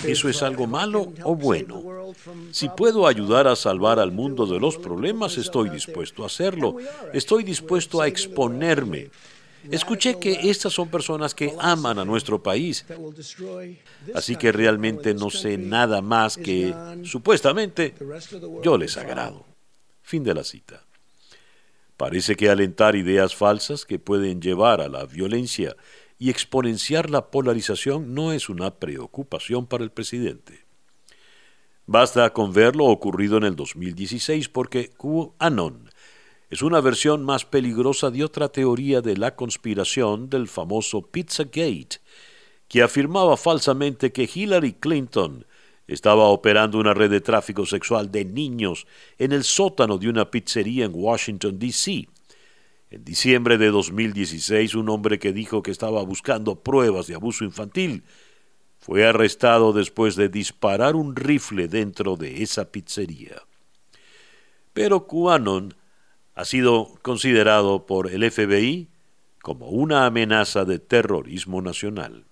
que 0.04 0.12
eso 0.12 0.30
es 0.30 0.44
algo 0.44 0.68
malo 0.68 1.12
o 1.24 1.36
bueno? 1.36 2.14
Si 2.52 2.70
puedo 2.70 3.08
ayudar 3.08 3.48
a 3.48 3.56
salvar 3.56 4.00
al 4.00 4.12
mundo 4.12 4.46
de 4.46 4.60
los 4.60 4.78
problemas, 4.78 5.40
estoy 5.40 5.72
dispuesto 5.72 6.22
a 6.22 6.28
hacerlo. 6.28 6.78
Estoy 7.14 7.44
dispuesto 7.44 8.00
a 8.00 8.08
exponerme. 8.08 9.10
Escuché 9.72 10.20
que 10.20 10.50
estas 10.50 10.74
son 10.74 10.90
personas 10.90 11.34
que 11.34 11.54
aman 11.60 12.00
a 12.00 12.06
nuestro 12.06 12.42
país. 12.42 12.86
Así 14.14 14.36
que 14.36 14.52
realmente 14.52 15.14
no 15.14 15.30
sé 15.30 15.58
nada 15.58 16.02
más 16.02 16.38
que, 16.38 16.74
supuestamente, 17.04 17.96
yo 18.62 18.78
les 18.78 18.98
agrado. 18.98 19.46
Fin 20.02 20.24
de 20.24 20.34
la 20.34 20.44
cita. 20.44 20.86
Parece 21.98 22.36
que 22.36 22.50
alentar 22.50 22.96
ideas 22.96 23.36
falsas 23.36 23.86
que 23.86 24.00
pueden 24.00 24.42
llevar 24.42 24.82
a 24.82 24.90
la 24.90 25.06
violencia 25.06 25.76
y 26.20 26.30
exponenciar 26.30 27.10
la 27.10 27.32
polarización 27.32 28.14
no 28.14 28.34
es 28.34 28.50
una 28.50 28.76
preocupación 28.76 29.68
para 29.68 29.84
el 29.84 29.92
presidente. 29.92 30.66
Basta 31.86 32.32
con 32.32 32.54
ver 32.54 32.76
lo 32.76 32.86
ocurrido 32.86 33.38
en 33.38 33.44
el 33.44 33.56
2016 33.56 34.50
porque 34.50 34.90
QAnon 34.90 35.83
es 36.54 36.62
una 36.62 36.82
versión 36.82 37.26
más 37.26 37.46
peligrosa 37.46 38.12
de 38.12 38.24
otra 38.24 38.48
teoría 38.48 39.02
de 39.02 39.18
la 39.18 39.36
conspiración 39.36 40.30
del 40.30 40.48
famoso 40.48 41.02
Pizzagate, 41.02 41.98
que 42.68 42.84
afirmaba 42.84 43.38
falsamente 43.38 44.12
que 44.12 44.30
Hillary 44.32 44.74
Clinton 44.74 45.48
estaba 45.88 46.26
operando 46.26 46.78
una 46.78 46.94
red 46.94 47.10
de 47.10 47.22
tráfico 47.22 47.66
sexual 47.66 48.12
de 48.12 48.26
niños 48.26 48.86
en 49.18 49.32
el 49.32 49.44
sótano 49.44 49.98
de 49.98 50.10
una 50.10 50.30
pizzería 50.30 50.86
en 50.86 50.92
Washington, 50.94 51.58
D.C. 51.58 52.08
En 52.92 53.04
diciembre 53.04 53.58
de 53.58 53.72
2016, 53.72 54.76
un 54.76 54.90
hombre 54.90 55.18
que 55.18 55.34
dijo 55.34 55.64
que 55.64 55.72
estaba 55.72 56.04
buscando 56.04 56.62
pruebas 56.62 57.08
de 57.08 57.16
abuso 57.16 57.46
infantil 57.46 58.04
fue 58.78 59.08
arrestado 59.08 59.74
después 59.74 60.16
de 60.16 60.30
disparar 60.30 60.96
un 60.96 61.16
rifle 61.16 61.68
dentro 61.68 62.16
de 62.16 62.44
esa 62.44 62.72
pizzería. 62.72 63.42
Pero 64.72 65.08
QAnon 65.08 65.74
ha 66.36 66.46
sido 66.46 66.94
considerado 67.02 67.86
por 67.86 68.10
el 68.10 68.30
FBI 68.30 68.90
como 69.42 69.68
una 69.68 70.06
amenaza 70.06 70.66
de 70.66 70.80
terrorismo 70.80 71.62
nacional. 71.62 72.26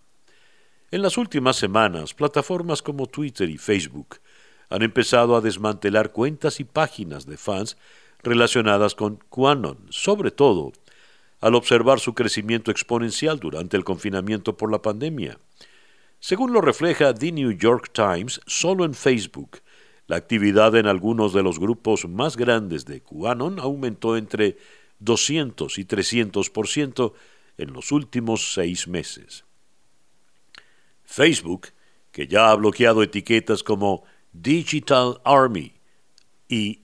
En 0.92 1.02
las 1.02 1.18
últimas 1.18 1.56
semanas, 1.56 2.14
plataformas 2.14 2.82
como 2.82 3.08
Twitter 3.08 3.50
y 3.50 3.58
Facebook 3.58 4.20
han 4.70 4.82
empezado 4.82 5.36
a 5.36 5.42
desmantelar 5.42 6.12
cuentas 6.12 6.60
y 6.60 6.64
páginas 6.64 7.26
de 7.26 7.38
fans 7.38 7.78
relacionadas 8.24 8.96
con 8.96 9.20
QAnon, 9.30 9.78
sobre 9.90 10.32
todo 10.32 10.72
al 11.40 11.56
observar 11.56 12.00
su 12.00 12.14
crecimiento 12.14 12.72
exponencial 12.72 13.40
durante 13.40 13.76
el 13.76 13.84
confinamiento 13.84 14.56
por 14.56 14.72
la 14.72 14.82
pandemia. 14.82 15.38
Según 16.20 16.54
lo 16.54 16.62
refleja 16.62 17.14
The 17.14 17.32
New 17.32 17.52
York 17.52 17.92
Times, 17.92 18.42
solo 18.46 18.86
en 18.86 18.94
Facebook 18.94 19.61
la 20.12 20.18
actividad 20.18 20.76
en 20.76 20.88
algunos 20.88 21.32
de 21.32 21.42
los 21.42 21.58
grupos 21.58 22.06
más 22.06 22.36
grandes 22.36 22.84
de 22.84 23.00
QAnon 23.00 23.62
aumentó 23.62 24.18
entre 24.18 24.58
200 25.00 25.78
y 25.78 25.86
300% 25.86 27.14
en 27.58 27.72
los 27.72 27.94
últimos 27.94 28.54
seis 28.54 28.90
meses. 28.90 29.46
Facebook, 31.06 31.70
que 32.12 32.28
ya 32.28 32.52
ha 32.52 32.56
bloqueado 32.56 33.04
etiquetas 33.04 33.64
como 33.64 34.04
Digital 34.34 35.22
Army 35.24 35.72
y 36.50 36.82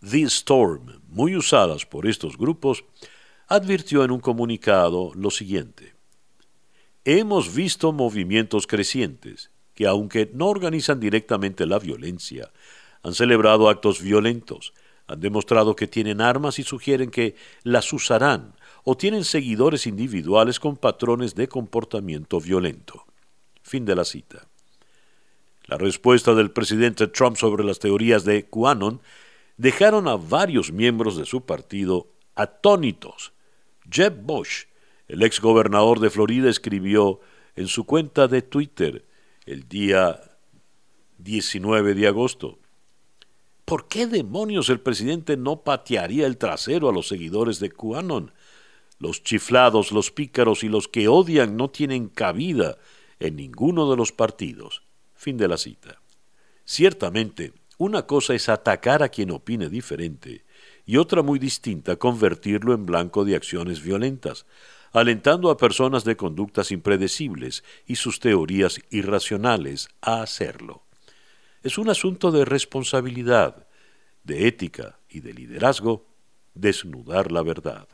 The 0.00 0.22
Storm, 0.22 1.02
muy 1.06 1.36
usadas 1.36 1.84
por 1.84 2.06
estos 2.06 2.38
grupos, 2.38 2.82
advirtió 3.46 4.04
en 4.04 4.10
un 4.10 4.20
comunicado 4.20 5.12
lo 5.14 5.30
siguiente. 5.30 5.92
Hemos 7.04 7.54
visto 7.54 7.92
movimientos 7.92 8.66
crecientes 8.66 9.50
que 9.78 9.86
aunque 9.86 10.28
no 10.34 10.48
organizan 10.48 10.98
directamente 10.98 11.64
la 11.64 11.78
violencia, 11.78 12.50
han 13.04 13.14
celebrado 13.14 13.68
actos 13.68 14.02
violentos, 14.02 14.74
han 15.06 15.20
demostrado 15.20 15.76
que 15.76 15.86
tienen 15.86 16.20
armas 16.20 16.58
y 16.58 16.64
sugieren 16.64 17.12
que 17.12 17.36
las 17.62 17.92
usarán 17.92 18.56
o 18.82 18.96
tienen 18.96 19.22
seguidores 19.22 19.86
individuales 19.86 20.58
con 20.58 20.76
patrones 20.76 21.36
de 21.36 21.46
comportamiento 21.46 22.40
violento. 22.40 23.06
Fin 23.62 23.84
de 23.84 23.94
la 23.94 24.04
cita. 24.04 24.48
La 25.66 25.76
respuesta 25.78 26.34
del 26.34 26.50
presidente 26.50 27.06
Trump 27.06 27.36
sobre 27.36 27.62
las 27.62 27.78
teorías 27.78 28.24
de 28.24 28.46
QAnon 28.46 29.00
dejaron 29.58 30.08
a 30.08 30.16
varios 30.16 30.72
miembros 30.72 31.16
de 31.16 31.24
su 31.24 31.42
partido 31.42 32.08
atónitos. 32.34 33.32
Jeb 33.88 34.22
Bush, 34.22 34.64
el 35.06 35.22
ex 35.22 35.40
gobernador 35.40 36.00
de 36.00 36.10
Florida, 36.10 36.50
escribió 36.50 37.20
en 37.54 37.68
su 37.68 37.84
cuenta 37.84 38.26
de 38.26 38.42
Twitter 38.42 39.04
el 39.48 39.66
día 39.66 40.20
19 41.16 41.94
de 41.94 42.06
agosto. 42.06 42.58
¿Por 43.64 43.88
qué 43.88 44.06
demonios 44.06 44.68
el 44.68 44.80
presidente 44.80 45.38
no 45.38 45.62
patearía 45.62 46.26
el 46.26 46.36
trasero 46.36 46.88
a 46.88 46.92
los 46.92 47.08
seguidores 47.08 47.58
de 47.58 47.70
QAnon? 47.70 48.32
Los 48.98 49.22
chiflados, 49.22 49.90
los 49.90 50.10
pícaros 50.10 50.64
y 50.64 50.68
los 50.68 50.86
que 50.86 51.08
odian 51.08 51.56
no 51.56 51.70
tienen 51.70 52.08
cabida 52.08 52.76
en 53.20 53.36
ninguno 53.36 53.90
de 53.90 53.96
los 53.96 54.12
partidos. 54.12 54.82
Fin 55.14 55.38
de 55.38 55.48
la 55.48 55.56
cita. 55.56 56.00
Ciertamente, 56.64 57.54
una 57.78 58.06
cosa 58.06 58.34
es 58.34 58.50
atacar 58.50 59.02
a 59.02 59.08
quien 59.08 59.30
opine 59.30 59.70
diferente 59.70 60.44
y 60.84 60.98
otra 60.98 61.22
muy 61.22 61.38
distinta 61.38 61.96
convertirlo 61.96 62.74
en 62.74 62.84
blanco 62.84 63.24
de 63.24 63.36
acciones 63.36 63.82
violentas, 63.82 64.44
alentando 64.92 65.50
a 65.50 65.56
personas 65.56 66.04
de 66.04 66.16
conductas 66.16 66.70
impredecibles 66.72 67.64
y 67.86 67.96
sus 67.96 68.20
teorías 68.20 68.80
irracionales 68.90 69.88
a 70.00 70.22
hacerlo. 70.22 70.82
Es 71.62 71.78
un 71.78 71.90
asunto 71.90 72.30
de 72.30 72.44
responsabilidad, 72.44 73.66
de 74.24 74.46
ética 74.46 74.98
y 75.08 75.20
de 75.20 75.34
liderazgo 75.34 76.06
desnudar 76.54 77.32
la 77.32 77.42
verdad. 77.42 77.88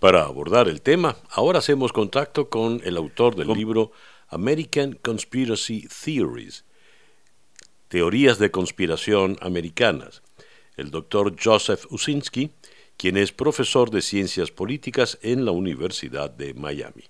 Para 0.00 0.22
abordar 0.22 0.68
el 0.68 0.80
tema, 0.80 1.16
ahora 1.30 1.58
hacemos 1.58 1.92
contacto 1.92 2.48
con 2.48 2.80
el 2.84 2.96
autor 2.96 3.34
del 3.34 3.48
libro 3.48 3.90
American 4.28 4.92
Conspiracy 4.92 5.88
Theories, 6.04 6.64
Teorías 7.88 8.38
de 8.38 8.50
Conspiración 8.50 9.38
Americanas, 9.40 10.22
el 10.76 10.90
doctor 10.90 11.34
Joseph 11.42 11.86
Usinski, 11.90 12.52
quien 12.98 13.16
es 13.16 13.32
profesor 13.32 13.90
de 13.90 14.02
Ciencias 14.02 14.50
Políticas 14.50 15.18
en 15.22 15.44
la 15.44 15.52
Universidad 15.52 16.30
de 16.30 16.52
Miami. 16.52 17.04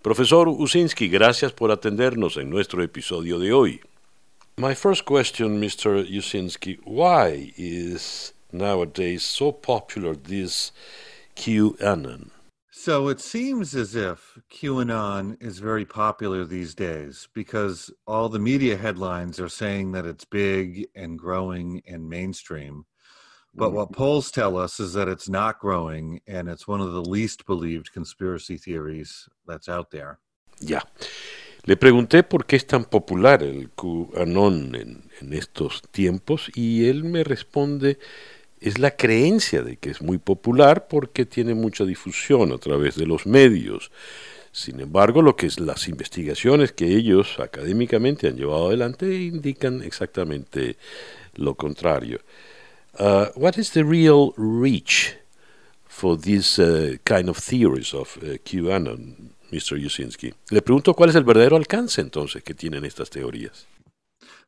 Profesor 0.00 0.48
Usinski, 0.48 1.08
gracias 1.08 1.52
por 1.52 1.72
atendernos 1.72 2.36
en 2.36 2.48
nuestro 2.48 2.82
episodio 2.82 3.38
de 3.38 3.52
hoy. 3.52 3.80
My 4.56 4.74
first 4.74 5.04
question, 5.04 5.60
Mr. 5.60 6.06
Usinski, 6.08 6.78
why 6.84 7.52
is 7.58 8.32
nowadays 8.52 9.24
so 9.24 9.52
popular 9.52 10.14
this 10.14 10.72
QAnon? 11.34 12.30
So 12.70 13.08
it 13.08 13.20
seems 13.20 13.74
as 13.74 13.96
if 13.96 14.38
QAnon 14.48 15.36
is 15.42 15.58
very 15.58 15.84
popular 15.84 16.44
these 16.44 16.74
days 16.74 17.26
because 17.34 17.90
all 18.06 18.28
the 18.28 18.38
media 18.38 18.76
headlines 18.76 19.40
are 19.40 19.48
saying 19.48 19.90
that 19.92 20.06
it's 20.06 20.24
big 20.24 20.86
and 20.94 21.18
growing 21.18 21.82
and 21.86 22.08
mainstream. 22.08 22.86
But 23.56 23.72
what 23.72 23.92
polls 23.92 24.30
tell 24.30 24.58
us 24.58 24.78
is 24.78 24.92
that 24.92 25.08
it's 25.08 25.28
not 25.28 25.58
growing 25.58 26.20
and 26.26 26.48
it's 26.48 26.68
one 26.68 26.82
of 26.82 26.92
the 26.92 27.02
least 27.02 27.46
believed 27.46 27.90
conspiracy 27.92 28.58
theories 28.58 29.28
that's 29.46 29.68
out 29.68 29.90
there. 29.90 30.18
Ya. 30.60 30.82
Le 31.64 31.76
pregunté 31.76 32.22
por 32.22 32.44
qué 32.44 32.56
es 32.56 32.66
tan 32.66 32.84
popular 32.84 33.42
el 33.42 33.70
QAnon 33.70 34.74
en, 34.74 35.10
en 35.20 35.32
estos 35.32 35.82
tiempos 35.90 36.50
y 36.54 36.88
él 36.88 37.04
me 37.04 37.24
responde 37.24 37.98
es 38.60 38.78
la 38.78 38.96
creencia 38.96 39.62
de 39.62 39.76
que 39.76 39.90
es 39.90 40.00
muy 40.02 40.18
popular 40.18 40.86
porque 40.88 41.26
tiene 41.26 41.54
mucha 41.54 41.84
difusión 41.84 42.52
a 42.52 42.58
través 42.58 42.96
de 42.96 43.06
los 43.06 43.26
medios. 43.26 43.90
Sin 44.52 44.80
embargo, 44.80 45.22
lo 45.22 45.36
que 45.36 45.46
es 45.46 45.60
las 45.60 45.88
investigaciones 45.88 46.72
que 46.72 46.96
ellos 46.96 47.38
académicamente 47.40 48.28
han 48.28 48.36
llevado 48.36 48.68
adelante 48.68 49.22
indican 49.22 49.82
exactamente 49.82 50.76
lo 51.34 51.54
contrario. 51.54 52.20
Uh, 52.98 53.26
what 53.34 53.58
is 53.58 53.70
the 53.70 53.84
real 53.84 54.32
reach 54.36 55.16
for 55.84 56.16
these 56.16 56.58
uh, 56.58 56.96
kind 57.04 57.28
of 57.28 57.36
theories 57.36 57.92
of 57.92 58.16
uh, 58.22 58.38
QAnon, 58.44 59.30
Mr. 59.52 59.78
Yusinski? 59.78 60.32
Le 60.50 60.62
pregunto 60.62 60.94
cuál 60.94 61.10
es 61.10 61.16
el 61.16 61.24
verdadero 61.24 61.56
alcance 61.56 62.00
entonces 62.00 62.42
que 62.42 62.54
tienen 62.54 62.84
estas 62.84 63.10
teorías. 63.10 63.66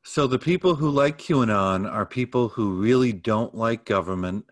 So 0.02 0.26
the 0.26 0.38
people 0.38 0.76
who 0.76 0.90
like 0.90 1.18
QAnon 1.18 1.86
are 1.90 2.06
people 2.06 2.48
who 2.48 2.80
really 2.80 3.12
don't 3.12 3.54
like 3.54 3.84
government 3.84 4.46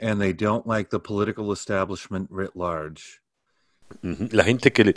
and 0.00 0.20
they 0.20 0.32
don't 0.32 0.66
like 0.66 0.90
the 0.90 0.98
political 0.98 1.52
establishment 1.52 2.28
writ 2.30 2.56
large. 2.56 3.20
La 4.02 4.44
gente 4.44 4.72
que 4.72 4.84
le 4.84 4.94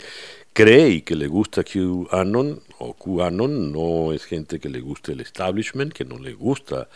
cree 0.52 0.88
y 0.88 1.02
que 1.02 1.16
le 1.16 1.26
gusta 1.26 1.64
QAnon 1.64 2.62
o 2.78 2.94
QAnon 2.94 3.72
no 3.72 4.12
es 4.12 4.24
gente 4.24 4.60
que 4.60 4.68
le 4.68 4.80
guste 4.80 5.12
el 5.12 5.20
establishment, 5.20 5.92
que 5.92 6.04
no 6.04 6.16
le 6.16 6.32
gusta 6.32 6.88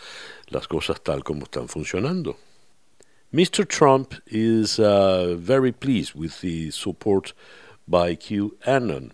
las 0.49 0.67
cosas 0.67 1.01
tal 1.01 1.23
como 1.23 1.43
están 1.43 1.67
funcionando. 1.67 2.37
Mr. 3.31 3.63
Trump 3.67 4.15
is 4.25 4.79
uh, 4.79 5.35
very 5.37 5.71
pleased 5.71 6.15
with 6.15 6.41
the 6.41 6.71
support 6.71 7.33
by 7.87 8.15
QAnon. 8.15 9.11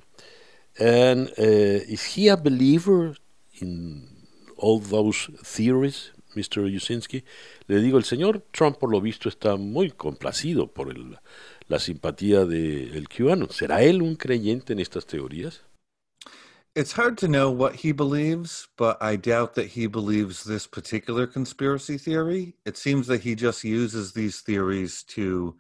And 0.80 1.30
uh, 1.38 1.92
is 1.94 2.16
he 2.16 2.30
a 2.30 2.38
believer 2.38 3.18
in 3.60 4.08
all 4.56 4.80
those 4.80 5.30
theories, 5.44 6.12
Mr. 6.34 6.70
Yusinski? 6.70 7.26
Le 7.68 7.82
digo, 7.82 7.98
el 7.98 8.06
señor 8.06 8.44
Trump 8.52 8.78
por 8.78 8.90
lo 8.90 9.02
visto 9.02 9.28
está 9.28 9.58
muy 9.58 9.92
complacido 9.92 10.68
por 10.68 10.90
el, 10.90 11.18
la 11.68 11.80
simpatía 11.80 12.46
del 12.46 12.92
de 12.94 13.08
QAnon. 13.08 13.50
¿Será 13.52 13.84
él 13.84 14.02
un 14.02 14.16
creyente 14.16 14.72
en 14.72 14.80
estas 14.80 15.06
teorías? 15.06 15.65
It's 16.76 16.92
hard 16.92 17.18
to 17.20 17.30
know 17.30 17.50
what 17.50 17.74
he 17.74 17.94
believes, 17.94 18.68
but 18.76 18.98
I 19.02 19.16
doubt 19.16 19.56
that 19.56 19.68
he 19.68 19.88
believes 19.88 20.44
this 20.44 20.68
particular 20.68 21.26
conspiracy 21.26 21.98
theory. 21.98 22.56
It 22.66 22.76
seems 22.76 23.08
that 23.08 23.22
he 23.22 23.34
just 23.34 23.64
uses 23.64 24.12
these 24.12 24.42
theories 24.42 25.04
to 25.16 25.56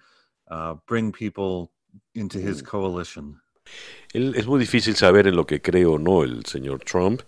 uh, 0.51 0.75
bring 0.85 1.13
people 1.13 1.71
into 2.15 2.37
his 2.39 2.61
mm. 2.61 2.65
coalition. 2.65 3.41
es 4.13 4.45
muy 4.45 4.59
difícil 4.59 4.95
saber 4.95 5.27
en 5.27 5.35
lo 5.35 5.45
que 5.45 5.61
cree 5.61 5.85
o 5.85 5.97
no 5.97 6.23
el 6.23 6.45
señor 6.45 6.83
Trump, 6.83 7.21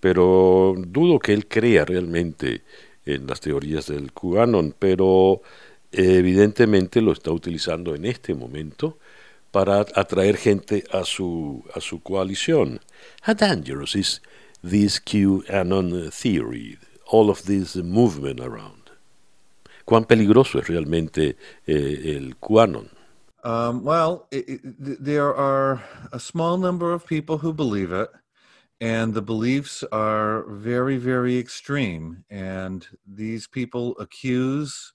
pero 0.00 0.74
dudo 0.76 1.20
que 1.20 1.32
él 1.32 1.46
crea 1.46 1.84
realmente 1.84 2.64
en 3.06 3.28
las 3.28 3.40
teorías 3.40 3.86
del 3.86 4.12
QAnon, 4.12 4.74
pero 4.78 5.40
evidentemente 5.92 7.00
lo 7.00 7.12
está 7.12 7.30
utilizando 7.30 7.94
en 7.94 8.04
este 8.04 8.34
momento 8.34 8.98
para 9.52 9.80
atraer 9.94 10.36
gente 10.36 10.84
a 10.92 11.04
su, 11.04 11.64
a 11.74 11.80
su 11.80 12.00
coalición. 12.00 12.80
How 13.22 13.34
dangerous 13.34 13.94
is 13.94 14.20
this 14.62 15.00
QAnon 15.00 16.12
theory, 16.12 16.78
all 17.06 17.30
of 17.30 17.44
this 17.44 17.76
movement 17.76 18.40
around? 18.40 18.90
¿Cuán 19.84 20.06
peligroso 20.06 20.60
es 20.60 20.68
realmente 20.68 21.36
eh, 21.66 22.16
el 22.16 22.34
QAnon? 22.40 22.90
Um, 23.42 23.82
well, 23.82 24.26
it, 24.30 24.48
it, 24.48 24.60
there 25.02 25.34
are 25.34 25.82
a 26.12 26.20
small 26.20 26.58
number 26.58 26.92
of 26.92 27.06
people 27.06 27.38
who 27.38 27.52
believe 27.52 27.90
it, 27.90 28.10
and 28.80 29.14
the 29.14 29.22
beliefs 29.22 29.82
are 29.90 30.44
very, 30.48 30.98
very 30.98 31.38
extreme. 31.38 32.24
And 32.30 32.86
these 33.06 33.46
people 33.46 33.96
accuse 33.98 34.92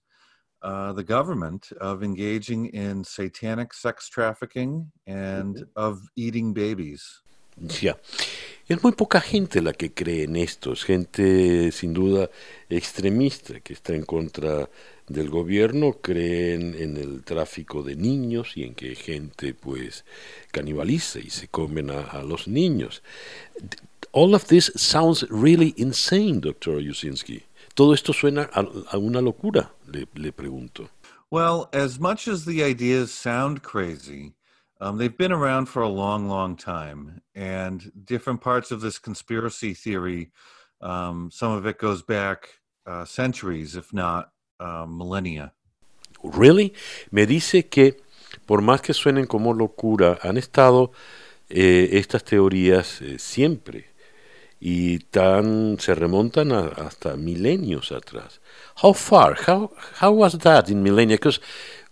uh, 0.66 0.94
the 0.94 1.04
government 1.04 1.72
of 1.80 2.04
engaging 2.04 2.66
in 2.74 3.04
satanic 3.04 3.74
sex 3.74 4.10
trafficking 4.10 4.92
and 5.06 5.66
of 5.76 6.02
eating 6.16 6.54
babies. 6.54 7.22
Ya. 7.58 7.98
Es 8.68 8.84
muy 8.84 8.94
poca 8.94 9.22
gente 9.22 9.62
la 9.62 9.74
que 9.74 9.94
cree 9.94 10.24
en 10.24 10.36
esto, 10.36 10.74
es 10.74 10.84
gente 10.84 11.72
sin 11.72 11.94
duda 11.94 12.32
extremista 12.68 13.60
que 13.60 13.74
está 13.74 13.94
en 13.94 14.04
contra 14.04 14.68
del 15.08 15.30
gobierno, 15.30 15.94
creen 16.02 16.74
en 16.74 16.98
el 16.98 17.24
tráfico 17.24 17.84
de 17.84 17.96
niños 17.96 18.58
y 18.58 18.64
en 18.64 18.74
que 18.74 18.96
gente 18.96 19.54
pues 19.54 20.04
canibaliza 20.52 21.20
y 21.20 21.30
se 21.30 21.48
comen 21.48 21.92
a, 21.92 22.02
a 22.02 22.24
los 22.24 22.48
niños. 22.48 23.04
All 24.12 24.34
of 24.34 24.48
this 24.48 24.72
sounds 24.76 25.28
really 25.30 25.76
insane, 25.78 26.40
Dr. 26.42 26.82
Yusinski. 26.82 27.44
Todo 27.76 27.94
esto 27.94 28.14
suena 28.14 28.50
a, 28.54 28.66
a 28.92 28.98
una 28.98 29.20
locura, 29.20 29.70
le, 29.88 30.08
le, 30.16 30.32
pregunto. 30.32 30.90
Well, 31.30 31.68
as 31.74 32.00
much 32.00 32.26
as 32.26 32.46
the 32.46 32.64
ideas 32.64 33.12
sound 33.12 33.64
crazy, 33.64 34.34
um, 34.80 34.98
they've 34.98 35.18
been 35.18 35.34
around 35.34 35.66
for 35.68 35.82
a 35.82 35.90
long, 35.90 36.30
long 36.30 36.56
time, 36.56 37.22
and 37.36 37.92
different 38.06 38.40
parts 38.40 38.72
of 38.72 38.80
this 38.80 38.98
conspiracy 38.98 39.74
theory, 39.74 40.32
um, 40.80 41.30
some 41.32 41.52
of 41.52 41.66
it 41.66 41.78
goes 41.78 42.02
back 42.02 42.48
uh, 42.88 43.04
centuries, 43.04 43.76
if 43.76 43.92
not 43.92 44.32
uh, 44.62 44.86
millennia. 44.88 45.52
Really? 46.24 46.74
Me 47.12 47.26
dice 47.26 47.68
que, 47.68 47.98
por 48.46 48.62
más 48.62 48.82
que 48.82 48.94
suenen 48.94 49.28
como 49.28 49.54
locura, 49.54 50.18
han 50.24 50.38
estado 50.38 50.94
eh, 51.50 51.90
estas 51.92 52.24
teorías 52.24 53.02
eh, 53.02 53.20
siempre 53.20 53.95
y 54.60 55.00
tan 55.12 55.78
se 55.80 55.96
remontan 55.96 56.52
a, 56.52 56.68
hasta 56.86 57.16
atrás. 57.92 58.40
How 58.82 58.94
far? 58.94 59.36
How 59.46 59.72
how 60.00 60.12
was 60.12 60.38
that 60.40 60.70
in 60.70 60.84
millennia? 60.84 61.18
Because 61.18 61.40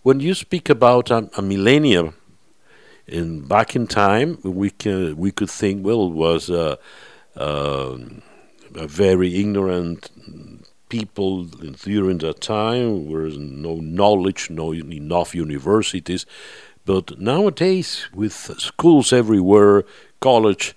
when 0.04 0.20
you 0.20 0.34
speak 0.34 0.70
about 0.70 1.12
a, 1.12 1.30
a 1.38 1.42
millennia 1.42 2.14
in 3.08 3.42
back 3.42 3.76
in 3.76 3.88
time, 3.88 4.38
we 4.44 4.70
can 4.70 5.18
we 5.18 5.32
could 5.32 5.50
think 5.50 5.86
well 5.86 6.08
it 6.08 6.14
was 6.14 6.50
a, 6.50 6.78
a, 7.36 7.98
a 8.76 8.88
very 8.88 9.40
ignorant 9.40 10.10
people 10.90 11.46
during 11.46 12.20
that 12.20 12.40
time. 12.40 13.08
There 13.10 13.24
was 13.24 13.38
no 13.38 13.76
knowledge, 13.76 14.50
no 14.50 14.74
enough 14.74 15.34
universities. 15.34 16.26
But 16.86 17.20
nowadays, 17.20 18.08
with 18.14 18.34
schools 18.60 19.14
everywhere, 19.14 19.86
college, 20.20 20.76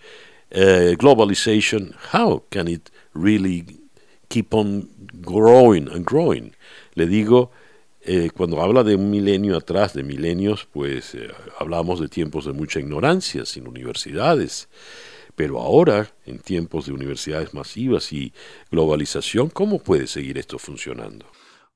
uh, 0.56 0.96
globalization, 0.96 1.94
how 2.12 2.42
can 2.50 2.66
it 2.68 2.90
really 3.12 3.64
keep 4.28 4.54
on 4.54 4.88
growing 5.20 5.88
and 5.88 6.04
growing? 6.04 6.52
Le 6.94 7.06
digo, 7.06 7.50
eh, 8.00 8.30
cuando 8.34 8.62
habla 8.62 8.82
de 8.82 8.94
un 8.94 9.10
milenio 9.10 9.56
atrás, 9.56 9.92
de 9.92 10.02
milenios, 10.02 10.66
pues 10.72 11.14
eh, 11.14 11.28
hablamos 11.58 12.00
de 12.00 12.08
tiempos 12.08 12.46
de 12.46 12.52
mucha 12.52 12.80
ignorancia, 12.80 13.44
sin 13.44 13.68
universidades. 13.68 14.68
Pero 15.34 15.60
ahora, 15.60 16.10
en 16.24 16.38
tiempos 16.38 16.86
de 16.86 16.92
universidades 16.92 17.52
masivas 17.52 18.10
y 18.12 18.32
globalización, 18.70 19.50
¿cómo 19.50 19.78
puede 19.78 20.06
seguir 20.06 20.38
esto 20.38 20.58
funcionando? 20.58 21.26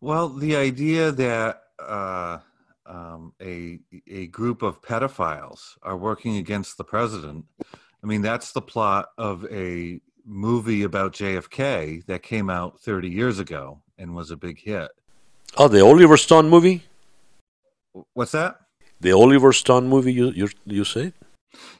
Well, 0.00 0.30
the 0.30 0.56
idea 0.56 1.12
that 1.12 1.64
uh, 1.78 2.38
um, 2.86 3.34
a, 3.38 3.78
a 4.08 4.26
group 4.28 4.62
of 4.62 4.80
pedophiles 4.80 5.76
are 5.82 5.96
working 5.96 6.38
against 6.38 6.78
the 6.78 6.84
president 6.84 7.44
I 8.03 8.07
mean, 8.07 8.22
that's 8.22 8.53
the 8.53 8.62
plot 8.62 9.09
of 9.18 9.44
a 9.51 10.01
movie 10.24 10.84
about 10.84 11.12
JFK 11.12 12.05
that 12.07 12.22
came 12.22 12.48
out 12.48 12.80
30 12.80 13.09
years 13.09 13.38
ago 13.38 13.82
and 13.98 14.14
was 14.14 14.30
a 14.30 14.36
big 14.36 14.61
hit. 14.61 14.90
Oh, 15.57 15.68
the 15.68 15.84
Oliver 15.84 16.16
Stone 16.16 16.48
movie? 16.48 16.84
What's 18.14 18.32
that? 18.32 18.57
The 19.01 19.12
Oliver 19.12 19.53
Stone 19.53 19.88
movie, 19.88 20.12
you, 20.12 20.30
you, 20.30 20.48
you 20.64 20.84
say? 20.84 21.12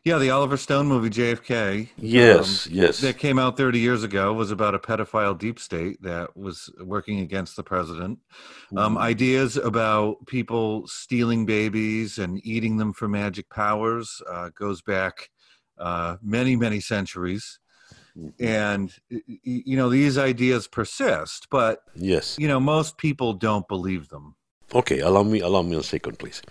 Yeah, 0.05 0.19
the 0.19 0.31
Oliver 0.31 0.57
Stone 0.57 0.87
movie 0.89 1.11
JFK. 1.11 1.89
Yes, 1.97 2.67
um, 2.67 2.73
yes. 2.75 3.01
That 3.01 3.19
came 3.19 3.39
out 3.39 3.57
30 3.57 3.79
years 3.79 4.03
ago 4.03 4.33
was 4.33 4.51
about 4.51 4.75
a 4.75 4.79
pedophile 4.79 5.39
deep 5.39 5.61
state 5.61 6.03
that 6.03 6.37
was 6.37 6.71
working 6.83 7.21
against 7.21 7.55
the 7.55 7.63
president. 7.63 8.19
Um, 8.77 8.97
mm. 8.97 9.01
Ideas 9.01 9.57
about 9.57 10.27
people 10.27 10.87
stealing 10.89 11.47
babies 11.47 12.19
and 12.19 12.45
eating 12.45 12.79
them 12.79 12.93
for 12.93 13.07
magic 13.07 13.49
powers 13.49 14.21
uh, 14.29 14.51
goes 14.59 14.83
back 14.83 15.31
uh, 15.81 16.17
many, 16.23 16.57
many 16.57 16.81
centuries. 16.81 17.59
Mm-hmm. 18.17 18.45
And, 18.45 18.93
you 19.09 19.77
know, 19.77 19.89
these 19.89 20.19
ideas 20.19 20.67
persist, 20.67 21.49
but, 21.51 21.83
yes. 21.95 22.37
you 22.39 22.49
know, 22.49 22.61
most 22.61 22.99
people 22.99 23.33
don't 23.33 23.67
believe 23.69 24.09
them. 24.09 24.35
Ok, 24.73 24.93
allow 25.03 25.25
me, 25.25 25.41
allow 25.41 25.63
me 25.63 25.77
a 25.77 25.83
second, 25.83 26.17
please. 26.17 26.43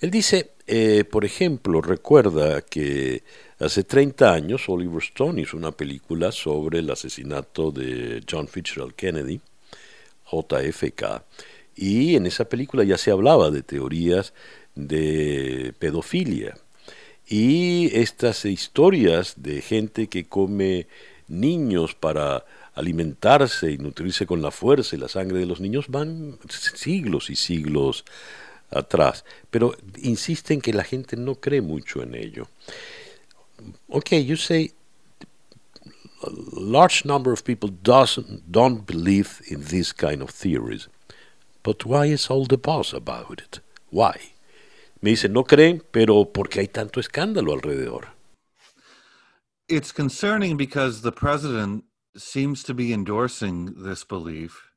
Él 0.00 0.10
dice, 0.10 0.52
eh, 0.68 1.04
por 1.04 1.24
ejemplo, 1.24 1.80
recuerda 1.80 2.60
que 2.62 3.24
hace 3.58 3.82
30 3.82 4.32
años 4.32 4.68
Oliver 4.68 5.02
Stone 5.02 5.42
hizo 5.42 5.56
una 5.56 5.72
película 5.72 6.30
sobre 6.30 6.78
el 6.78 6.90
asesinato 6.90 7.72
de 7.72 8.22
John 8.28 8.46
Fitzgerald 8.46 8.94
Kennedy, 8.94 9.40
JFK, 10.30 11.24
y 11.74 12.14
en 12.14 12.26
esa 12.26 12.48
película 12.48 12.84
ya 12.84 12.98
se 12.98 13.10
hablaba 13.10 13.50
de 13.50 13.62
teorías 13.62 14.32
de 14.76 15.74
pedofilia. 15.78 16.54
Y 17.28 17.90
estas 17.92 18.44
historias 18.44 19.34
de 19.36 19.60
gente 19.60 20.08
que 20.08 20.26
come 20.26 20.86
niños 21.28 21.94
para 21.94 22.44
alimentarse 22.74 23.72
y 23.72 23.78
nutrirse 23.78 24.26
con 24.26 24.42
la 24.42 24.50
fuerza 24.50 24.94
y 24.94 24.98
la 24.98 25.08
sangre 25.08 25.38
de 25.38 25.46
los 25.46 25.60
niños 25.60 25.86
van 25.88 26.38
siglos 26.48 27.30
y 27.30 27.36
siglos 27.36 28.04
atrás. 28.70 29.24
Pero 29.50 29.74
insisten 30.02 30.60
que 30.60 30.72
la 30.72 30.84
gente 30.84 31.16
no 31.16 31.36
cree 31.36 31.62
mucho 31.62 32.02
en 32.02 32.14
ello. 32.14 32.48
Okay, 33.88 34.24
you 34.24 34.36
say 34.36 34.72
a 36.22 36.30
large 36.52 37.04
number 37.04 37.32
of 37.32 37.42
people 37.42 37.70
doesn't, 37.82 38.42
don't 38.50 38.86
believe 38.86 39.40
in 39.48 39.64
this 39.64 39.92
kind 39.92 40.22
of 40.22 40.30
theories. 40.30 40.88
But 41.62 41.84
why 41.84 42.06
is 42.06 42.30
all 42.30 42.46
the 42.46 42.58
buzz 42.58 42.92
about 42.92 43.40
it? 43.40 43.60
Why? 43.90 44.35
Me 45.06 45.10
dicen, 45.10 45.32
no 45.32 45.44
creen, 45.44 45.84
pero 45.92 46.32
¿por 46.32 46.48
qué 46.48 46.58
hay 46.58 46.66
tanto 46.66 46.98
escándalo 46.98 47.52
alrededor? 47.52 48.08
It's 49.68 49.92
concerning 49.92 50.56
because 50.56 51.02
the 51.02 51.12
president 51.12 51.84
seems 52.16 52.64
to 52.64 52.74
be 52.74 52.92
endorsing 52.92 53.84
this 53.84 54.04
belief, 54.04 54.72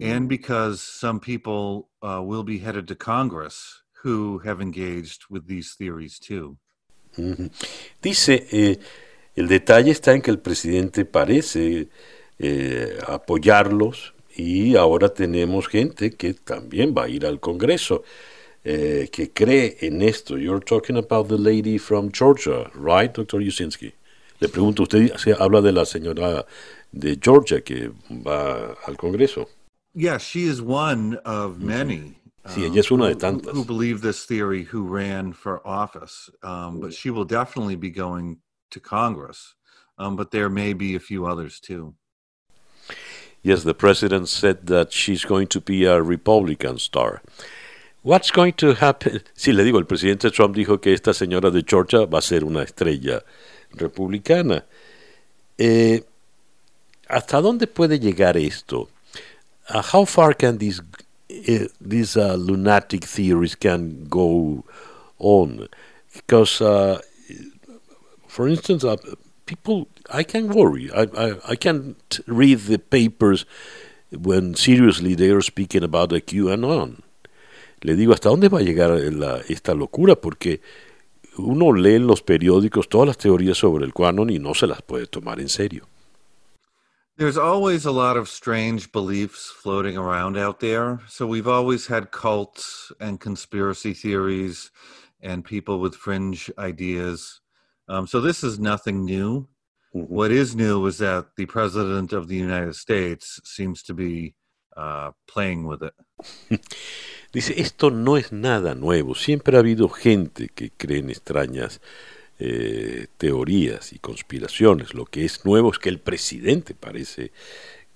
and 0.00 0.28
because 0.28 0.82
some 0.82 1.20
people 1.20 1.88
uh, 2.02 2.20
will 2.20 2.42
be 2.42 2.58
headed 2.58 2.88
to 2.88 2.96
Congress 2.96 3.84
who 4.02 4.40
have 4.44 4.60
engaged 4.60 5.26
with 5.30 5.46
these 5.46 5.76
theories 5.78 6.18
too. 6.18 6.56
Mm 7.16 7.34
-hmm. 7.34 7.50
Dice, 8.02 8.48
eh, 8.50 8.80
el 9.36 9.46
detalle 9.46 9.92
está 9.92 10.14
en 10.14 10.20
que 10.20 10.32
el 10.32 10.40
presidente 10.40 11.04
parece 11.04 11.88
eh, 12.40 12.98
apoyarlos 13.06 14.14
y 14.34 14.74
ahora 14.74 15.08
tenemos 15.08 15.68
gente 15.68 16.10
que 16.10 16.34
también 16.34 16.92
va 16.92 17.04
a 17.04 17.08
ir 17.08 17.24
al 17.24 17.38
Congreso. 17.38 18.02
Eh, 18.62 19.08
que 19.10 19.28
cree 19.28 19.78
en 19.80 20.02
esto. 20.02 20.36
You're 20.36 20.60
talking 20.60 20.96
about 20.96 21.28
the 21.28 21.38
lady 21.38 21.78
from 21.78 22.12
Georgia, 22.12 22.70
right, 22.74 23.12
Dr. 23.12 23.40
Yusinski? 23.40 23.92
Le 24.40 24.48
pregunto, 24.48 24.82
usted 24.82 25.16
se 25.16 25.32
habla 25.32 25.62
de 25.62 25.72
la 25.72 25.84
señora 25.84 26.44
de 26.92 27.16
Georgia 27.16 27.62
que 27.62 27.90
va 28.10 28.76
al 28.86 28.96
Congreso. 28.96 29.48
Yeah, 29.94 30.18
she 30.18 30.44
is 30.44 30.60
one 30.60 31.16
of 31.24 31.60
many. 31.60 32.16
Sí, 32.48 32.64
ella 32.64 32.80
es 32.80 32.90
una 32.90 33.08
de 33.08 33.14
tantas. 33.14 33.52
Who, 33.52 33.60
who 33.60 33.64
believe 33.64 34.02
this 34.02 34.24
theory, 34.26 34.64
who 34.64 34.82
ran 34.84 35.32
for 35.32 35.66
office, 35.66 36.30
um, 36.42 36.80
but 36.80 36.92
she 36.92 37.10
will 37.10 37.24
definitely 37.24 37.76
be 37.76 37.90
going 37.90 38.38
to 38.70 38.80
Congress. 38.80 39.54
Um, 39.98 40.16
but 40.16 40.30
there 40.30 40.48
may 40.48 40.72
be 40.74 40.94
a 40.94 41.00
few 41.00 41.26
others 41.26 41.60
too. 41.60 41.94
Yes, 43.42 43.62
the 43.62 43.74
president 43.74 44.28
said 44.28 44.66
that 44.66 44.92
she's 44.92 45.24
going 45.24 45.48
to 45.48 45.60
be 45.60 45.84
a 45.84 46.02
Republican 46.02 46.78
star. 46.78 47.22
What's 48.02 48.30
going 48.30 48.54
to 48.54 48.72
happen? 48.72 49.22
Sí, 49.34 49.52
le 49.52 49.62
digo, 49.62 49.78
el 49.78 49.84
presidente 49.84 50.30
Trump 50.30 50.56
dijo 50.56 50.80
que 50.80 50.94
esta 50.94 51.12
señora 51.12 51.50
de 51.50 51.62
Georgia 51.66 52.06
va 52.06 52.20
a 52.20 52.22
ser 52.22 52.44
una 52.44 52.62
estrella 52.62 53.22
republicana. 53.72 54.64
Eh, 55.58 56.02
¿Hasta 57.08 57.42
dónde 57.42 57.66
puede 57.66 57.98
llegar 57.98 58.38
esto? 58.38 58.88
Uh, 59.68 59.82
how 59.92 60.06
far 60.06 60.34
can 60.34 60.56
these 60.58 60.80
uh, 60.80 61.66
these 61.78 62.16
uh, 62.16 62.36
lunatic 62.36 63.04
theories 63.04 63.54
can 63.54 64.06
go 64.08 64.64
on? 65.18 65.68
Because, 66.14 66.62
uh, 66.62 67.00
for 68.26 68.48
instance, 68.48 68.82
uh, 68.82 68.96
people, 69.44 69.88
I 70.10 70.22
can 70.22 70.48
worry. 70.48 70.90
I, 70.92 71.02
I, 71.16 71.34
I 71.50 71.56
can't 71.56 72.20
read 72.26 72.60
the 72.60 72.78
papers 72.78 73.44
when 74.10 74.54
seriously 74.54 75.14
they 75.14 75.30
are 75.30 75.42
speaking 75.42 75.84
about 75.84 76.08
the 76.08 76.20
QAnon. 76.22 77.02
Le 77.82 77.96
digo, 77.96 78.12
¿hasta 78.12 78.28
dónde 78.28 78.48
va 78.48 78.58
a 78.58 78.62
llegar 78.62 78.90
la, 78.90 79.38
esta 79.48 79.74
locura? 79.74 80.14
Porque 80.16 80.60
uno 81.38 81.72
lee 81.72 81.94
en 81.94 82.06
los 82.06 82.22
periódicos 82.22 82.88
todas 82.88 83.06
las 83.06 83.18
teorías 83.18 83.56
sobre 83.56 83.84
el 83.84 83.92
QAnon 83.92 84.30
y 84.30 84.38
no 84.38 84.54
se 84.54 84.66
las 84.66 84.82
puede 84.82 85.06
tomar 85.06 85.40
en 85.40 85.48
serio. 85.48 85.86
There's 87.16 87.36
always 87.36 87.84
a 87.84 87.90
lot 87.90 88.16
of 88.16 88.28
strange 88.28 88.90
beliefs 88.92 89.50
floating 89.50 89.98
around 89.98 90.38
out 90.38 90.58
there. 90.60 91.00
So 91.06 91.26
we've 91.26 91.48
always 91.48 91.86
had 91.86 92.10
cults 92.12 92.90
and 92.98 93.20
conspiracy 93.20 93.92
theories 93.92 94.70
and 95.20 95.44
people 95.44 95.80
with 95.80 95.94
fringe 95.94 96.50
ideas. 96.56 97.40
Um, 97.88 98.06
so 98.06 98.22
this 98.22 98.42
is 98.42 98.58
nothing 98.58 99.04
new. 99.04 99.46
Mm-hmm. 99.94 100.14
What 100.14 100.30
is 100.30 100.56
new 100.56 100.86
is 100.86 100.96
that 100.98 101.36
the 101.36 101.44
president 101.44 102.14
of 102.14 102.28
the 102.28 102.36
United 102.36 102.74
States 102.76 103.38
seems 103.44 103.82
to 103.82 103.92
be 103.92 104.34
uh, 104.74 105.10
playing 105.26 105.66
with 105.66 105.82
it. 105.82 105.94
Dice, 107.32 107.60
esto 107.60 107.90
no 107.90 108.16
es 108.16 108.32
nada 108.32 108.74
nuevo. 108.74 109.14
Siempre 109.14 109.56
ha 109.56 109.60
habido 109.60 109.88
gente 109.88 110.50
que 110.52 110.70
cree 110.70 110.98
en 110.98 111.10
extrañas 111.10 111.80
eh, 112.40 113.06
teorías 113.18 113.92
y 113.92 113.98
conspiraciones. 113.98 114.94
Lo 114.94 115.04
que 115.04 115.24
es 115.24 115.44
nuevo 115.44 115.70
es 115.70 115.78
que 115.78 115.90
el 115.90 116.00
presidente 116.00 116.74
parece 116.74 117.30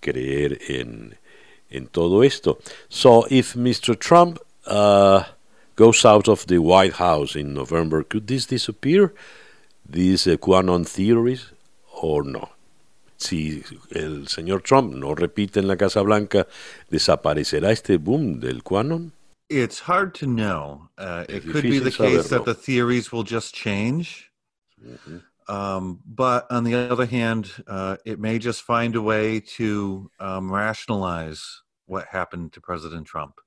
creer 0.01 0.61
en, 0.69 1.17
en 1.71 1.87
todo 1.89 2.23
esto. 2.23 2.59
So, 2.89 3.27
if 3.29 3.57
Mr. 3.57 3.97
Trump 3.99 4.39
uh, 4.67 5.23
goes 5.77 6.05
out 6.05 6.29
of 6.29 6.47
the 6.47 6.59
White 6.59 6.97
House 6.97 7.35
in 7.35 7.55
November, 7.55 8.05
could 8.05 8.27
this 8.27 8.47
disappear? 8.47 9.15
These 9.89 10.29
uh, 10.29 10.37
QAnon 10.37 10.87
theories 10.87 11.53
or 12.01 12.25
no? 12.25 12.51
Si 13.17 13.63
el 13.91 14.29
señor 14.29 14.63
Trump 14.63 14.95
no 14.95 15.15
repite 15.15 15.59
en 15.59 15.67
la 15.67 15.77
Casa 15.77 16.03
Blanca, 16.03 16.47
¿desaparecerá 16.91 17.73
este 17.73 17.97
boom 17.97 18.41
del 18.41 18.63
QAnon? 18.63 19.13
It's 19.49 19.79
hard 19.79 20.15
to 20.17 20.27
know. 20.27 20.89
Uh, 20.97 21.25
it 21.29 21.45
could 21.45 21.63
be 21.63 21.79
the 21.79 21.91
case 21.91 22.29
that 22.29 22.45
the 22.45 22.55
theories 22.55 23.13
will 23.13 23.25
just 23.25 23.55
change. 23.55 24.31
Mm-hmm. 24.83 25.19
Um, 25.47 26.01
but 26.07 26.47
on 26.51 26.65
the 26.65 26.75
other 26.75 27.07
hand, 27.07 27.51
uh, 27.67 27.97
it 28.05 28.19
may 28.19 28.39
just 28.39 28.63
find 28.63 28.97
a 28.97 29.03
way 29.03 29.41
to 29.57 30.11
um, 30.19 30.51
rationalize 30.51 31.63
what 31.87 32.07
happened 32.07 32.53
to 32.55 32.61
President 32.61 33.07
Trump. 33.07 33.41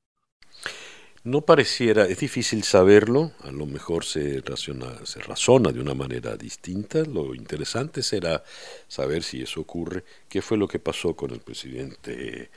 No 1.24 1.42
pareciera, 1.42 2.06
es 2.06 2.20
difícil 2.20 2.64
saberlo, 2.64 3.34
a 3.44 3.52
lo 3.52 3.66
mejor 3.66 4.06
se, 4.06 4.42
raciona, 4.46 5.06
se 5.06 5.20
razona 5.20 5.74
de 5.74 5.82
una 5.82 5.94
manera 5.94 6.38
distinta. 6.38 7.04
Lo 7.04 7.36
interesante 7.36 8.02
será 8.02 8.44
saber 8.88 9.24
si 9.24 9.42
eso 9.42 9.60
ocurre, 9.60 10.06
qué 10.30 10.42
fue 10.42 10.58
lo 10.58 10.70
que 10.70 10.80
pasó 10.80 11.16
con 11.16 11.32
el 11.32 11.42
presidente 11.42 12.50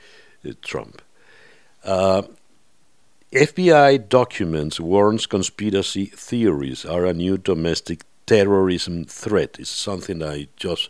eh, 0.43 0.53
Trump. 0.61 1.01
Uh, 1.83 2.21
FBI 3.33 4.09
documents 4.09 4.77
warns 4.77 5.25
conspiracy 5.25 6.07
theories 6.07 6.83
are 6.83 7.05
a 7.05 7.13
new 7.13 7.37
domestic 7.37 8.03
terrorism 8.25 9.05
threat. 9.05 9.57
It's 9.57 9.69
something 9.69 10.21
I 10.21 10.49
just 10.57 10.89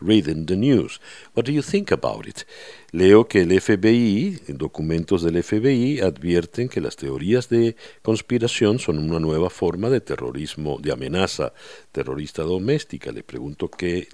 read 0.00 0.26
in 0.26 0.46
the 0.46 0.56
news. 0.56 0.98
What 1.34 1.44
do 1.44 1.52
you 1.52 1.60
think 1.60 1.90
about 1.90 2.26
it? 2.26 2.46
Leo 2.92 3.24
que 3.24 3.42
el 3.42 3.50
FBI, 3.60 4.40
documentos 4.54 5.22
del 5.22 5.42
FBI, 5.42 6.00
advierten 6.00 6.70
que 6.70 6.80
las 6.80 6.96
teorías 6.96 7.50
de 7.50 7.76
conspiración 8.00 8.78
son 8.78 8.96
una 8.96 9.20
nueva 9.20 9.50
forma 9.50 9.90
de 9.90 10.00
terrorismo, 10.00 10.78
de 10.80 10.92
amenaza 10.92 11.52
terrorista 11.92 12.42
doméstica. 12.42 13.12
Le 13.12 13.22
pregunto 13.22 13.68
qué 13.68 14.08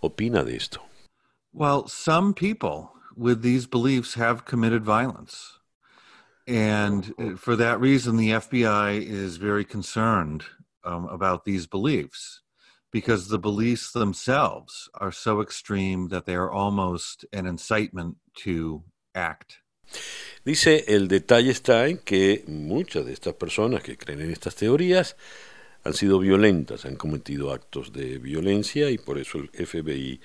opina 0.00 0.42
de 0.42 0.56
esto. 0.56 0.80
Well, 1.52 1.84
some 1.86 2.32
people 2.32 2.92
with 3.14 3.42
these 3.42 3.66
beliefs 3.66 4.14
have 4.14 4.46
committed 4.46 4.84
violence. 4.84 5.54
And 6.46 7.14
uh, 7.18 7.36
for 7.36 7.56
that 7.56 7.80
reason, 7.80 8.16
the 8.16 8.30
FBI 8.30 9.00
is 9.00 9.36
very 9.36 9.64
concerned 9.64 10.44
um, 10.84 11.06
about 11.06 11.44
these 11.44 11.66
beliefs 11.66 12.42
because 12.92 13.28
the 13.28 13.38
beliefs 13.38 13.92
themselves 13.92 14.88
are 14.94 15.10
so 15.10 15.40
extreme 15.40 16.08
that 16.08 16.26
they 16.26 16.34
are 16.34 16.50
almost 16.50 17.24
an 17.32 17.46
incitement 17.46 18.16
to 18.36 18.84
act. 19.14 19.58
Dice, 20.44 20.84
el 20.86 21.08
detalle 21.08 21.50
está 21.50 21.88
en 21.88 21.98
que 21.98 22.44
muchas 22.46 23.04
de 23.06 23.12
estas 23.12 23.34
personas 23.34 23.82
que 23.82 23.96
creen 23.96 24.20
en 24.20 24.30
estas 24.30 24.54
teorías 24.54 25.16
han 25.84 25.94
sido 25.94 26.18
violentas, 26.18 26.84
han 26.84 26.96
cometido 26.96 27.52
actos 27.52 27.92
de 27.92 28.18
violencia 28.18 28.90
y 28.90 28.98
por 28.98 29.18
eso 29.18 29.38
el 29.38 29.50
FBI 29.50 30.20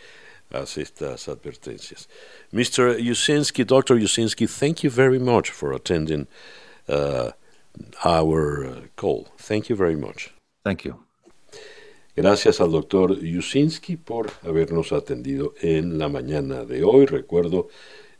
hace 0.52 0.82
estas 0.82 1.28
advertencias. 1.28 2.08
Mr. 2.52 2.98
Yusinski, 3.00 3.66
Dr. 3.66 3.98
Yusinski, 3.98 4.48
thank 4.48 4.84
you 4.84 4.90
very 4.90 5.20
much 5.20 5.52
for 5.52 5.74
attending 5.74 6.28
uh, 6.88 7.32
our 8.04 8.66
uh, 8.66 8.82
call. 8.96 9.28
Thank 9.38 9.70
you 9.70 9.76
very 9.76 9.96
much. 9.96 10.32
Thank 10.64 10.86
you. 10.86 10.96
Gracias 12.16 12.60
al 12.60 12.72
doctor 12.72 13.18
Yusinski 13.22 13.96
por 13.96 14.30
habernos 14.44 14.92
atendido 14.92 15.54
en 15.62 15.98
la 15.98 16.10
mañana 16.10 16.66
de 16.66 16.84
hoy. 16.84 17.06
Recuerdo, 17.06 17.70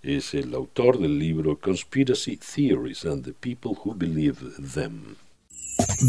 es 0.02 0.34
el 0.34 0.54
autor 0.54 1.00
del 1.00 1.20
libro 1.20 1.60
Conspiracy 1.60 2.38
Theories 2.38 3.04
and 3.06 3.26
the 3.26 3.34
People 3.34 3.76
Who 3.84 3.94
Believe 3.94 4.38
Them. 4.74 5.16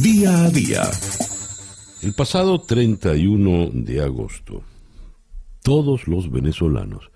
Día 0.02 0.44
a 0.44 0.50
día. 0.50 0.90
El 2.02 2.14
pasado 2.14 2.60
31 2.60 3.70
de 3.72 4.00
agosto, 4.00 4.62
todos 5.62 6.08
los 6.08 6.30
venezolanos 6.30 7.10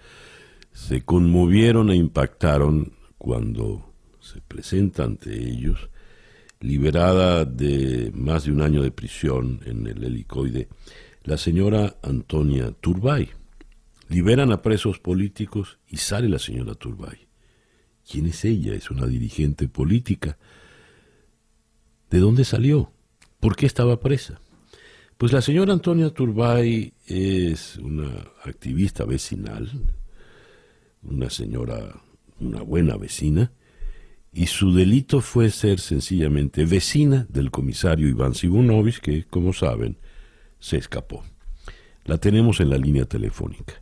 se 0.73 1.03
conmovieron 1.03 1.91
e 1.91 1.97
impactaron 1.97 2.93
cuando 3.17 3.95
se 4.21 4.41
presenta 4.41 5.05
ante 5.05 5.33
ellos, 5.33 5.91
liberada 6.61 7.45
de 7.45 8.11
más 8.15 8.45
de 8.45 8.53
un 8.53 8.61
año 8.61 8.83
de 8.83 8.91
prisión 8.91 9.61
en 9.65 9.87
el 9.87 10.03
helicoide, 10.03 10.69
la 11.23 11.39
señora 11.39 11.97
Antonia 12.03 12.73
Turbay. 12.73 13.31
Liberan 14.09 14.53
a 14.53 14.63
presos 14.63 14.99
políticos 14.99 15.79
y 15.89 15.97
sale 15.97 16.29
la 16.29 16.39
señora 16.39 16.75
Turbay. 16.75 17.27
¿Quién 18.09 18.27
es 18.27 18.45
ella? 18.45 18.75
Es 18.75 18.91
una 18.91 19.07
dirigente 19.07 19.69
política. 19.69 20.37
¿De 22.11 22.19
dónde 22.19 22.45
salió? 22.45 22.93
¿Por 23.41 23.57
qué 23.57 23.65
estaba 23.67 24.01
presa? 24.01 24.41
Pues 25.17 25.33
la 25.33 25.41
señora 25.41 25.73
Antonia 25.73 26.11
Turbay 26.11 26.93
es 27.07 27.77
una 27.77 28.11
activista 28.45 29.05
vecinal, 29.05 29.71
una 31.05 31.31
señora, 31.31 32.01
una 32.41 32.63
buena 32.63 32.97
vecina, 32.97 33.53
y 34.33 34.47
su 34.47 34.75
delito 34.75 35.21
fue 35.21 35.51
ser 35.51 35.79
sencillamente 35.79 36.65
vecina 36.65 37.27
del 37.29 37.53
comisario 37.53 38.09
Iván 38.09 38.35
Sibonovic, 38.35 39.01
que, 39.01 39.25
como 39.25 39.53
saben, 39.53 39.99
se 40.59 40.79
escapó. 40.79 41.23
La 42.05 42.19
tenemos 42.19 42.59
en 42.59 42.71
la 42.71 42.77
línea 42.77 43.05
telefónica. 43.05 43.75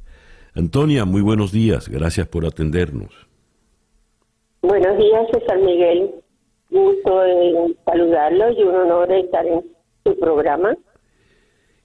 Antonia, 0.55 1.07
muy 1.07 1.23
buenos 1.23 1.51
días, 1.51 1.89
gracias 1.89 2.29
por 2.29 2.45
atendernos. 2.45 3.11
Buenos 4.61 4.99
días, 4.99 5.27
César 5.33 5.59
Miguel. 5.61 6.11
Gusto 6.69 7.25
en 7.25 7.75
saludarlo 7.87 8.53
y 8.53 8.63
un 8.63 8.75
honor 8.75 9.11
estar 9.13 9.47
en 9.47 9.65
su 10.05 10.19
programa. 10.19 10.77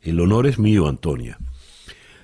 El 0.01 0.19
honor 0.19 0.47
es 0.47 0.59
mío, 0.59 0.87
Antonia. 0.87 1.37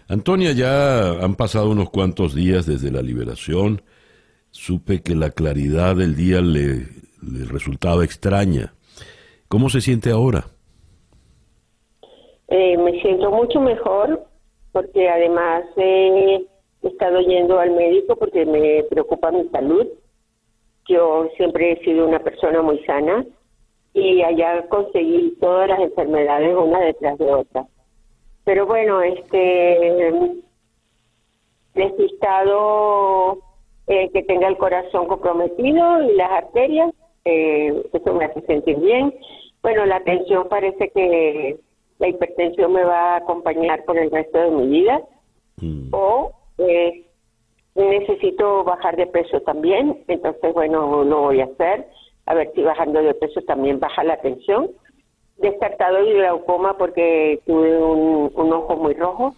Antonia, 0.07 0.51
ya 0.51 1.23
han 1.23 1.35
pasado 1.35 1.69
unos 1.69 1.89
cuantos 1.89 2.35
días 2.35 2.65
desde 2.65 2.91
la 2.91 3.01
liberación. 3.01 3.81
Supe 4.51 5.01
que 5.01 5.15
la 5.15 5.31
claridad 5.31 5.95
del 5.95 6.15
día 6.15 6.41
le, 6.41 6.85
resultaba 7.49 8.03
extraña. 8.03 8.73
¿Cómo 9.47 9.69
se 9.69 9.81
siente 9.81 10.11
ahora? 10.11 10.45
Eh, 12.49 12.77
me 12.77 13.01
siento 13.01 13.31
mucho 13.31 13.59
mejor 13.59 14.27
porque 14.71 15.09
además 15.09 15.63
he 15.77 16.45
estado 16.83 17.21
yendo 17.21 17.59
al 17.59 17.71
médico 17.71 18.15
porque 18.15 18.45
me 18.45 18.83
preocupa 18.89 19.31
mi 19.31 19.47
salud. 19.49 19.87
Yo 20.87 21.29
siempre 21.37 21.71
he 21.71 21.83
sido 21.83 22.05
una 22.05 22.19
persona 22.19 22.61
muy 22.61 22.83
sana 22.85 23.25
y 23.93 24.21
allá 24.23 24.67
conseguí 24.69 25.35
todas 25.39 25.69
las 25.69 25.79
enfermedades 25.79 26.55
una 26.55 26.79
detrás 26.79 27.17
de 27.17 27.31
otra. 27.31 27.65
Pero 28.43 28.65
bueno, 28.65 29.01
este 29.01 30.11
necesitado 31.75 33.39
eh, 33.87 34.09
que 34.11 34.23
tenga 34.23 34.47
el 34.47 34.57
corazón 34.57 35.07
comprometido 35.07 36.03
y 36.03 36.15
las 36.15 36.31
arterias, 36.31 36.93
eh, 37.25 37.83
eso 37.91 38.13
me 38.13 38.25
hace 38.25 38.41
sentir 38.41 38.79
bien. 38.79 39.13
Bueno, 39.61 39.85
la 39.85 40.01
tensión 40.01 40.47
parece 40.49 40.89
que 40.89 41.57
la 41.99 42.07
hipertensión 42.07 42.73
me 42.73 42.83
va 42.83 43.13
a 43.13 43.17
acompañar 43.17 43.85
por 43.85 43.97
el 43.97 44.11
resto 44.11 44.37
de 44.39 44.51
mi 44.51 44.67
vida. 44.67 45.01
Mm. 45.61 45.93
O 45.93 46.31
eh, 46.57 47.05
necesito 47.75 48.63
bajar 48.63 48.95
de 48.95 49.07
peso 49.07 49.41
también, 49.41 50.03
entonces 50.07 50.53
bueno, 50.53 51.03
lo 51.03 51.21
voy 51.21 51.41
a 51.41 51.45
hacer. 51.45 51.87
A 52.25 52.33
ver 52.33 52.51
si 52.55 52.61
bajando 52.61 53.01
de 53.01 53.13
peso 53.13 53.41
también 53.41 53.79
baja 53.79 54.03
la 54.03 54.17
tensión 54.21 54.69
descartado 55.37 55.97
el 55.97 56.13
glaucoma 56.13 56.77
porque 56.77 57.39
tuve 57.45 57.77
un, 57.77 58.53
ojo 58.53 58.75
muy 58.77 58.93
rojo 58.93 59.35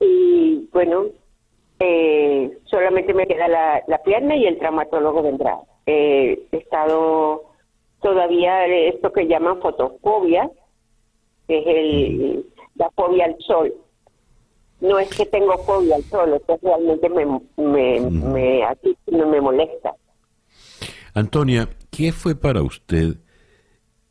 y 0.00 0.68
bueno, 0.72 1.06
eh, 1.80 2.58
solamente 2.64 3.14
me 3.14 3.26
queda 3.26 3.48
la, 3.48 3.82
la, 3.86 3.98
pierna 4.02 4.36
y 4.36 4.46
el 4.46 4.58
traumatólogo 4.58 5.22
vendrá. 5.22 5.58
Eh, 5.86 6.46
he 6.52 6.56
estado 6.56 7.44
todavía 8.02 8.66
esto 8.66 9.12
que 9.12 9.26
llaman 9.26 9.60
fotofobia, 9.60 10.50
que 11.48 11.58
es 11.58 11.66
el, 11.66 12.46
la 12.74 12.90
fobia 12.90 13.24
al 13.24 13.36
sol. 13.40 13.74
No 14.80 14.98
es 14.98 15.08
que 15.16 15.24
tengo 15.24 15.56
fobia 15.58 15.96
al 15.96 16.02
sol, 16.04 16.34
es 16.34 16.42
que 16.42 16.56
realmente 16.62 17.08
me, 17.08 17.24
me, 17.56 18.00
me, 18.00 18.66
me 19.06 19.40
molesta. 19.40 19.94
Antonia, 21.16 21.68
¿qué 21.90 22.12
fue 22.12 22.34
para 22.34 22.62
usted 22.62 23.16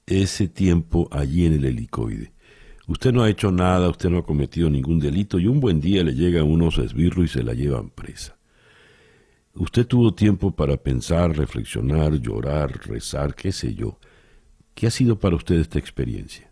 ese 0.07 0.47
tiempo 0.47 1.07
allí 1.11 1.45
en 1.45 1.53
el 1.53 1.65
helicoide. 1.65 2.31
Usted 2.87 3.11
no 3.11 3.23
ha 3.23 3.29
hecho 3.29 3.51
nada, 3.51 3.89
usted 3.89 4.09
no 4.09 4.19
ha 4.19 4.25
cometido 4.25 4.69
ningún 4.69 4.99
delito 4.99 5.39
y 5.39 5.47
un 5.47 5.59
buen 5.59 5.81
día 5.81 6.03
le 6.03 6.13
llegan 6.13 6.43
unos 6.43 6.77
esbirros 6.77 7.25
y 7.25 7.27
se 7.27 7.43
la 7.43 7.53
llevan 7.53 7.89
presa. 7.89 8.37
Usted 9.55 9.87
tuvo 9.87 10.13
tiempo 10.13 10.51
para 10.51 10.77
pensar, 10.77 11.35
reflexionar, 11.35 12.13
llorar, 12.19 12.71
rezar, 12.85 13.33
qué 13.33 13.51
sé 13.51 13.73
yo. 13.73 13.97
¿Qué 14.75 14.87
ha 14.87 14.91
sido 14.91 15.17
para 15.17 15.35
usted 15.35 15.55
esta 15.55 15.79
experiencia? 15.79 16.51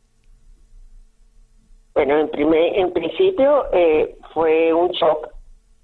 Bueno, 1.93 2.19
en, 2.19 2.31
primer, 2.31 2.79
en 2.79 2.91
principio 2.93 3.65
eh, 3.73 4.17
fue 4.33 4.73
un 4.73 4.89
shock, 4.91 5.32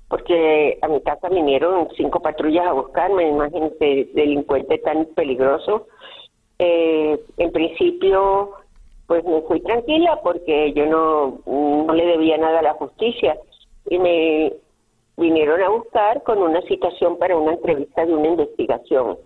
porque 0.09 0.77
a 0.81 0.87
mi 0.87 1.01
casa 1.01 1.29
vinieron 1.29 1.87
cinco 1.95 2.19
patrullas 2.19 2.67
a 2.67 2.73
buscarme, 2.73 3.29
imagínese, 3.29 4.09
delincuente 4.13 4.79
tan 4.79 5.05
peligroso 5.15 5.87
eh, 6.59 7.17
en 7.37 7.51
principio, 7.53 8.51
pues 9.07 9.23
me 9.23 9.41
fui 9.43 9.61
tranquila 9.61 10.19
porque 10.21 10.73
yo 10.73 10.85
no, 10.85 11.39
no 11.47 11.93
le 11.93 12.05
debía 12.05 12.37
nada 12.37 12.59
a 12.59 12.63
la 12.63 12.73
justicia 12.73 13.37
y 13.89 13.97
me 13.97 14.53
vinieron 15.15 15.61
a 15.61 15.69
buscar 15.69 16.21
con 16.23 16.39
una 16.39 16.61
citación 16.63 17.17
para 17.17 17.37
una 17.37 17.53
entrevista 17.53 18.05
de 18.05 18.13
una 18.13 18.27
investigación. 18.27 19.17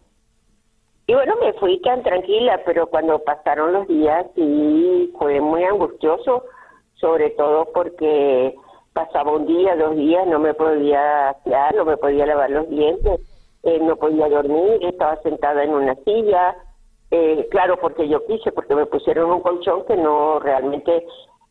Y 1.07 1.13
bueno, 1.15 1.36
me 1.41 1.53
fui 1.53 1.81
tan 1.81 2.03
tranquila, 2.03 2.61
pero 2.65 2.88
cuando 2.88 3.19
pasaron 3.23 3.73
los 3.73 3.88
días 3.88 4.27
sí 4.36 5.11
fue 5.17 5.41
muy 5.41 5.63
angustioso, 5.63 6.45
sobre 6.93 7.31
todo 7.31 7.65
porque 7.73 8.55
pasaba 8.93 9.31
un 9.31 9.45
día, 9.47 9.75
dos 9.75 9.95
días, 9.95 10.25
no 10.27 10.39
me 10.39 10.53
podía 10.53 11.35
quedar, 11.43 11.75
no 11.75 11.85
me 11.85 11.97
podía 11.97 12.25
lavar 12.25 12.49
los 12.51 12.69
dientes, 12.69 13.21
eh, 13.63 13.79
no 13.79 13.95
podía 13.95 14.29
dormir, 14.29 14.79
estaba 14.81 15.21
sentada 15.21 15.63
en 15.63 15.73
una 15.73 15.95
silla, 16.05 16.55
eh, 17.11 17.47
claro, 17.51 17.77
porque 17.79 18.07
yo 18.07 18.25
quise, 18.25 18.51
porque 18.51 18.75
me 18.75 18.85
pusieron 18.85 19.31
un 19.31 19.41
colchón 19.41 19.85
que 19.85 19.95
no 19.95 20.39
realmente 20.39 21.05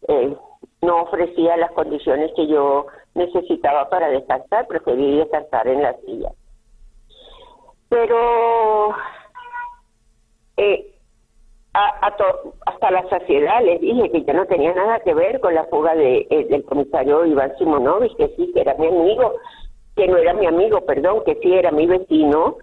eh, 0.08 0.36
no 0.80 1.02
ofrecía 1.02 1.56
las 1.56 1.72
condiciones 1.72 2.32
que 2.34 2.46
yo 2.46 2.86
necesitaba 3.14 3.88
para 3.88 4.08
descansar, 4.08 4.66
preferí 4.66 5.18
descansar 5.18 5.68
en 5.68 5.82
la 5.82 5.94
silla. 6.00 6.30
Pero 7.88 8.94
eh, 10.56 10.91
hasta 11.72 12.90
la 12.90 13.08
saciedad 13.08 13.62
les 13.62 13.80
dije 13.80 14.10
que 14.10 14.24
yo 14.24 14.32
no 14.34 14.46
tenía 14.46 14.74
nada 14.74 15.00
que 15.00 15.14
ver 15.14 15.40
con 15.40 15.54
la 15.54 15.64
fuga 15.64 15.94
de, 15.94 16.26
del 16.50 16.64
comisario 16.64 17.24
Iván 17.24 17.56
Simonovich, 17.58 18.14
que 18.16 18.28
sí, 18.36 18.50
que 18.52 18.60
era 18.60 18.74
mi 18.74 18.88
amigo, 18.88 19.34
que 19.96 20.06
no 20.06 20.18
era 20.18 20.34
mi 20.34 20.46
amigo, 20.46 20.82
perdón, 20.82 21.22
que 21.24 21.36
sí 21.36 21.52
era 21.52 21.70
mi 21.70 21.86
vecino, 21.86 22.56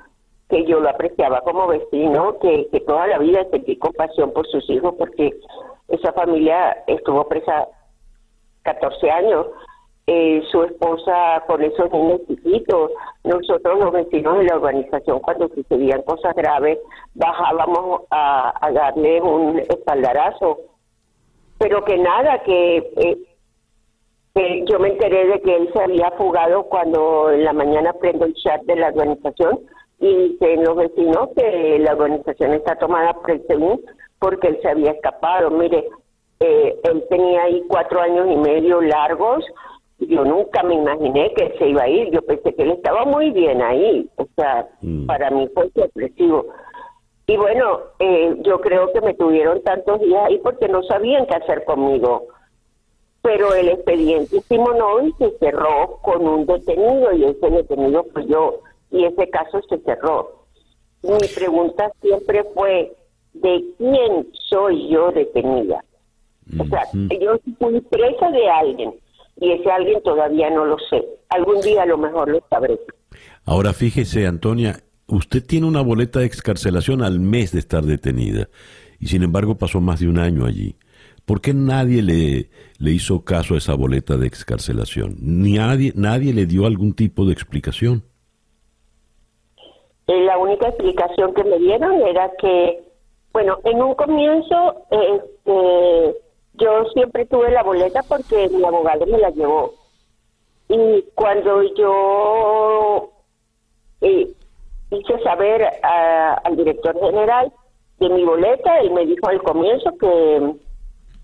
que 0.50 0.66
yo 0.66 0.80
lo 0.80 0.90
apreciaba 0.90 1.42
como 1.42 1.68
vecino, 1.68 2.38
que, 2.40 2.68
que 2.72 2.80
toda 2.82 3.08
la 3.08 3.18
vida 3.18 3.46
sentí 3.52 3.78
compasión 3.78 4.32
por 4.32 4.48
sus 4.48 4.70
hijos 4.70 4.96
porque 4.98 5.34
esa 5.88 6.14
familia 6.14 6.84
estuvo 6.88 7.28
presa 7.28 7.68
14 8.64 9.12
años, 9.12 9.48
eh, 10.12 10.42
su 10.52 10.64
esposa 10.64 11.44
con 11.46 11.62
esos 11.62 11.92
niños 11.92 12.22
chiquitos, 12.28 12.90
nosotros 13.24 13.80
los 13.80 13.92
vecinos 13.92 14.40
de 14.40 14.46
la 14.46 14.56
organización 14.56 15.20
cuando 15.20 15.48
sucedían 15.50 16.02
cosas 16.02 16.36
graves 16.36 16.80
bajábamos 17.14 18.02
a, 18.10 18.72
darle 18.74 19.22
un 19.22 19.60
espaldarazo, 19.60 20.58
pero 21.60 21.86
que 21.86 22.00
nada, 22.00 22.42
que 22.42 22.78
eh, 24.34 24.66
yo 24.66 24.80
me 24.80 24.90
enteré 24.90 25.28
de 25.28 25.42
que 25.42 25.56
él 25.56 25.70
se 25.74 25.84
había 25.84 26.10
fugado 26.18 26.64
cuando 26.64 27.30
en 27.30 27.44
la 27.44 27.54
mañana 27.54 27.94
prendo 27.94 28.26
el 28.26 28.34
chat 28.34 28.64
de 28.64 28.78
la 28.78 28.88
organización 28.88 29.60
y 30.00 30.30
dicen 30.30 30.64
los 30.64 30.76
vecinos 30.76 31.30
que 31.36 31.78
la 31.78 31.92
organización 31.92 32.56
está 32.56 32.78
tomada 32.78 33.14
por 33.14 33.30
el 33.30 33.46
según 33.46 33.80
porque 34.18 34.48
él 34.48 34.60
se 34.64 34.70
había 34.70 34.92
escapado. 34.92 35.52
Mire, 35.52 35.88
eh, 36.40 36.80
él 36.84 37.06
tenía 37.12 37.44
ahí 37.44 37.64
cuatro 37.68 38.02
años 38.02 38.28
y 38.32 38.38
medio 38.38 38.82
largos. 38.82 39.46
Yo 40.00 40.24
nunca 40.24 40.64
me 40.64 40.76
imaginé 40.76 41.34
que 41.34 41.58
se 41.58 41.70
iba 41.70 41.84
a 41.84 41.90
ir. 41.90 42.10
Yo 42.12 42.22
pensé 42.22 42.54
que 42.56 42.64
él 42.64 42.72
estaba 42.72 43.06
muy 43.06 43.32
bien 43.32 43.62
ahí. 43.62 44.10
O 44.16 44.26
sea, 44.36 44.68
mm. 44.82 45.06
para 45.06 45.30
mí 45.30 45.48
fue 45.54 45.70
sorpresivo. 45.72 46.46
Y 47.28 47.38
bueno, 47.38 47.82
eh, 48.00 48.36
yo 48.42 48.60
creo 48.62 48.92
que 48.92 49.02
me 49.02 49.14
tuvieron 49.14 49.62
tantos 49.62 50.00
días 50.00 50.26
ahí 50.26 50.40
porque 50.40 50.68
no 50.68 50.82
sabían 50.84 51.26
qué 51.28 51.36
hacer 51.36 51.66
conmigo. 51.66 52.28
Pero 53.22 53.54
el 53.54 53.70
expediente 53.70 54.40
Simonovi 54.42 55.12
se 55.20 55.38
cerró 55.38 56.00
con 56.02 56.26
un 56.26 56.46
detenido 56.46 57.14
y 57.14 57.26
ese 57.26 57.50
detenido 57.50 58.06
fue 58.14 58.26
yo 58.26 58.62
y 58.90 59.04
ese 59.04 59.30
caso 59.30 59.62
se 59.70 59.78
cerró. 59.80 60.46
Mi 61.04 61.28
pregunta 61.36 61.92
siempre 62.02 62.46
fue, 62.56 62.94
¿de 63.34 63.64
quién 63.78 64.28
soy 64.50 64.90
yo 64.90 65.12
detenida? 65.12 65.84
O 66.60 66.66
sea, 66.66 66.84
yo 66.94 67.38
fui 67.60 67.80
presa 67.82 68.32
de 68.32 68.50
alguien 68.50 68.94
y 69.40 69.52
ese 69.52 69.72
alguien 69.72 70.02
todavía 70.04 70.50
no 70.50 70.66
lo 70.66 70.78
sé. 70.90 71.04
Algún 71.30 71.62
día 71.62 71.84
a 71.84 71.86
lo 71.86 71.98
mejor 71.98 72.30
lo 72.30 72.42
sabré. 72.50 72.80
Ahora 73.46 73.74
fíjese, 73.74 74.28
Antonia, 74.28 74.80
usted 75.08 75.46
tiene 75.46 75.68
una 75.68 75.82
boleta 75.82 76.20
de 76.20 76.26
excarcelación 76.26 77.04
al 77.04 77.20
mes 77.20 77.52
de 77.52 77.60
estar 77.60 77.84
detenida 77.84 78.50
y 79.00 79.08
sin 79.08 79.24
embargo 79.24 79.58
pasó 79.58 79.80
más 79.80 80.00
de 80.00 80.08
un 80.08 80.20
año 80.20 80.46
allí. 80.46 80.76
¿Por 81.26 81.42
qué 81.42 81.54
nadie 81.54 82.02
le, 82.02 82.50
le 82.80 82.92
hizo 82.92 83.24
caso 83.24 83.54
a 83.54 83.60
esa 83.60 83.76
boleta 83.76 84.18
de 84.18 84.26
excarcelación? 84.28 85.16
Nadie, 85.22 85.94
nadie 85.96 86.34
le 86.34 86.46
dio 86.48 86.66
algún 86.66 86.94
tipo 86.94 87.26
de 87.26 87.34
explicación. 87.34 88.04
Eh, 90.08 90.24
la 90.26 90.40
única 90.40 90.70
explicación 90.70 91.36
que 91.36 91.44
me 91.44 91.60
dieron 91.60 92.02
era 92.02 92.32
que, 92.42 92.82
bueno, 93.32 93.60
en 93.64 93.80
un 93.80 93.94
comienzo 93.94 94.88
este, 94.90 96.16
yo 96.60 96.86
siempre 96.94 97.26
tuve 97.26 97.52
la 97.52 97.64
boleta 97.64 98.04
porque 98.08 98.50
mi 98.50 98.64
abogado 98.64 99.06
me 99.06 99.18
la 99.18 99.30
llevó. 99.30 99.74
Y 100.68 101.04
cuando 101.16 101.64
yo 101.76 103.10
eh, 104.02 104.32
hice 104.92 105.20
saber 105.24 105.68
al 105.84 106.56
director 106.56 107.00
general 107.00 107.52
de 108.00 108.10
mi 108.10 108.24
boleta, 108.24 108.80
él 108.80 108.92
me 108.92 109.06
dijo 109.06 109.28
al 109.28 109.42
comienzo 109.42 109.92
que, 110.00 110.54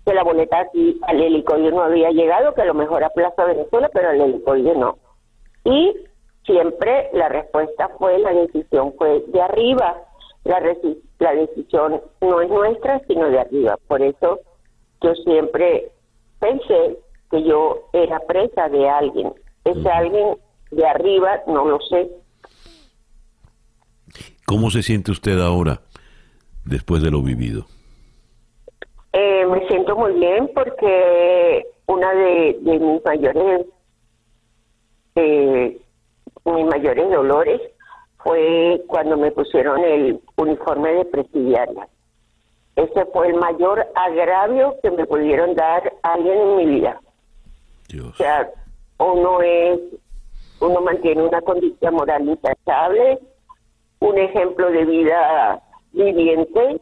que 0.04 0.14
la 0.14 0.24
boleta 0.24 0.60
aquí 0.60 0.98
al 1.06 1.20
helicoide 1.20 1.70
no 1.70 1.82
había 1.82 2.10
llegado, 2.10 2.54
que 2.54 2.62
a 2.62 2.66
lo 2.66 2.74
mejor 2.74 3.04
a 3.04 3.10
Plaza 3.10 3.44
Venezuela, 3.44 3.88
pero 3.92 4.10
al 4.10 4.20
helicoide 4.20 4.74
no. 4.74 4.98
Y 5.64 5.94
siempre 6.44 7.10
la 7.12 7.28
respuesta 7.28 7.88
fue, 7.98 8.18
la 8.18 8.32
decisión 8.32 8.94
fue 8.98 9.22
de 9.28 9.40
arriba. 9.40 10.02
La, 10.44 10.60
la 11.18 11.34
decisión 11.34 12.00
no 12.20 12.40
es 12.40 12.48
nuestra, 12.48 13.00
sino 13.06 13.28
de 13.30 13.40
arriba. 13.40 13.76
Por 13.88 14.02
eso 14.02 14.40
yo 15.06 15.14
siempre 15.22 15.92
pensé 16.40 16.98
que 17.30 17.42
yo 17.44 17.88
era 17.92 18.18
presa 18.20 18.68
de 18.68 18.88
alguien. 18.88 19.32
Ese 19.64 19.88
alguien 19.88 20.36
de 20.70 20.86
arriba 20.86 21.42
no 21.46 21.64
lo 21.64 21.78
sé. 21.80 22.10
¿Cómo 24.46 24.70
se 24.70 24.82
siente 24.82 25.10
usted 25.10 25.40
ahora, 25.40 25.80
después 26.64 27.02
de 27.02 27.10
lo 27.10 27.22
vivido? 27.22 27.66
Eh, 29.12 29.46
me 29.46 29.66
siento 29.68 29.96
muy 29.96 30.12
bien 30.14 30.50
porque 30.54 31.66
una 31.86 32.12
de, 32.12 32.58
mis 32.62 33.04
mayores 33.04 33.66
eh, 35.14 35.80
mis 36.44 36.66
mayores 36.66 37.10
dolores 37.10 37.60
fue 38.18 38.82
cuando 38.88 39.16
me 39.16 39.30
pusieron 39.30 39.82
el 39.82 40.20
uniforme 40.36 40.92
de 40.92 41.04
presidiaria. 41.06 41.88
Ese 42.76 43.06
fue 43.06 43.28
el 43.28 43.34
mayor 43.34 43.86
agravio 43.94 44.76
que 44.82 44.90
me 44.90 45.06
pudieron 45.06 45.54
dar 45.54 45.92
alguien 46.02 46.38
en 46.38 46.56
mi 46.56 46.66
vida. 46.66 47.00
O 48.04 48.14
sea, 48.14 48.50
uno 48.98 49.40
es, 49.40 49.80
uno 50.60 50.80
mantiene 50.82 51.22
una 51.22 51.40
condición 51.40 51.94
moral 51.94 52.28
intachable, 52.28 53.18
un 54.00 54.18
ejemplo 54.18 54.70
de 54.70 54.84
vida 54.84 55.62
viviente, 55.92 56.80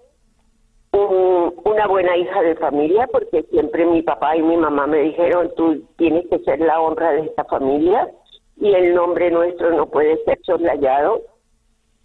una 0.93 1.87
buena 1.87 2.17
hija 2.17 2.43
de 2.43 2.57
familia, 2.57 3.07
porque 3.11 3.43
siempre 3.51 3.85
mi 3.87 4.03
papá 4.03 4.37
y 4.37 4.43
mi 4.43 4.57
mamá 4.57 4.87
me 4.87 4.99
dijeron, 4.99 5.51
tú 5.57 5.85
tienes 5.97 6.27
que 6.29 6.39
ser 6.41 6.61
la 6.61 6.81
honra 6.81 7.13
de 7.13 7.23
esta 7.23 7.45
familia 7.45 8.09
y 8.57 8.73
el 8.73 8.95
nombre 8.95 9.31
nuestro 9.31 9.71
no 9.71 9.87
puede 9.87 10.23
ser 10.25 10.39
soslayado. 10.43 11.23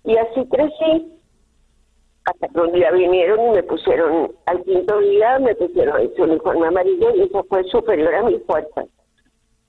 Y 0.03 0.15
así 0.17 0.47
crecí, 0.49 1.18
hasta 2.25 2.47
que 2.47 2.59
un 2.59 2.71
día 2.73 2.91
vinieron 2.91 3.39
y 3.47 3.49
me 3.51 3.63
pusieron, 3.63 4.31
al 4.45 4.63
quinto 4.63 4.99
día 4.99 5.39
me 5.39 5.55
pusieron 5.55 6.01
ese 6.01 6.21
uniforme 6.21 6.67
amarillo 6.67 7.15
y 7.15 7.21
eso 7.23 7.43
fue 7.49 7.63
superior 7.65 8.13
a 8.15 8.23
mis 8.23 8.43
fuerzas. 8.45 8.85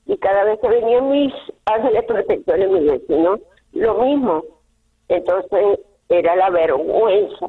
Y 0.06 0.16
cada 0.18 0.44
vez 0.44 0.58
que 0.60 0.68
venían 0.68 1.10
mis 1.10 1.32
ángeles 1.66 2.04
protectores, 2.04 2.70
mis 2.70 2.84
vecinos, 2.84 3.40
lo 3.72 3.94
mismo. 4.02 4.44
Entonces 5.08 5.80
era 6.08 6.36
la 6.36 6.50
vergüenza 6.50 7.46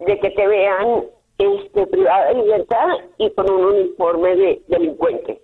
de 0.00 0.20
que 0.20 0.30
te 0.30 0.46
vean 0.46 1.04
este 1.38 1.86
privada 1.86 2.28
de 2.28 2.34
libertad 2.34 2.88
y 3.18 3.30
con 3.30 3.50
un 3.50 3.64
uniforme 3.66 4.36
de 4.36 4.62
delincuente, 4.68 5.40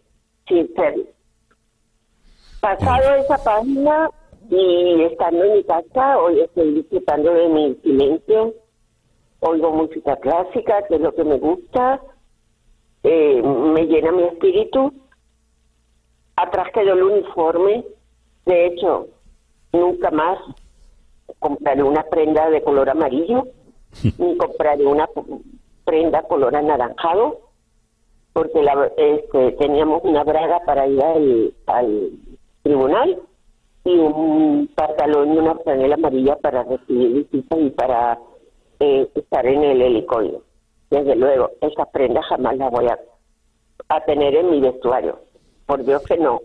sin 0.49 0.73
ser 0.75 0.95
Pasado 2.61 3.15
esa 3.17 3.37
página 3.45 4.09
y 4.51 5.03
estando 5.03 5.45
en 5.45 5.53
mi 5.55 5.65
casa, 5.65 6.19
hoy 6.19 6.41
estoy 6.41 6.75
disfrutando 6.75 7.33
de 7.33 7.49
mi 7.49 7.75
silencio, 7.77 8.55
oigo 9.41 9.71
música 9.71 10.17
clásica, 10.17 10.83
que 10.87 10.97
es 10.97 11.01
lo 11.01 11.15
que 11.15 11.25
me 11.25 11.39
gusta, 11.39 12.01
eh, 13.03 13.43
me 13.43 13.87
llena 13.87 14.13
mi 14.13 14.25
espíritu. 14.25 14.93
Atrás 16.37 16.69
quedó 16.75 16.95
el 16.95 17.03
uniforme, 17.03 17.85
de 18.45 18.67
hecho, 18.67 19.07
nunca 19.73 20.11
más 20.11 20.39
compraré 21.39 21.83
una 21.83 22.03
prenda 22.05 22.51
de 22.51 22.63
color 22.63 22.91
amarillo, 22.91 23.45
ni 24.19 24.37
compraré 24.37 24.85
una 24.85 25.09
prenda 25.85 26.23
color 26.23 26.57
anaranjado, 26.57 27.41
porque 28.33 28.63
la, 28.63 28.91
este, 28.97 29.53
teníamos 29.53 30.03
una 30.05 30.25
braga 30.25 30.61
para 30.67 30.87
ir 30.89 31.03
al 31.67 32.11
tribunal 32.63 33.21
y 33.85 33.91
un 33.91 34.69
pantalón 34.75 35.35
y 35.35 35.39
una 35.39 35.55
franela 35.57 35.95
amarilla 35.95 36.37
para 36.37 36.63
recibir 36.63 37.13
visitas 37.13 37.59
y 37.61 37.71
para 37.71 38.19
eh, 38.81 39.09
estar 39.15 39.47
en 39.47 39.63
el 39.63 39.83
helicóptero. 39.83 40.43
Desde 40.91 41.17
luego, 41.17 41.51
esa 41.61 41.85
prenda 41.87 42.23
jamás 42.23 42.57
la 42.57 42.71
voy 42.71 42.87
a, 42.87 42.99
tener 44.07 44.35
en 44.35 44.51
mi 44.51 44.61
vestuario. 44.61 45.21
Por 45.67 45.85
Dios 45.85 46.03
que 46.05 46.17
no. 46.17 46.41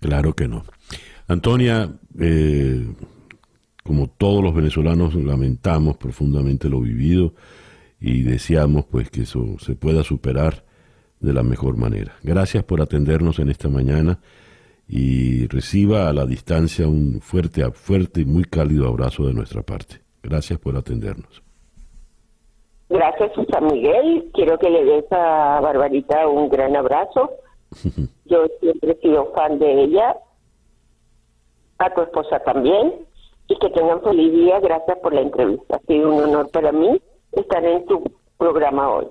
Claro 0.00 0.32
que 0.34 0.48
no. 0.48 0.64
Antonia, 1.28 1.88
eh, 2.18 2.86
como 3.84 4.08
todos 4.08 4.42
los 4.42 4.54
venezolanos, 4.54 5.14
lamentamos 5.14 5.96
profundamente 5.96 6.68
lo 6.68 6.80
vivido 6.80 7.32
y 8.00 8.22
deseamos 8.22 8.84
pues 8.86 9.10
que 9.10 9.22
eso 9.22 9.58
se 9.58 9.76
pueda 9.76 10.02
superar 10.02 10.64
de 11.20 11.32
la 11.32 11.42
mejor 11.42 11.76
manera. 11.76 12.14
Gracias 12.22 12.64
por 12.64 12.80
atendernos 12.80 13.38
en 13.38 13.48
esta 13.48 13.68
mañana 13.68 14.18
y 14.88 15.46
reciba 15.46 16.08
a 16.08 16.12
la 16.12 16.26
distancia 16.26 16.86
un 16.86 17.20
fuerte, 17.20 17.68
fuerte 17.72 18.20
y 18.20 18.24
muy 18.24 18.44
cálido 18.44 18.88
abrazo 18.88 19.26
de 19.26 19.34
nuestra 19.34 19.62
parte. 19.62 20.02
Gracias 20.22 20.58
por 20.58 20.76
atendernos. 20.76 21.42
Gracias, 22.88 23.32
San 23.50 23.66
Miguel. 23.66 24.30
Quiero 24.34 24.58
que 24.58 24.68
le 24.68 24.84
des 24.84 25.10
a 25.10 25.60
Barbarita 25.62 26.28
un 26.28 26.48
gran 26.50 26.76
abrazo. 26.76 27.30
Yo 28.26 28.46
siempre 28.60 28.92
he 28.92 29.00
sido 29.00 29.32
fan 29.34 29.58
de 29.58 29.84
ella, 29.84 30.16
a 31.78 31.94
tu 31.94 32.02
esposa 32.02 32.38
también, 32.40 32.92
y 33.48 33.58
que 33.58 33.70
tengan 33.70 34.02
feliz 34.02 34.32
día. 34.32 34.60
Gracias 34.60 34.98
por 34.98 35.14
la 35.14 35.22
entrevista. 35.22 35.76
Ha 35.76 35.86
sido 35.86 36.14
un 36.14 36.22
honor 36.24 36.50
para 36.50 36.70
mí 36.70 37.00
estar 37.32 37.64
en 37.64 37.86
tu 37.86 38.04
programa 38.36 38.90
hoy. 38.90 39.06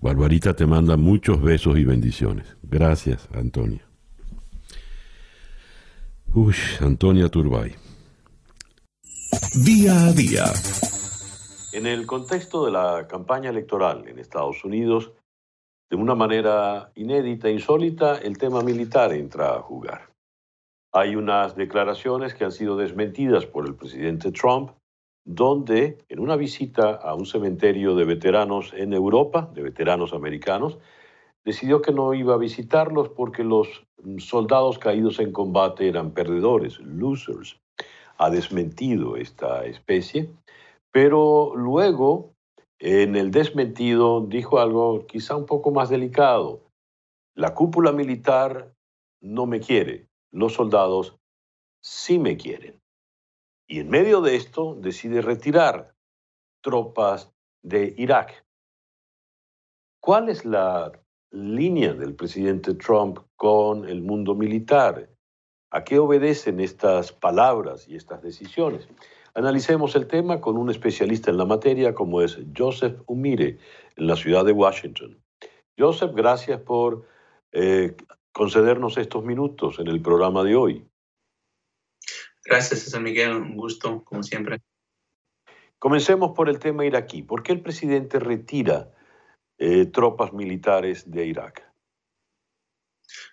Barbarita 0.00 0.54
te 0.54 0.66
manda 0.66 0.96
muchos 0.96 1.42
besos 1.42 1.76
y 1.78 1.84
bendiciones. 1.84 2.56
Gracias, 2.62 3.28
Antonia. 3.34 3.85
Uy, 6.38 6.54
Antonia 6.80 7.30
Turbay. 7.30 7.74
Día 9.64 10.08
a 10.08 10.12
día. 10.12 10.44
En 11.72 11.86
el 11.86 12.06
contexto 12.06 12.66
de 12.66 12.72
la 12.72 13.06
campaña 13.08 13.48
electoral 13.48 14.06
en 14.06 14.18
Estados 14.18 14.62
Unidos, 14.62 15.12
de 15.88 15.96
una 15.96 16.14
manera 16.14 16.92
inédita, 16.94 17.48
insólita, 17.48 18.18
el 18.18 18.36
tema 18.36 18.60
militar 18.60 19.14
entra 19.14 19.54
a 19.54 19.62
jugar. 19.62 20.10
Hay 20.92 21.16
unas 21.16 21.56
declaraciones 21.56 22.34
que 22.34 22.44
han 22.44 22.52
sido 22.52 22.76
desmentidas 22.76 23.46
por 23.46 23.66
el 23.66 23.74
presidente 23.74 24.30
Trump, 24.30 24.72
donde 25.24 26.04
en 26.10 26.20
una 26.20 26.36
visita 26.36 26.96
a 26.96 27.14
un 27.14 27.24
cementerio 27.24 27.96
de 27.96 28.04
veteranos 28.04 28.74
en 28.74 28.92
Europa, 28.92 29.50
de 29.54 29.62
veteranos 29.62 30.12
americanos, 30.12 30.76
decidió 31.46 31.80
que 31.80 31.92
no 31.92 32.12
iba 32.12 32.34
a 32.34 32.38
visitarlos 32.38 33.08
porque 33.10 33.44
los 33.44 33.86
soldados 34.18 34.80
caídos 34.80 35.20
en 35.20 35.32
combate 35.32 35.88
eran 35.88 36.10
perdedores, 36.10 36.80
losers. 36.80 37.56
Ha 38.18 38.30
desmentido 38.30 39.16
esta 39.16 39.64
especie, 39.64 40.28
pero 40.90 41.54
luego 41.54 42.34
en 42.80 43.14
el 43.14 43.30
desmentido 43.30 44.22
dijo 44.22 44.58
algo 44.58 45.06
quizá 45.06 45.36
un 45.36 45.46
poco 45.46 45.70
más 45.70 45.88
delicado. 45.88 46.62
La 47.36 47.54
cúpula 47.54 47.92
militar 47.92 48.74
no 49.20 49.46
me 49.46 49.60
quiere, 49.60 50.08
los 50.32 50.54
soldados 50.54 51.16
sí 51.80 52.18
me 52.18 52.36
quieren. 52.36 52.80
Y 53.68 53.78
en 53.78 53.88
medio 53.88 54.20
de 54.20 54.34
esto 54.34 54.74
decide 54.74 55.22
retirar 55.22 55.94
tropas 56.60 57.32
de 57.62 57.94
Irak. 57.96 58.44
¿Cuál 60.00 60.28
es 60.28 60.44
la 60.44 61.05
línea 61.30 61.94
del 61.94 62.14
presidente 62.14 62.74
Trump 62.74 63.18
con 63.36 63.88
el 63.88 64.02
mundo 64.02 64.34
militar. 64.34 65.10
¿A 65.70 65.84
qué 65.84 65.98
obedecen 65.98 66.60
estas 66.60 67.12
palabras 67.12 67.88
y 67.88 67.96
estas 67.96 68.22
decisiones? 68.22 68.88
Analicemos 69.34 69.94
el 69.96 70.06
tema 70.06 70.40
con 70.40 70.56
un 70.56 70.70
especialista 70.70 71.30
en 71.30 71.36
la 71.36 71.44
materia 71.44 71.94
como 71.94 72.22
es 72.22 72.38
Joseph 72.56 73.00
Umire 73.06 73.58
en 73.96 74.06
la 74.06 74.16
ciudad 74.16 74.44
de 74.44 74.52
Washington. 74.52 75.22
Joseph, 75.78 76.12
gracias 76.14 76.60
por 76.60 77.06
eh, 77.52 77.94
concedernos 78.32 78.96
estos 78.96 79.24
minutos 79.24 79.78
en 79.78 79.88
el 79.88 80.00
programa 80.00 80.42
de 80.42 80.56
hoy. 80.56 80.88
Gracias, 82.44 82.80
César 82.80 83.02
Miguel. 83.02 83.32
Un 83.32 83.56
gusto, 83.56 84.04
como 84.04 84.22
siempre. 84.22 84.62
Comencemos 85.78 86.32
por 86.34 86.48
el 86.48 86.58
tema 86.58 86.86
iraquí. 86.86 87.22
¿Por 87.22 87.42
qué 87.42 87.52
el 87.52 87.60
presidente 87.60 88.18
retira 88.18 88.90
eh, 89.58 89.86
tropas 89.86 90.32
militares 90.32 91.10
de 91.10 91.26
Irak. 91.26 91.62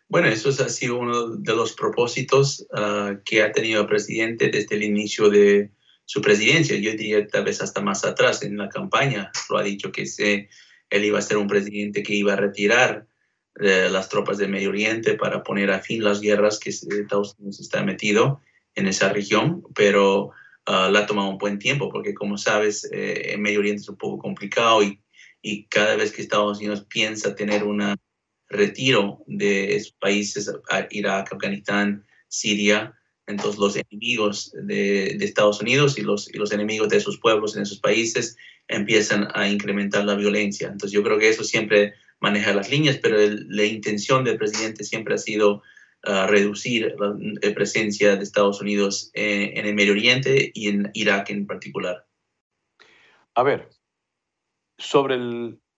Bueno, 0.08 0.28
eso 0.28 0.50
ha 0.50 0.70
sido 0.70 1.00
uno 1.00 1.30
de 1.38 1.56
los 1.56 1.74
propósitos 1.74 2.68
ah, 2.74 3.16
que 3.26 3.42
ha 3.42 3.52
tenido 3.52 3.82
el 3.82 3.88
presidente 3.88 4.50
desde 4.50 4.76
el 4.76 4.84
inicio 4.84 5.30
de 5.30 5.72
su 6.06 6.22
presidencia. 6.22 6.76
Yo 6.78 6.92
diría 6.92 7.26
tal 7.28 7.46
vez 7.46 7.62
hasta 7.62 7.82
más 7.82 8.06
atrás 8.06 8.44
en 8.44 8.58
la 8.58 8.70
campaña. 8.70 9.32
Lo 9.50 9.58
ha 9.58 9.64
dicho 9.64 9.92
que 9.92 10.06
se, 10.06 10.50
él 10.90 11.06
iba 11.06 11.20
a 11.20 11.24
ser 11.24 11.38
un 11.38 11.48
presidente 11.48 12.04
que 12.04 12.14
iba 12.14 12.34
a 12.34 12.38
retirar 12.38 13.08
eh, 13.60 13.88
las 13.92 14.10
tropas 14.10 14.38
del 14.38 14.50
Medio 14.50 14.70
Oriente 14.70 15.16
para 15.16 15.44
poner 15.44 15.72
a 15.72 15.80
fin 15.80 16.04
las 16.04 16.22
guerras 16.22 16.60
que 16.60 16.70
Estados 16.70 17.36
Unidos 17.38 17.60
está 17.60 17.84
metido 17.84 18.42
en 18.76 18.88
esa 18.88 19.10
región, 19.10 19.64
pero 19.76 20.32
uh, 20.68 20.90
la 20.92 21.00
ha 21.00 21.06
tomado 21.06 21.30
un 21.30 21.38
buen 21.38 21.60
tiempo 21.60 21.90
porque 21.90 22.16
como 22.16 22.38
sabes, 22.38 22.90
eh, 22.92 23.34
el 23.34 23.40
Medio 23.40 23.60
Oriente 23.60 23.82
es 23.82 23.90
un 23.90 23.98
poco 23.98 24.18
complicado 24.18 24.82
y, 24.82 25.00
y 25.44 25.66
cada 25.66 25.98
vez 25.98 26.12
que 26.12 26.22
Estados 26.24 26.60
Unidos 26.60 26.88
piensa 26.90 27.36
tener 27.36 27.66
un 27.66 27.96
retiro 28.50 29.24
de 29.28 29.76
esos 29.76 29.92
países, 29.92 30.50
Irak, 30.90 31.34
Afganistán, 31.34 32.06
Siria, 32.30 32.98
entonces 33.28 33.60
los 33.60 33.76
enemigos 33.76 34.54
de, 34.54 35.08
Estados 35.20 35.62
Unidos 35.62 35.98
y 36.00 36.02
los, 36.02 36.30
enemigos 36.52 36.90
de 36.90 36.98
esos 36.98 37.20
pueblos 37.20 37.56
en 37.56 37.64
esos 37.64 37.80
países 37.80 38.38
empiezan 38.70 39.28
a 39.34 39.50
incrementar 39.50 40.06
la 40.06 40.16
violencia. 40.16 40.70
Entonces 40.70 40.92
yo 40.92 41.04
creo 41.04 41.20
que 41.20 41.30
eso 41.30 41.44
siempre 41.44 41.94
maneja 42.22 42.54
las 42.54 42.70
líneas, 42.70 42.98
pero 43.02 43.18
la 43.20 43.66
intención 43.66 44.24
del 44.24 44.38
presidente 44.38 44.86
siempre 44.86 45.16
ha 45.16 45.18
sido 45.18 45.62
uh, 46.08 46.28
reducir 46.28 46.96
la, 46.98 47.54
presencia 47.54 48.16
de 48.16 48.24
Estados 48.24 48.62
Unidos 48.62 49.12
en, 49.14 49.58
en, 49.58 49.66
el 49.66 49.76
Medio 49.76 49.92
Oriente 49.92 50.52
y 50.54 50.70
en 50.70 50.90
Irak 50.94 51.30
en 51.32 51.46
particular. 51.48 52.06
A 53.36 53.44
ver, 53.44 53.70
sobre 54.84 55.18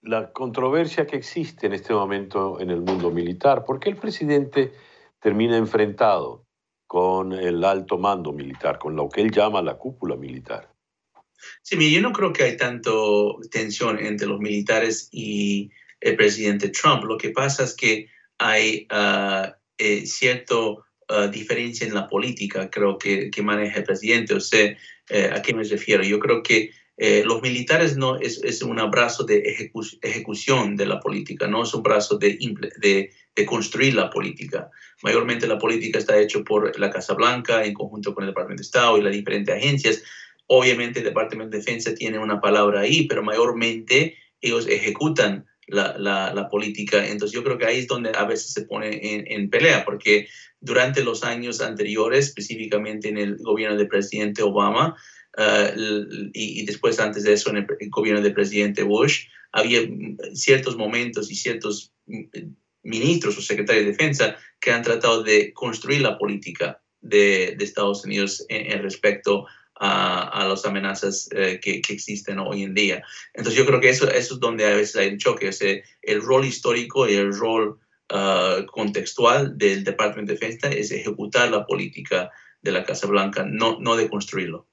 la 0.02 0.32
controversia 0.34 1.06
que 1.06 1.16
existe 1.16 1.68
en 1.68 1.74
este 1.74 1.94
momento 1.94 2.60
en 2.60 2.72
el 2.72 2.82
mundo 2.82 3.12
militar, 3.12 3.64
¿por 3.64 3.80
qué 3.80 3.90
el 3.90 3.98
presidente 3.98 4.74
termina 5.20 5.58
enfrentado 5.58 6.46
con 6.88 7.32
el 7.34 7.64
alto 7.64 7.98
mando 7.98 8.34
militar, 8.34 8.80
con 8.80 8.96
lo 8.96 9.08
que 9.10 9.22
él 9.22 9.32
llama 9.32 9.62
la 9.62 9.76
cúpula 9.76 10.16
militar? 10.16 10.72
Sí, 11.62 11.94
yo 11.94 12.02
no 12.02 12.12
creo 12.12 12.34
que 12.34 12.44
hay 12.44 12.58
tanto 12.58 13.38
tensión 13.52 14.00
entre 14.00 14.28
los 14.28 14.40
militares 14.40 15.10
y 15.12 15.70
el 16.02 16.16
presidente 16.16 16.70
Trump. 16.70 17.04
Lo 17.04 17.18
que 17.18 17.30
pasa 17.30 17.64
es 17.64 17.76
que 17.76 18.08
hay 18.40 18.88
uh, 18.92 19.52
eh, 19.78 20.06
cierta 20.06 20.56
uh, 20.56 21.30
diferencia 21.32 21.86
en 21.86 21.94
la 21.94 22.08
política, 22.08 22.70
creo 22.72 22.98
que, 22.98 23.30
que 23.30 23.42
maneja 23.44 23.80
el 23.80 23.84
presidente. 23.84 24.34
O 24.34 24.40
sea, 24.40 24.76
eh, 25.10 25.30
¿a 25.32 25.42
qué 25.42 25.54
me 25.54 25.64
refiero? 25.64 26.04
Yo 26.04 26.20
creo 26.20 26.42
que 26.42 26.72
eh, 26.98 27.24
los 27.26 27.42
militares 27.42 27.98
no 27.98 28.18
es, 28.18 28.42
es 28.44 28.62
un 28.62 28.80
abrazo 28.80 29.26
de 29.26 29.40
ejecu 29.40 29.82
ejecución 30.02 30.78
de 30.78 30.86
la 30.86 31.02
política, 31.02 31.46
no 31.46 31.64
es 31.64 31.74
un 31.74 31.84
brazo 31.84 32.18
de, 32.18 32.38
de, 32.78 33.12
de, 33.36 33.46
construir 33.46 33.96
la 33.96 34.10
política. 34.10 34.70
Mayormente 35.04 35.46
la 35.46 35.58
política 35.58 36.00
está 36.00 36.18
hecha 36.18 36.40
por 36.40 36.80
la 36.80 36.90
Casa 36.90 37.14
Blanca 37.14 37.66
en 37.66 37.74
conjunto 37.74 38.16
con 38.16 38.24
el 38.24 38.30
Departamento 38.30 38.62
de 38.62 38.66
Estado 38.66 38.98
y 38.98 39.02
las 39.02 39.12
diferentes 39.12 39.54
agencias. 39.54 40.04
Obviamente 40.48 41.00
el 41.00 41.06
Departamento 41.06 41.52
de 41.52 41.58
Defensa 41.58 41.94
tiene 41.94 42.18
una 42.18 42.40
palabra 42.40 42.82
ahí, 42.82 43.08
pero 43.08 43.24
mayormente 43.24 44.16
ellos 44.40 44.66
ejecutan 44.68 45.46
la, 45.68 45.98
la, 45.98 46.34
la, 46.34 46.48
política. 46.48 47.06
Entonces 47.06 47.36
yo 47.36 47.44
creo 47.44 47.58
que 47.58 47.66
ahí 47.66 47.80
es 47.80 47.88
donde 47.88 48.12
a 48.16 48.24
veces 48.24 48.54
se 48.54 48.62
pone 48.62 49.16
en, 49.16 49.26
en, 49.28 49.50
pelea, 49.50 49.84
porque 49.84 50.28
durante 50.62 51.04
los 51.04 51.24
años 51.24 51.60
anteriores, 51.60 52.28
específicamente 52.28 53.10
en 53.10 53.18
el 53.18 53.38
gobierno 53.38 53.78
del 53.78 53.88
presidente 53.88 54.44
Obama 54.44 54.96
uh, 55.38 56.30
y, 56.34 56.62
y, 56.62 56.66
después 56.66 57.00
antes 57.00 57.24
de 57.24 57.34
eso 57.34 57.50
en 57.50 57.58
el, 57.58 57.68
el, 57.80 57.90
gobierno 57.90 58.22
del 58.22 58.34
presidente 58.34 58.84
Bush, 58.84 59.28
había 59.52 59.82
ciertos 60.34 60.76
momentos 60.76 61.32
y 61.32 61.36
ciertos 61.36 61.94
ministros 62.84 63.38
o 63.38 63.42
secretarios 63.42 63.86
de 63.86 63.92
defensa 63.92 64.38
que 64.60 64.72
han 64.72 64.84
tratado 64.84 65.24
de 65.24 65.54
construir 65.54 66.02
la 66.02 66.18
política 66.18 66.82
de, 67.02 67.56
de 67.58 67.64
Estados 67.64 68.04
Unidos 68.06 68.46
en, 68.50 68.72
en 68.72 68.84
respecto 68.84 69.46
a, 69.76 70.42
a 70.42 70.48
las 70.48 70.66
amenazas 70.66 71.30
eh, 71.32 71.60
que, 71.62 71.82
que, 71.82 71.94
existen 71.94 72.40
hoy 72.40 72.64
en 72.64 72.74
día. 72.74 73.04
Entonces 73.34 73.58
yo 73.60 73.66
creo 73.66 73.82
que 73.82 73.90
eso, 73.90 74.10
eso 74.10 74.36
es 74.36 74.40
donde 74.40 74.66
a 74.66 74.76
veces 74.76 74.96
hay 74.96 75.10
un 75.10 75.18
choque, 75.18 75.50
o 75.50 75.52
el 76.02 76.22
rol 76.22 76.46
histórico 76.46 77.10
y 77.10 77.16
el 77.16 77.34
rol 77.34 77.80
uh, 78.12 78.66
contextual 78.68 79.58
del 79.58 79.84
Departamento 79.84 80.34
de 80.34 80.40
Defensa 80.40 80.70
es 80.70 80.92
ejecutar 80.92 81.50
la 81.52 81.66
política 81.66 82.32
de 82.62 82.72
la 82.72 82.84
Casa 82.84 83.08
Blanca, 83.08 83.46
no, 83.48 83.78
no 83.80 83.96
de 83.96 84.10
construirlo. 84.10 84.68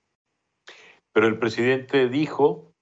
Pero 1.13 1.27
el 1.27 1.39
presidente 1.39 2.09
dijo 2.09 2.75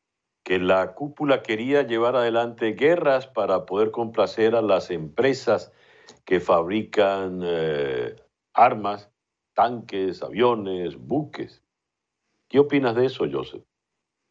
que 0.44 0.58
la 0.58 0.94
cúpula 0.94 1.42
quería 1.42 1.82
llevar 1.82 2.16
adelante 2.16 2.72
guerras 2.72 3.26
para 3.26 3.66
poder 3.66 3.90
complacer 3.90 4.54
a 4.54 4.62
las 4.62 4.90
empresas 4.90 5.72
que 6.24 6.40
fabrican 6.40 7.40
eh, 7.44 8.16
armas, 8.54 9.10
tanques, 9.54 10.22
aviones, 10.22 10.96
buques. 10.96 11.62
¿Qué 12.48 12.58
opinas 12.58 12.96
de 12.96 13.06
eso, 13.06 13.26
Joseph? 13.30 13.62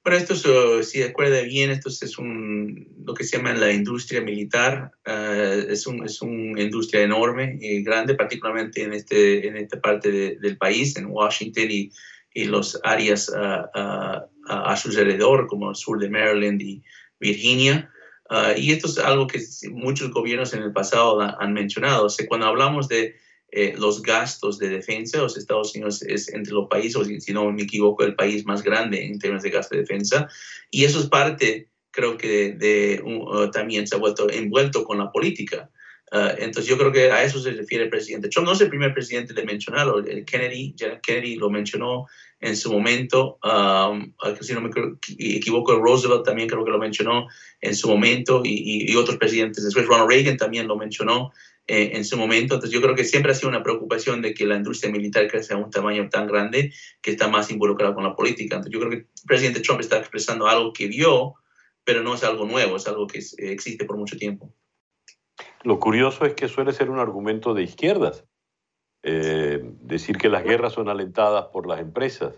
Bueno, 0.04 0.18
esto, 0.18 0.80
es, 0.80 0.90
si 0.90 1.04
recuerda 1.04 1.42
bien, 1.42 1.72
esto 1.72 1.90
es 1.90 2.18
un, 2.18 2.88
lo 3.06 3.14
que 3.14 3.26
se 3.26 3.38
llama 3.38 3.54
la 3.54 3.72
industria 3.72 4.22
militar. 4.22 4.92
Uh, 5.06 5.70
es, 5.70 5.86
un, 5.86 6.06
es, 6.06 6.22
una 6.22 6.62
industria 6.62 7.04
enorme 7.04 7.58
y 7.60 7.84
grande, 7.84 8.16
particularmente 8.16 8.82
en, 8.82 8.94
este, 8.94 9.48
en 9.48 9.58
esta 9.58 9.80
parte 9.80 10.10
de, 10.10 10.38
del 10.38 10.58
país, 10.58 10.96
en 10.96 11.08
Washington 11.08 11.68
y, 11.70 11.92
y 12.42 12.46
las 12.46 12.80
áreas 12.84 13.30
uh, 13.30 13.80
uh, 13.80 14.22
a 14.48 14.76
su 14.78 14.90
alrededor, 14.90 15.48
como 15.48 15.70
el 15.70 15.76
sur 15.76 16.00
de 16.00 16.10
Maryland 16.10 16.62
y 16.62 16.84
Virginia. 17.20 17.92
y 18.58 18.72
esto 18.72 18.88
es 18.88 18.98
algo 19.00 19.28
que 19.28 19.40
muchos 19.72 20.12
gobiernos 20.12 20.54
en 20.54 20.64
el 20.64 20.72
pasado 20.72 21.20
han 21.20 21.54
mencionado. 21.54 22.06
O 22.06 22.10
sea, 22.10 22.28
cuando 22.28 22.48
hablamos 22.48 22.88
de 22.88 23.16
eh, 23.52 23.74
los 23.78 24.04
gastos 24.04 24.60
de 24.60 24.70
defensa. 24.70 25.18
Los 25.18 25.38
Estados 25.38 25.74
Unidos 25.74 26.04
es 26.04 26.30
entre 26.30 26.54
los 26.54 26.68
países, 26.68 27.08
si 27.24 27.34
no 27.34 27.52
me 27.52 27.64
equivoco, 27.64 28.04
el 28.04 28.16
país 28.16 28.46
más 28.46 28.62
grande 28.62 29.04
en 29.04 29.18
términos 29.18 29.44
de 29.44 29.50
gasto 29.50 29.76
de 29.76 29.82
defensa. 29.82 30.30
Y 30.70 30.84
eso 30.84 31.00
es 31.00 31.08
parte, 31.08 31.68
creo 31.90 32.18
que, 32.18 32.28
de, 32.28 32.54
de 32.54 33.02
uh, 33.04 33.50
también 33.50 33.88
se 33.88 33.96
ha 33.96 34.00
vuelto 34.00 34.30
envuelto 34.30 34.84
con 34.84 35.00
la 35.00 35.12
política. 35.12 35.70
Uh, 36.12 36.38
entonces 36.38 36.68
yo 36.68 36.78
creo 36.78 36.92
que 36.92 37.12
a 37.12 37.24
eso 37.24 37.40
se 37.40 37.52
refiere 37.52 37.86
el 37.86 37.90
presidente 37.90 38.30
Trump. 38.30 38.48
No 38.48 38.54
es 38.54 38.62
el 38.62 38.70
primer 38.70 38.94
presidente 38.94 39.34
de 39.34 39.44
mencionarlo. 39.44 40.00
El 40.00 40.26
Kennedy, 40.26 40.76
Kennedy 41.02 41.36
lo 41.36 41.50
mencionó 41.50 42.06
en 42.40 42.56
su 42.56 42.72
momento. 42.72 43.40
Um, 43.44 44.14
si 44.42 44.54
no 44.54 44.62
me 44.62 44.70
equivoco, 45.18 45.76
Roosevelt 45.76 46.24
también 46.24 46.48
creo 46.48 46.64
que 46.64 46.72
lo 46.72 46.80
mencionó 46.80 47.28
en 47.62 47.76
su 47.76 47.90
momento 47.90 48.42
y, 48.44 48.50
y, 48.50 48.92
y 48.92 48.96
otros 48.96 49.18
presidentes. 49.18 49.64
Después 49.64 49.86
Ronald 49.86 50.10
Reagan 50.10 50.38
también 50.38 50.68
lo 50.68 50.78
mencionó 50.78 51.32
eh, 51.68 51.92
en 51.94 52.04
su 52.04 52.18
momento. 52.18 52.56
Entonces 52.56 52.74
yo 52.74 52.82
creo 52.82 52.96
que 52.96 53.04
siempre 53.04 53.32
ha 53.32 53.36
sido 53.36 53.50
una 53.50 53.62
preocupación 53.62 54.24
de 54.24 54.34
que 54.34 54.48
la 54.48 54.56
industria 54.56 54.92
militar 54.92 55.28
crezca 55.28 55.54
a 55.54 55.58
un 55.58 55.70
tamaño 55.70 56.10
tan 56.10 56.26
grande 56.26 56.74
que 57.00 57.12
está 57.12 57.28
más 57.28 57.52
involucrada 57.52 57.94
con 57.94 58.04
la 58.04 58.16
política. 58.16 58.56
Entonces 58.56 58.74
yo 58.74 58.80
creo 58.80 58.90
que 58.90 58.98
el 58.98 59.08
presidente 59.28 59.60
Trump 59.60 59.80
está 59.80 60.00
expresando 60.00 60.48
algo 60.48 60.74
que 60.74 60.88
vio, 60.88 61.36
pero 61.84 62.02
no 62.02 62.16
es 62.16 62.24
algo 62.24 62.46
nuevo, 62.46 62.78
es 62.78 62.88
algo 62.88 63.06
que 63.06 63.20
existe 63.38 63.86
por 63.86 63.98
mucho 63.98 64.18
tiempo. 64.18 64.52
Lo 65.64 65.80
curioso 65.80 66.26
es 66.26 66.34
que 66.34 66.48
suele 66.48 66.74
ser 66.74 66.90
un 66.90 66.98
argumento 66.98 67.54
de 67.54 67.64
izquierdas. 67.64 68.26
Eh, 69.02 69.62
decir 69.82 70.18
que 70.18 70.28
las 70.28 70.44
guerras 70.44 70.74
son 70.74 70.90
alentadas 70.90 71.46
por 71.54 71.68
las 71.68 71.80
empresas, 71.80 72.34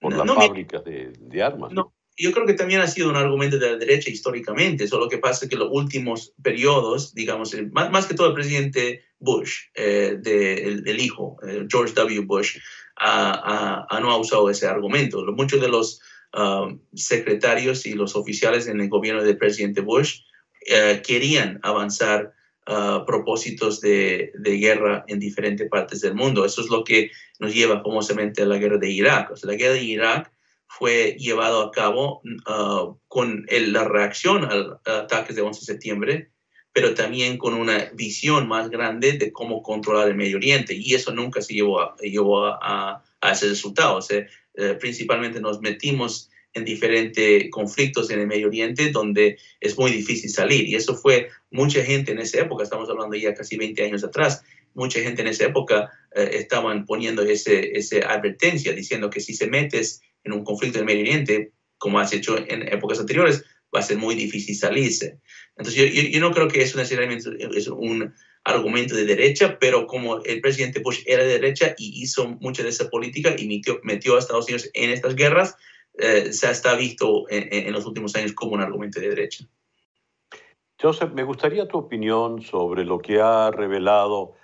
por 0.00 0.12
no, 0.12 0.18
las 0.18 0.26
no 0.26 0.34
fábricas 0.36 0.84
me... 0.84 0.92
de, 0.92 1.12
de, 1.18 1.42
armas. 1.42 1.72
No, 1.72 1.92
yo 2.16 2.32
creo 2.32 2.46
que 2.46 2.54
también 2.54 2.80
ha 2.80 2.86
sido 2.86 3.08
un 3.10 3.16
argumento 3.16 3.58
de 3.58 3.70
la 3.72 3.76
derecha 3.76 4.10
históricamente, 4.10 4.86
solo 4.86 5.08
que 5.08 5.18
pasa 5.18 5.48
que 5.48 5.56
los 5.56 5.68
últimos 5.72 6.34
periodos, 6.42 7.14
digamos, 7.14 7.56
más, 7.72 7.90
más 7.90 8.06
que 8.06 8.14
todo 8.14 8.28
el 8.28 8.34
presidente 8.34 9.04
Bush, 9.18 9.56
eh, 9.74 10.16
de, 10.20 10.64
el, 10.64 10.88
el, 10.88 11.00
hijo, 11.00 11.36
eh, 11.46 11.66
George 11.68 11.94
W. 11.94 12.20
Bush, 12.20 12.58
a, 12.96 13.86
a, 13.90 13.96
a 13.96 14.00
no 14.00 14.10
ha 14.12 14.18
usado 14.18 14.50
ese 14.50 14.66
argumento. 14.66 15.24
Muchos 15.32 15.60
de 15.60 15.68
los 15.68 16.00
uh, 16.34 16.78
secretarios 16.94 17.86
y 17.86 17.94
los 17.94 18.14
oficiales 18.14 18.68
en 18.68 18.80
el 18.80 18.88
gobierno 18.88 19.22
del 19.22 19.36
presidente 19.36 19.80
Bush 19.80 20.20
uh, 20.70 21.02
querían 21.02 21.58
avanzar 21.62 22.34
propósitos 23.06 23.80
de, 23.80 24.32
de, 24.38 24.58
guerra 24.58 25.04
en 25.08 25.18
diferentes 25.18 25.68
partes 25.68 26.00
del 26.00 26.14
mundo. 26.14 26.44
Eso 26.44 26.60
es 26.60 26.68
lo 26.68 26.84
que 26.84 27.10
nos 27.38 27.54
lleva 27.54 27.82
famosamente 27.82 28.42
a 28.42 28.46
la 28.46 28.58
guerra 28.58 28.78
de 28.78 28.90
Irak. 28.90 29.30
O 29.30 29.36
sea, 29.36 29.50
la 29.50 29.56
guerra 29.56 29.74
de 29.74 29.84
Irak 29.84 30.32
fue 30.66 31.16
llevado 31.18 31.62
a 31.62 31.70
cabo 31.70 32.20
uh, 32.46 32.96
con 33.08 33.46
la 33.48 33.84
reacción 33.84 34.44
al, 34.44 34.78
al 34.84 35.00
ataque 35.00 35.32
de 35.32 35.40
11 35.40 35.60
de 35.60 35.64
septiembre, 35.64 36.30
pero 36.72 36.92
también 36.94 37.38
con 37.38 37.54
una 37.54 37.90
visión 37.94 38.46
más 38.46 38.68
grande 38.68 39.12
de 39.12 39.32
cómo 39.32 39.62
controlar 39.62 40.08
el 40.08 40.14
Medio 40.14 40.36
Oriente. 40.36 40.74
Y 40.74 40.94
eso 40.94 41.12
nunca 41.12 41.40
se 41.40 41.54
llevó 41.54 41.80
a, 41.80 41.96
llevó 41.96 42.46
a, 42.46 43.02
a 43.20 43.32
ese 43.32 43.48
resultado. 43.48 43.96
O 43.96 44.02
sea, 44.02 44.26
eh, 44.54 44.74
principalmente 44.74 45.40
nos 45.40 45.60
metimos 45.60 46.30
en 46.58 46.64
diferentes 46.64 47.50
conflictos 47.50 48.10
en 48.10 48.20
el 48.20 48.26
Medio 48.26 48.48
Oriente 48.48 48.90
donde 48.90 49.38
es 49.60 49.78
muy 49.78 49.90
difícil 49.90 50.30
salir. 50.30 50.68
Y 50.68 50.74
eso 50.74 50.94
fue 50.94 51.28
mucha 51.50 51.82
gente 51.82 52.12
en 52.12 52.18
esa 52.18 52.40
época, 52.40 52.64
estamos 52.64 52.88
hablando 52.90 53.16
ya 53.16 53.34
casi 53.34 53.56
20 53.56 53.82
años 53.84 54.04
atrás, 54.04 54.42
mucha 54.74 55.00
gente 55.00 55.22
en 55.22 55.28
esa 55.28 55.46
época 55.46 55.90
eh, 56.14 56.30
estaban 56.34 56.84
poniendo 56.84 57.22
ese, 57.22 57.76
ese 57.76 58.02
advertencia 58.02 58.72
diciendo 58.72 59.10
que 59.10 59.20
si 59.20 59.34
se 59.34 59.46
metes 59.48 60.02
en 60.24 60.32
un 60.32 60.44
conflicto 60.44 60.78
en 60.78 60.82
el 60.82 60.86
Medio 60.86 61.02
Oriente, 61.02 61.52
como 61.78 61.98
has 61.98 62.12
hecho 62.12 62.36
en 62.38 62.62
épocas 62.68 63.00
anteriores, 63.00 63.44
va 63.74 63.80
a 63.80 63.82
ser 63.82 63.96
muy 63.98 64.14
difícil 64.14 64.54
salirse. 64.54 65.18
Entonces, 65.56 65.74
yo, 65.74 66.02
yo 66.02 66.20
no 66.20 66.32
creo 66.32 66.48
que 66.48 66.62
eso 66.62 66.78
necesariamente 66.78 67.30
es 67.56 67.68
un 67.68 68.12
argumento 68.44 68.94
de 68.94 69.04
derecha, 69.04 69.58
pero 69.58 69.86
como 69.86 70.22
el 70.24 70.40
presidente 70.40 70.80
Bush 70.80 71.02
era 71.06 71.22
de 71.22 71.32
derecha 71.32 71.74
y 71.76 72.02
hizo 72.02 72.28
mucha 72.40 72.62
de 72.62 72.70
esa 72.70 72.88
política 72.88 73.34
y 73.36 73.46
metió, 73.46 73.80
metió 73.82 74.16
a 74.16 74.18
Estados 74.18 74.46
Unidos 74.46 74.70
en 74.74 74.90
estas 74.90 75.14
guerras, 75.14 75.56
eh, 75.98 76.32
se 76.32 76.50
está 76.50 76.74
visto 76.74 77.26
en, 77.28 77.72
los 77.72 77.84
últimos 77.86 78.14
años 78.14 78.32
como 78.32 78.52
un 78.52 78.60
argumento 78.60 79.00
de 79.00 79.08
derecha. 79.08 79.44
Joseph, 80.80 81.12
me 81.12 81.24
gustaría 81.24 81.66
tu 81.66 81.78
opinión 81.78 82.40
sobre 82.40 82.84
lo 82.84 83.00
que 83.00 83.20
ha 83.20 83.50
revelado 83.50 84.34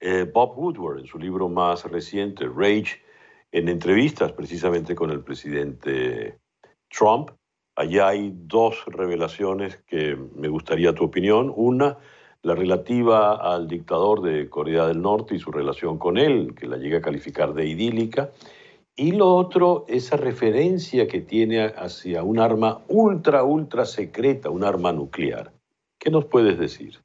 eh, 0.00 0.30
Bob 0.32 0.56
Woodward 0.56 1.00
en 1.00 1.06
su 1.06 1.18
libro 1.18 1.48
más 1.48 1.84
reciente, 1.84 2.46
Rage, 2.46 3.02
en 3.50 3.68
entrevistas 3.68 4.32
precisamente 4.32 4.94
con 4.94 5.10
el 5.10 5.20
presidente 5.20 6.38
Trump. 6.88 7.30
Allá 7.74 8.08
hay 8.08 8.32
dos 8.34 8.84
revelaciones 8.86 9.78
que 9.86 10.16
me 10.36 10.48
gustaría 10.48 10.94
tu 10.94 11.04
opinión. 11.04 11.52
Una, 11.54 11.98
la 12.42 12.54
relativa 12.54 13.34
al 13.34 13.66
dictador 13.66 14.22
de 14.22 14.48
Corea 14.48 14.86
del 14.86 15.02
Norte 15.02 15.34
y 15.34 15.38
su 15.38 15.50
relación 15.50 15.98
con 15.98 16.16
él, 16.16 16.54
que 16.54 16.66
la 16.66 16.76
llega 16.76 16.98
a 16.98 17.02
calificar 17.02 17.54
de 17.54 17.66
idílica. 17.66 18.30
Y 18.94 19.12
lo 19.12 19.34
otro, 19.34 19.86
esa 19.88 20.16
referencia 20.16 21.08
que 21.08 21.20
tiene 21.20 21.64
hacia 21.64 22.22
un 22.22 22.38
arma 22.38 22.84
ultra, 22.88 23.42
ultra 23.42 23.86
secreta, 23.86 24.50
un 24.50 24.64
arma 24.64 24.92
nuclear. 24.92 25.52
¿Qué 25.98 26.10
nos 26.10 26.26
puedes 26.26 26.58
decir? 26.58 26.98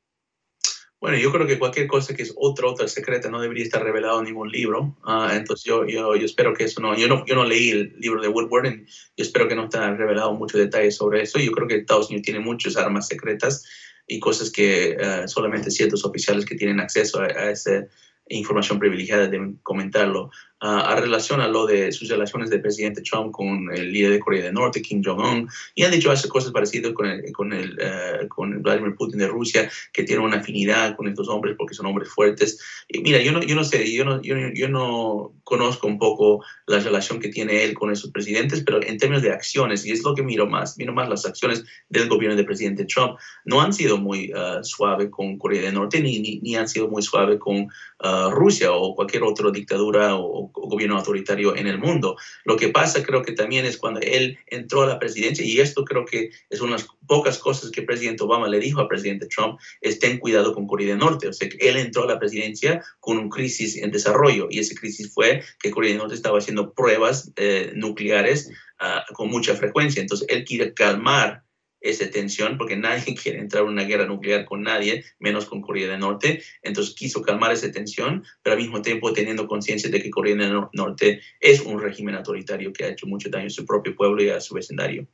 Bueno, 1.00 1.18
yo 1.18 1.32
creo 1.32 1.46
que 1.46 1.60
cualquier 1.60 1.88
cosa 1.88 2.16
que 2.16 2.24
es 2.24 2.34
otra, 2.36 2.68
otra 2.68 2.88
secreta 2.88 3.30
no 3.30 3.40
debería 3.40 3.64
estar 3.64 3.84
revelado 3.84 4.20
en 4.20 4.26
ningún 4.26 4.50
libro. 4.50 4.98
Ah, 5.04 5.32
entonces 5.36 5.64
yo, 5.64 5.86
yo, 5.86 6.16
yo, 6.16 6.26
espero 6.26 6.56
que 6.56 6.64
eso 6.64 6.82
no 6.82 6.98
yo, 6.98 7.08
no... 7.08 7.24
yo 7.26 7.36
no 7.36 7.46
leí 7.46 7.70
el 7.70 7.96
libro 8.00 8.20
de 8.20 8.28
Woodward 8.28 8.66
y 8.66 8.86
yo 9.16 9.24
espero 9.24 9.48
que 9.48 9.56
no 9.56 9.66
está 9.66 9.94
revelado 9.94 10.34
muchos 10.34 10.60
detalles 10.60 10.96
sobre 10.96 11.22
eso. 11.22 11.40
Yo 11.40 11.52
creo 11.52 11.68
que 11.68 11.76
Estados 11.76 12.08
Unidos 12.10 12.26
tiene 12.26 12.40
muchas 12.40 12.76
armas 12.76 13.08
secretas 13.08 13.64
y 14.08 14.20
cosas 14.20 14.52
que 14.52 14.98
eh, 15.00 15.28
solamente 15.28 15.70
ciertos 15.70 16.04
oficiales 16.04 16.46
que 16.46 16.56
tienen 16.56 16.80
acceso 16.80 17.22
a, 17.22 17.26
a 17.26 17.52
esa 17.52 17.86
información 18.30 18.80
privilegiada 18.80 19.28
deben 19.28 19.60
comentarlo 19.64 20.32
a 20.60 20.96
relación 20.96 21.40
a 21.40 21.48
lo 21.48 21.68
de 21.68 21.92
sus 21.92 22.10
relaciones 22.10 22.50
del 22.50 22.62
presidente 22.62 23.02
Trump 23.02 23.32
con 23.32 23.72
el 23.72 23.92
líder 23.92 24.12
de 24.12 24.20
Corea 24.20 24.44
del 24.44 24.54
Norte, 24.54 24.82
Kim 24.82 25.04
Jong-un, 25.04 25.48
y 25.76 25.84
han 25.84 25.92
dicho 25.92 26.10
hace 26.10 26.28
cosas 26.28 26.52
parecidas 26.52 26.94
con, 26.94 27.06
el, 27.06 27.32
con, 27.32 27.54
el, 27.54 27.74
uh, 27.74 28.28
con 28.28 28.64
Vladimir 28.64 28.96
Putin 28.96 29.20
de 29.20 29.28
Rusia, 29.28 29.70
que 29.94 30.04
tiene 30.04 30.24
una 30.24 30.38
afinidad 30.38 30.96
con 30.96 31.08
estos 31.08 31.28
hombres 31.30 31.56
porque 31.58 31.76
son 31.76 31.86
hombres 31.86 32.10
fuertes. 32.10 32.60
Y 32.88 33.02
mira, 33.02 33.22
yo 33.22 33.32
no, 33.32 33.44
yo 33.44 33.56
no 33.56 33.64
sé, 33.64 33.92
yo 33.92 34.04
no, 34.04 34.22
yo, 34.22 34.36
yo 34.54 34.68
no 34.68 35.34
conozco 35.44 35.88
un 35.88 36.00
poco 36.00 36.44
la 36.66 36.80
relación 36.80 37.20
que 37.20 37.30
tiene 37.30 37.64
él 37.64 37.76
con 37.76 37.92
esos 37.92 38.12
presidentes, 38.12 38.64
pero 38.64 38.82
en 38.82 38.98
términos 38.98 39.22
de 39.22 39.32
acciones, 39.32 39.86
y 39.86 39.92
es 39.92 40.04
lo 40.04 40.16
que 40.16 40.24
miro 40.24 40.48
más, 40.48 40.78
miro 40.78 40.94
más 40.94 41.08
las 41.08 41.26
acciones 41.26 41.64
del 41.90 42.10
gobierno 42.10 42.36
del 42.36 42.46
presidente 42.46 42.86
Trump, 42.86 43.18
no 43.46 43.62
han 43.62 43.74
sido 43.74 43.98
muy 43.98 44.34
uh, 44.34 45.10
con 45.12 45.38
Corea 45.38 45.62
del 45.62 45.76
Norte, 45.76 46.02
ni, 46.02 46.20
ni, 46.20 46.40
ni, 46.40 46.56
han 46.56 46.68
sido 46.68 46.88
muy 46.88 47.02
suave 47.04 47.38
con 47.38 47.56
uh, 47.58 48.32
Rusia 48.32 48.72
o 48.72 48.96
cualquier 48.96 49.24
otra 49.24 49.52
dictadura 49.52 50.16
o 50.16 50.47
gobierno 50.54 50.98
autoritario 50.98 51.56
en 51.56 51.68
el 51.68 51.78
mundo. 51.78 52.18
Lo 52.46 52.56
que 52.56 52.70
pasa 52.70 53.04
creo 53.04 53.22
que 53.22 53.34
también 53.34 53.66
es 53.66 53.78
cuando 53.78 54.00
él 54.02 54.38
entró 54.48 54.84
a 54.84 54.88
la 54.88 55.00
presidencia, 55.00 55.46
y 55.46 55.60
esto 55.60 55.84
creo 55.86 56.06
que 56.06 56.32
es 56.50 56.62
unas 56.62 56.88
pocas 57.08 57.38
cosas 57.38 57.72
que 57.72 57.82
el 57.82 57.86
presidente 57.86 58.24
Obama 58.24 58.48
le 58.48 58.60
dijo 58.60 58.82
al 58.82 58.88
presidente 58.88 59.28
Trump, 59.28 59.60
es 59.82 60.00
ten 60.00 60.20
cuidado 60.20 60.54
con 60.54 60.68
Corea 60.68 60.90
del 60.90 61.00
Norte. 61.00 61.28
O 61.28 61.34
sea, 61.34 61.48
él 61.60 61.78
entró 61.78 62.04
a 62.04 62.08
la 62.08 62.20
presidencia 62.20 62.84
con 63.00 63.18
una 63.18 63.30
crisis 63.30 63.78
en 63.78 63.92
desarrollo, 63.92 64.48
y 64.50 64.60
esa 64.60 64.76
crisis 64.76 65.14
fue 65.14 65.44
que 65.60 65.72
Corea 65.72 65.92
del 65.92 66.00
Norte 66.00 66.16
estaba 66.16 66.38
haciendo 66.38 66.74
pruebas 66.74 67.32
eh, 67.36 67.72
nucleares 67.76 68.50
uh, 68.82 69.14
con 69.14 69.30
mucha 69.30 69.56
frecuencia. 69.56 70.02
Entonces, 70.02 70.28
él 70.30 70.44
quiere 70.44 70.74
calmar 70.74 71.47
esa 71.82 72.10
tensión, 72.10 72.58
porque 72.58 72.76
nadie 72.76 73.16
quiere 73.22 73.40
entrar 73.40 73.64
en 73.64 73.70
una 73.70 73.84
guerra 73.84 74.06
nuclear 74.06 74.46
con 74.46 74.64
nadie, 74.64 75.04
menos 75.20 75.46
con 75.46 75.62
Corea 75.62 75.90
del 75.90 76.00
Norte. 76.00 76.42
Entonces 76.62 76.96
quiso 76.96 77.22
calmar 77.22 77.52
esa 77.52 77.72
tensión, 77.72 78.24
pero 78.42 78.56
al 78.56 78.62
mismo 78.62 78.82
tiempo 78.82 79.14
teniendo 79.14 79.48
conciencia 79.48 79.90
de 79.90 80.02
que 80.02 80.10
Corea 80.10 80.36
del 80.36 80.62
Norte 80.74 81.22
es 81.40 81.62
un 81.62 81.80
régimen 81.80 82.16
autoritario 82.16 82.74
que 82.74 82.86
ha 82.86 82.90
hecho 82.90 83.08
mucho 83.08 83.30
daño 83.30 83.48
a 83.48 83.52
su 83.52 83.66
propio 83.66 83.96
pueblo 83.96 84.24
y 84.24 84.30
a 84.30 84.40
su 84.40 84.56
vecindario. 84.56 85.08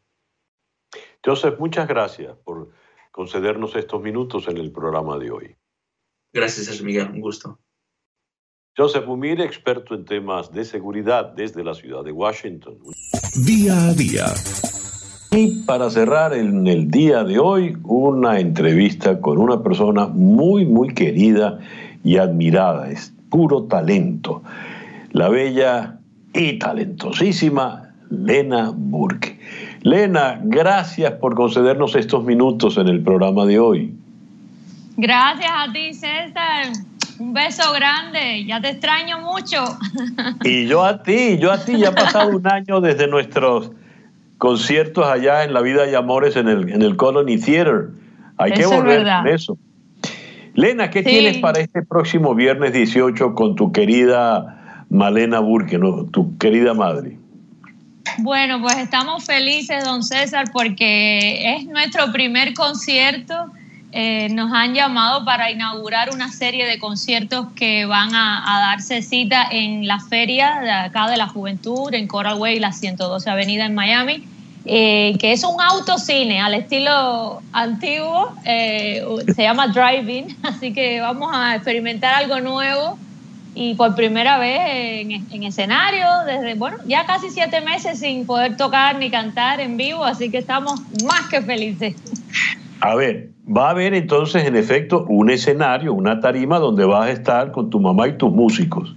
Joseph, 1.26 1.60
muchas 1.60 1.88
gracias 1.88 2.36
por 2.44 2.70
concedernos 3.12 3.76
estos 3.76 4.02
minutos 4.02 4.48
en 4.48 4.58
el 4.58 4.72
programa 4.72 5.18
de 5.18 5.32
hoy. 5.32 5.56
Gracias, 6.34 6.82
Miguel. 6.82 7.10
Un 7.12 7.22
gusto. 7.22 7.60
Joseph 8.76 9.08
Umir, 9.08 9.40
experto 9.40 9.94
en 9.94 10.04
temas 10.04 10.52
de 10.52 10.66
seguridad 10.66 11.26
desde 11.26 11.64
la 11.64 11.76
ciudad 11.76 12.04
de 12.04 12.12
Washington. 12.12 12.80
Día 13.46 13.90
a 13.90 13.94
día 13.94 14.26
y 15.36 15.64
para 15.66 15.90
cerrar 15.90 16.34
en 16.34 16.68
el 16.68 16.92
día 16.92 17.24
de 17.24 17.40
hoy, 17.40 17.76
una 17.84 18.40
entrevista 18.40 19.20
con 19.20 19.40
una 19.40 19.64
persona 19.64 20.06
muy, 20.06 20.64
muy 20.64 20.94
querida 20.94 21.58
y 22.04 22.18
admirada. 22.18 22.92
Es 22.92 23.12
puro 23.32 23.64
talento. 23.64 24.44
La 25.12 25.30
bella 25.30 25.98
y 26.34 26.60
talentosísima 26.60 27.90
Lena 28.12 28.72
Burke. 28.76 29.40
Lena, 29.82 30.40
gracias 30.44 31.14
por 31.14 31.34
concedernos 31.34 31.96
estos 31.96 32.24
minutos 32.24 32.78
en 32.78 32.88
el 32.88 33.02
programa 33.02 33.46
de 33.46 33.60
hoy. 33.60 33.92
Gracias 34.98 35.52
a 35.52 35.72
ti, 35.74 35.94
César. 35.96 36.68
Un 37.18 37.34
beso 37.34 37.74
grande, 37.74 38.46
ya 38.46 38.62
te 38.62 38.70
extraño 38.70 39.20
mucho. 39.22 39.64
Y 40.44 40.68
yo 40.68 40.84
a 40.84 41.02
ti, 41.02 41.40
yo 41.40 41.52
a 41.52 41.58
ti, 41.58 41.80
ya 41.80 41.90
ha 41.90 41.96
pasado 41.96 42.30
un 42.36 42.48
año 42.48 42.82
desde 42.82 43.08
nuestros 43.08 43.72
conciertos 44.44 45.08
allá 45.08 45.46
en 45.46 45.54
La 45.54 45.62
Vida 45.62 45.90
y 45.90 45.96
Amores 45.96 46.36
en 46.36 46.50
el, 46.50 46.70
en 46.70 46.82
el 46.82 46.98
Colony 46.98 47.38
Theater. 47.38 47.92
Hay 48.38 48.52
que 48.52 48.66
volver 48.66 49.08
a 49.08 49.24
eso. 49.30 49.58
Lena, 50.54 50.90
¿qué 50.90 51.02
tienes 51.02 51.38
para 51.38 51.62
este 51.62 51.82
próximo 51.82 52.36
viernes 52.36 52.74
18 52.74 53.36
con 53.36 53.56
tu 53.56 53.72
querida 53.72 54.86
Malena 54.90 55.40
Burke, 55.40 55.80
tu 56.12 56.38
querida 56.40 56.74
madre? 56.74 57.18
Bueno, 58.18 58.62
pues 58.62 58.80
estamos 58.80 59.24
felices, 59.24 59.86
don 59.86 60.04
César, 60.04 60.48
porque 60.52 61.56
es 61.56 61.66
nuestro 61.66 62.12
primer 62.12 62.54
concierto. 62.54 63.34
Eh, 63.94 64.28
nos 64.32 64.52
han 64.52 64.74
llamado 64.74 65.24
para 65.24 65.52
inaugurar 65.52 66.10
una 66.14 66.30
serie 66.30 66.66
de 66.66 66.80
conciertos 66.80 67.48
que 67.56 67.86
van 67.86 68.14
a, 68.14 68.58
a, 68.58 68.72
darse 68.72 69.04
cita 69.04 69.48
en 69.50 69.88
la 69.88 70.02
feria 70.02 70.60
de 70.60 70.72
acá 70.72 71.08
de 71.08 71.16
la 71.16 71.28
juventud, 71.28 71.94
en 71.94 72.08
Coral 72.08 72.38
Way, 72.40 72.60
la 72.60 72.74
112 72.74 73.30
Avenida 73.30 73.66
en 73.66 73.74
Miami. 73.74 74.33
Eh, 74.66 75.18
que 75.20 75.34
es 75.34 75.44
un 75.44 75.60
autocine 75.60 76.40
al 76.40 76.54
estilo 76.54 77.42
antiguo, 77.52 78.32
eh, 78.46 79.04
se 79.36 79.44
llama 79.44 79.68
Driving, 79.68 80.38
así 80.44 80.74
que 80.74 81.02
vamos 81.02 81.32
a 81.34 81.56
experimentar 81.56 82.16
algo 82.16 82.40
nuevo 82.40 82.98
y 83.56 83.76
por 83.76 83.94
primera 83.94 84.38
vez 84.38 84.62
en, 84.62 85.12
en, 85.12 85.44
escenario, 85.44 86.08
desde, 86.26 86.56
bueno, 86.56 86.78
ya 86.86 87.06
casi 87.06 87.30
siete 87.30 87.60
meses 87.60 88.00
sin 88.00 88.26
poder 88.26 88.56
tocar 88.56 88.98
ni 88.98 89.12
cantar 89.12 89.60
en 89.60 89.76
vivo, 89.76 90.06
así 90.06 90.32
que 90.32 90.38
estamos 90.38 90.82
más 91.06 91.28
que 91.30 91.42
felices. 91.42 91.96
A 92.80 92.96
ver, 92.96 93.30
va 93.46 93.68
a 93.68 93.72
haber 93.72 93.94
entonces 93.94 94.46
en 94.46 94.56
efecto 94.56 95.06
un 95.10 95.30
escenario, 95.30 95.94
una 95.94 96.20
tarima 96.22 96.60
donde 96.60 96.86
vas 96.86 97.08
a 97.08 97.12
estar 97.12 97.52
con 97.52 97.70
tu 97.70 97.80
mamá 97.80 98.08
y 98.08 98.18
tus 98.18 98.32
músicos. 98.32 98.96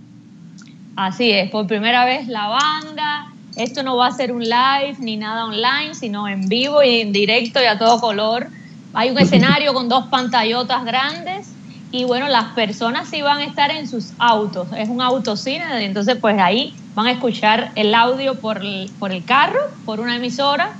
Así 0.95 1.31
es, 1.33 1.51
por 1.51 1.67
primera 1.67 2.05
vez 2.05 2.27
la 2.29 2.47
banda, 2.47 3.33
esto 3.57 3.83
no 3.83 3.97
va 3.97 4.09
a 4.09 4.13
ser 4.13 4.33
un 4.33 4.43
live 4.43 4.97
ni 4.99 5.17
nada 5.17 5.47
online, 5.47 5.95
sino 5.95 6.29
en 6.29 6.49
vivo 6.49 6.83
y 6.83 7.01
en 7.01 7.13
directo 7.13 7.61
y 7.61 7.65
a 7.65 7.79
todo 7.79 8.01
color. 8.01 8.49
Hay 8.93 9.11
un 9.11 9.19
escenario 9.19 9.73
con 9.73 9.89
dos 9.89 10.07
pantallotas 10.07 10.85
grandes 10.85 11.51
y 11.91 12.05
bueno, 12.05 12.29
las 12.29 12.53
personas 12.55 13.09
sí 13.09 13.23
van 13.23 13.39
a 13.39 13.45
estar 13.45 13.71
en 13.71 13.89
sus 13.89 14.13
autos. 14.19 14.69
Es 14.77 14.89
un 14.89 15.01
autocine, 15.01 15.85
entonces 15.85 16.17
pues 16.21 16.39
ahí 16.39 16.75
van 16.95 17.07
a 17.07 17.13
escuchar 17.13 17.73
el 17.77 17.95
audio 17.95 18.35
por 18.35 18.59
el, 18.59 18.91
por 18.99 19.11
el 19.11 19.25
carro, 19.25 19.61
por 19.87 20.01
una 20.01 20.17
emisora 20.17 20.75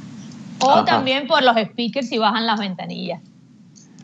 o 0.61 0.85
también 0.85 1.27
por 1.27 1.43
los 1.43 1.57
speakers 1.57 2.09
si 2.09 2.19
bajan 2.19 2.47
las 2.47 2.61
ventanillas. 2.61 3.23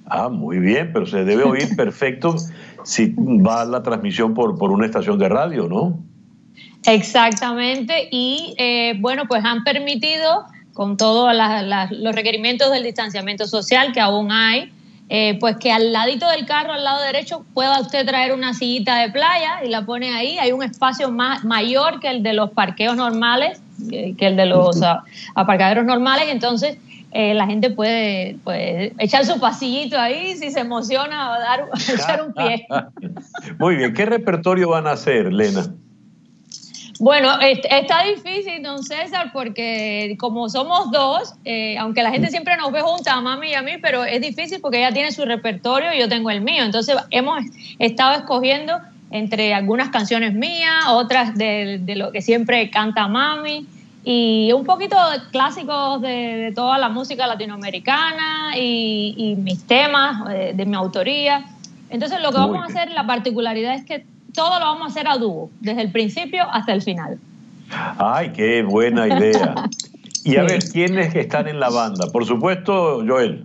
Ah, 0.07 0.29
muy 0.31 0.59
bien, 0.59 0.91
pero 0.93 1.07
se 1.07 1.25
debe 1.25 1.45
oír 1.45 1.77
perfecto 1.77 2.37
si 2.85 3.15
va 3.17 3.65
la 3.67 3.83
transmisión 3.83 4.33
por, 4.33 4.57
por 4.59 4.71
una 4.71 4.87
estación 4.87 5.19
de 5.19 5.29
radio, 5.29 5.69
¿no? 5.69 5.99
Exactamente, 6.87 8.09
y 8.11 8.55
eh, 8.59 8.95
bueno, 8.99 9.25
pues 9.29 9.45
han 9.45 9.65
permitido, 9.65 10.45
con 10.73 10.97
todos 10.97 11.33
los 11.91 12.15
requerimientos 12.15 12.71
del 12.71 12.83
distanciamiento 12.83 13.47
social 13.47 13.93
que 13.93 14.01
aún 14.01 14.33
hay, 14.33 14.73
eh, 15.09 15.37
pues 15.39 15.59
que 15.59 15.71
al 15.71 15.93
ladito 15.93 16.29
del 16.31 16.47
carro, 16.47 16.73
al 16.73 16.85
lado 16.85 17.03
derecho, 17.03 17.45
pueda 17.53 17.81
usted 17.81 18.07
traer 18.07 18.33
una 18.33 18.55
sillita 18.55 18.97
de 18.97 19.11
playa 19.11 19.63
y 19.63 19.69
la 19.69 19.85
pone 19.85 20.15
ahí. 20.15 20.39
Hay 20.39 20.53
un 20.53 20.63
espacio 20.63 21.11
más, 21.11 21.45
mayor 21.45 22.01
que 22.01 22.09
el 22.09 22.23
de 22.23 22.33
los 22.33 22.51
parqueos 22.53 22.97
normales, 22.97 23.61
que 23.91 24.27
el 24.27 24.37
de 24.37 24.47
los 24.47 24.81
aparcaderos 25.35 25.85
normales, 25.85 26.29
entonces 26.31 26.79
eh, 27.11 27.35
la 27.35 27.47
gente 27.47 27.69
puede, 27.69 28.39
puede, 28.43 28.95
echar 28.97 29.27
su 29.27 29.39
pasillito 29.39 29.99
ahí 29.99 30.35
si 30.39 30.51
se 30.51 30.61
emociona 30.61 31.33
o 31.33 31.41
dar, 31.41 31.69
echar 31.95 32.23
un 32.23 32.33
pie. 32.33 32.67
Muy 33.59 33.77
bien, 33.77 33.93
¿qué 33.93 34.07
repertorio 34.07 34.71
van 34.71 34.87
a 34.87 34.93
hacer, 34.93 35.31
Lena? 35.31 35.67
Bueno, 36.99 37.31
está 37.41 38.05
difícil, 38.05 38.63
don 38.63 38.83
César, 38.83 39.31
porque 39.33 40.17
como 40.19 40.49
somos 40.49 40.91
dos, 40.91 41.35
eh, 41.45 41.77
aunque 41.79 42.03
la 42.03 42.11
gente 42.11 42.29
siempre 42.29 42.57
nos 42.57 42.71
ve 42.71 42.81
juntas, 42.83 43.15
a 43.15 43.21
mami 43.21 43.51
y 43.51 43.55
a 43.55 43.63
mí, 43.63 43.73
pero 43.81 44.05
es 44.05 44.21
difícil 44.21 44.61
porque 44.61 44.79
ella 44.79 44.93
tiene 44.93 45.11
su 45.11 45.25
repertorio 45.25 45.95
y 45.95 45.99
yo 45.99 46.09
tengo 46.09 46.31
el 46.31 46.43
mío. 46.43 46.65
Entonces 46.65 46.97
hemos 47.11 47.43
estado 47.79 48.15
escogiendo 48.15 48.79
entre 49.11 49.53
algunas 49.53 49.91
canciones 49.91 50.35
mías, 50.35 50.87
otras 50.89 51.37
de, 51.37 51.81
lo 51.97 52.13
que 52.13 52.23
siempre 52.23 52.71
canta 52.71 53.09
mami. 53.09 53.67
y 54.05 54.51
un 54.53 54.65
poquito 54.65 54.97
de 55.11 55.19
clásicos 55.31 56.01
de, 56.03 56.53
toda 56.55 56.79
la 56.79 56.89
música 56.89 57.27
latinoamericana 57.27 58.57
y, 58.57 59.37
mis 59.39 59.65
temas 59.67 60.31
eh, 60.31 60.53
de, 60.55 60.67
mi 60.67 60.77
autoría. 60.77 61.45
Entonces 61.91 62.21
lo 62.21 62.31
que 62.33 62.39
vamos 62.39 62.63
a 62.63 62.67
hacer, 62.67 62.91
la 62.91 63.07
particularidad 63.07 63.75
es 63.75 63.85
que 63.85 64.07
todo 64.35 64.59
lo 64.59 64.67
vamos 64.67 64.83
a 64.83 64.87
hacer 64.87 65.09
a 65.09 65.17
dúo, 65.17 65.51
desde 65.61 65.83
el 65.83 65.93
principio 65.93 66.45
hasta 66.51 66.73
el 66.73 66.83
final. 66.83 67.19
Ay, 67.99 68.33
qué 68.33 68.63
buena 68.63 69.09
idea. 69.09 69.55
Y 70.25 70.37
a 70.37 70.45
ver, 70.45 70.63
¿quiénes 70.71 71.13
están 71.17 71.49
en 71.49 71.59
la 71.59 71.69
banda? 71.69 72.07
Por 72.13 72.25
supuesto, 72.25 73.03
Joel. 73.05 73.45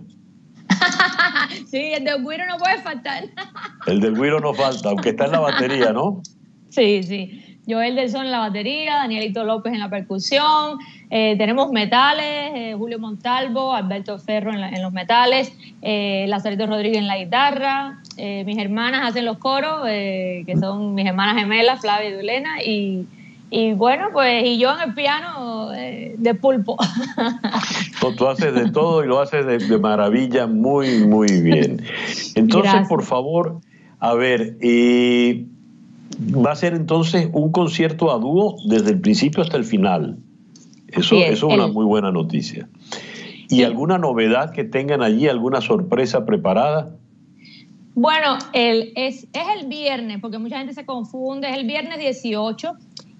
sí, 1.70 1.92
el 1.92 2.04
del 2.04 2.24
Guiro 2.24 2.46
no 2.46 2.56
puede 2.56 2.78
faltar. 2.82 3.24
el 3.88 4.00
del 4.00 4.14
Guiro 4.14 4.38
no 4.38 4.54
falta, 4.54 4.90
aunque 4.90 5.08
está 5.08 5.24
en 5.24 5.32
la 5.32 5.40
batería, 5.40 5.92
¿no? 5.92 6.22
Sí, 6.68 7.02
sí. 7.02 7.58
Joel 7.68 7.96
Delson 7.96 8.26
en 8.26 8.30
la 8.30 8.38
batería, 8.38 8.94
Danielito 8.94 9.44
López 9.44 9.74
en 9.74 9.80
la 9.80 9.90
percusión, 9.90 10.78
eh, 11.10 11.36
tenemos 11.36 11.70
metales, 11.70 12.52
eh, 12.54 12.74
Julio 12.78 12.98
Montalvo, 12.98 13.74
Alberto 13.74 14.18
Ferro 14.18 14.54
en, 14.54 14.82
los 14.82 14.92
metales, 14.92 15.52
eh, 15.82 16.24
Lazarito 16.28 16.66
Rodríguez 16.66 16.98
en 16.98 17.06
la 17.06 17.18
guitarra, 17.18 18.02
mis 18.18 18.58
hermanas 18.58 19.08
hacen 19.08 19.24
los 19.24 19.38
coros, 19.38 19.84
que 19.84 20.54
son 20.60 20.94
mis 20.94 21.06
hermanas 21.06 21.36
gemelas, 21.36 21.80
Flavia 21.80 22.10
y 22.10 22.12
Dulena, 22.12 22.62
y, 22.62 23.06
bueno, 23.74 24.08
pues 24.12 24.44
y 24.44 24.58
yo 24.58 24.74
en 24.74 24.88
el 24.88 24.94
piano 24.94 25.70
de 25.70 26.34
pulpo. 26.34 26.76
Tú 28.16 28.26
haces 28.26 28.54
de 28.54 28.70
todo 28.70 29.04
y 29.04 29.06
lo 29.06 29.20
haces 29.20 29.46
de, 29.46 29.78
maravilla, 29.78 30.46
muy, 30.46 31.04
muy 31.04 31.40
bien. 31.40 31.82
Entonces, 32.34 32.88
por 32.88 33.02
favor, 33.02 33.60
a 34.00 34.14
ver, 34.14 34.56
y 34.62 35.46
va 36.18 36.52
a 36.52 36.56
ser 36.56 36.74
entonces 36.74 37.28
un 37.32 37.52
concierto 37.52 38.12
a 38.12 38.18
dúo 38.18 38.56
desde 38.66 38.90
el 38.90 39.00
principio 39.00 39.42
hasta 39.42 39.56
el 39.56 39.64
final. 39.64 40.18
Eso, 40.88 41.16
es 41.16 41.42
una 41.42 41.66
muy 41.66 41.84
buena 41.84 42.10
noticia. 42.10 42.68
¿Y 43.50 43.62
alguna 43.62 43.98
novedad 43.98 44.52
que 44.52 44.64
tengan 44.64 45.02
allí, 45.02 45.28
alguna 45.28 45.60
sorpresa 45.60 46.26
preparada? 46.26 46.90
Bueno, 48.00 48.38
el, 48.52 48.92
es, 48.94 49.26
es, 49.32 49.48
el 49.60 49.66
viernes, 49.66 50.18
porque 50.20 50.38
mucha 50.38 50.58
gente 50.58 50.72
se 50.72 50.86
confunde, 50.86 51.50
es 51.50 51.56
el 51.56 51.66
viernes 51.66 51.98
18 51.98 52.74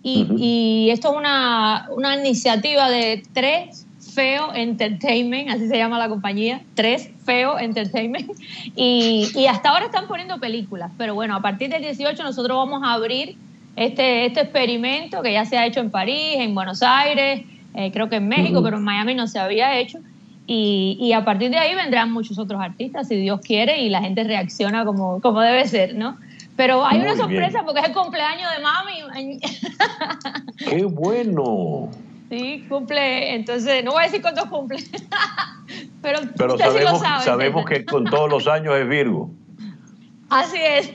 y, 0.05 0.29
y 0.37 0.91
esto 0.91 1.11
es 1.11 1.17
una, 1.17 1.89
una 1.91 2.15
iniciativa 2.15 2.89
de 2.89 3.25
tres 3.33 3.89
Feo 4.15 4.55
Entertainment, 4.55 5.51
así 5.51 5.67
se 5.67 5.77
llama 5.77 5.99
la 5.99 6.09
compañía, 6.09 6.63
tres 6.75 7.11
Feo 7.25 7.59
Entertainment, 7.59 8.31
y, 8.77 9.29
y, 9.35 9.47
hasta 9.49 9.71
ahora 9.71 9.87
están 9.87 10.07
poniendo 10.07 10.39
películas, 10.39 10.93
pero 10.97 11.13
bueno, 11.13 11.35
a 11.35 11.43
partir 11.43 11.71
del 11.71 11.83
18 11.83 12.23
nosotros 12.23 12.57
vamos 12.57 12.85
a 12.85 12.93
abrir 12.93 13.37
este, 13.75 14.27
este 14.27 14.43
experimento 14.43 15.23
que 15.23 15.33
ya 15.33 15.45
se 15.45 15.59
ha 15.59 15.67
hecho 15.67 15.81
en 15.81 15.91
París, 15.91 16.37
en 16.37 16.55
Buenos 16.55 16.85
Aires, 16.85 17.43
eh, 17.75 17.91
creo 17.91 18.09
que 18.09 18.17
en 18.17 18.29
México, 18.29 18.63
pero 18.63 18.77
en 18.77 18.85
Miami 18.85 19.17
no 19.17 19.27
se 19.27 19.41
había 19.41 19.77
hecho, 19.77 19.99
y, 20.51 20.97
y, 20.99 21.13
a 21.13 21.27
partir 21.27 21.51
de 21.51 21.59
ahí 21.59 21.75
vendrán 21.75 22.11
muchos 22.11 22.39
otros 22.39 22.59
artistas, 22.59 23.07
si 23.07 23.17
Dios 23.17 23.41
quiere, 23.43 23.83
y 23.83 23.91
la 23.91 24.01
gente 24.01 24.25
reacciona 24.25 24.87
como, 24.87 25.21
como 25.21 25.43
debe 25.43 25.69
ser, 25.69 25.95
¿no? 25.95 26.17
Pero 26.57 26.85
hay 26.85 27.01
una 27.01 27.15
sorpresa 27.17 27.63
porque 27.65 27.81
es 27.81 27.87
el 27.87 27.93
cumpleaños 27.93 28.51
de 28.57 28.63
mami. 28.63 29.41
¡Qué 30.57 30.85
bueno! 30.85 31.91
Sí, 32.31 32.65
cumple, 32.67 33.35
entonces, 33.35 33.85
no 33.85 33.93
voy 33.93 34.03
a 34.03 34.07
decir 34.07 34.23
cuántos 34.23 34.47
cumple, 34.47 34.79
pero, 36.03 36.21
pero 36.37 36.59
sabemos, 36.59 37.01
sabemos 37.23 37.65
que 37.67 37.85
con 37.85 38.05
todos 38.05 38.31
los 38.31 38.49
años 38.49 38.75
es 38.75 38.89
Virgo. 38.89 39.31
Así 40.31 40.59
es. 40.59 40.91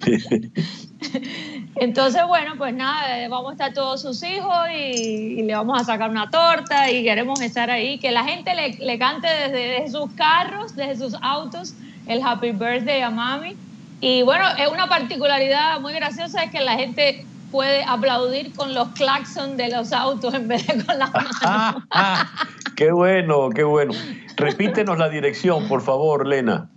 Entonces, 1.76 2.22
bueno, 2.26 2.54
pues 2.58 2.74
nada, 2.74 3.20
eh, 3.20 3.28
vamos 3.28 3.50
a 3.50 3.52
estar 3.52 3.72
todos 3.72 4.02
sus 4.02 4.22
hijos 4.22 4.54
y, 4.74 5.42
le 5.42 5.54
vamos 5.54 5.80
a 5.80 5.84
sacar 5.84 6.10
una 6.10 6.28
torta 6.30 6.90
y 6.90 7.04
queremos 7.04 7.40
estar 7.40 7.70
ahí, 7.70 7.98
que 7.98 8.10
la 8.10 8.24
gente 8.24 8.52
le, 8.54 8.98
cante 8.98 9.28
desde, 9.28 9.88
sus 9.90 10.10
carros, 10.12 10.74
desde 10.74 10.96
sus 10.96 11.14
autos, 11.22 11.74
el 12.06 12.22
Happy 12.22 12.52
Birthday 12.52 13.02
a 13.02 13.10
Mami. 13.10 13.56
Y 14.00 14.22
bueno, 14.22 14.44
es 14.58 14.68
una 14.68 14.88
particularidad 14.88 15.80
muy 15.80 15.92
graciosa 15.92 16.44
es 16.44 16.50
que 16.50 16.60
la 16.60 16.74
gente 16.74 17.24
puede 17.50 17.84
aplaudir 17.84 18.52
con 18.54 18.74
los 18.74 18.88
claxons 18.88 19.56
de 19.56 19.70
los 19.70 19.92
autos 19.92 20.34
en 20.34 20.48
vez 20.48 20.66
de 20.66 20.84
con 20.84 20.98
las 20.98 21.12
manos. 21.12 21.36
qué 22.76 22.92
bueno, 22.92 23.50
qué 23.50 23.64
bueno. 23.64 23.92
Repítenos 24.36 24.98
la 24.98 25.08
dirección, 25.08 25.68
por 25.68 25.82
favor, 25.82 26.26
Lena. 26.26 26.68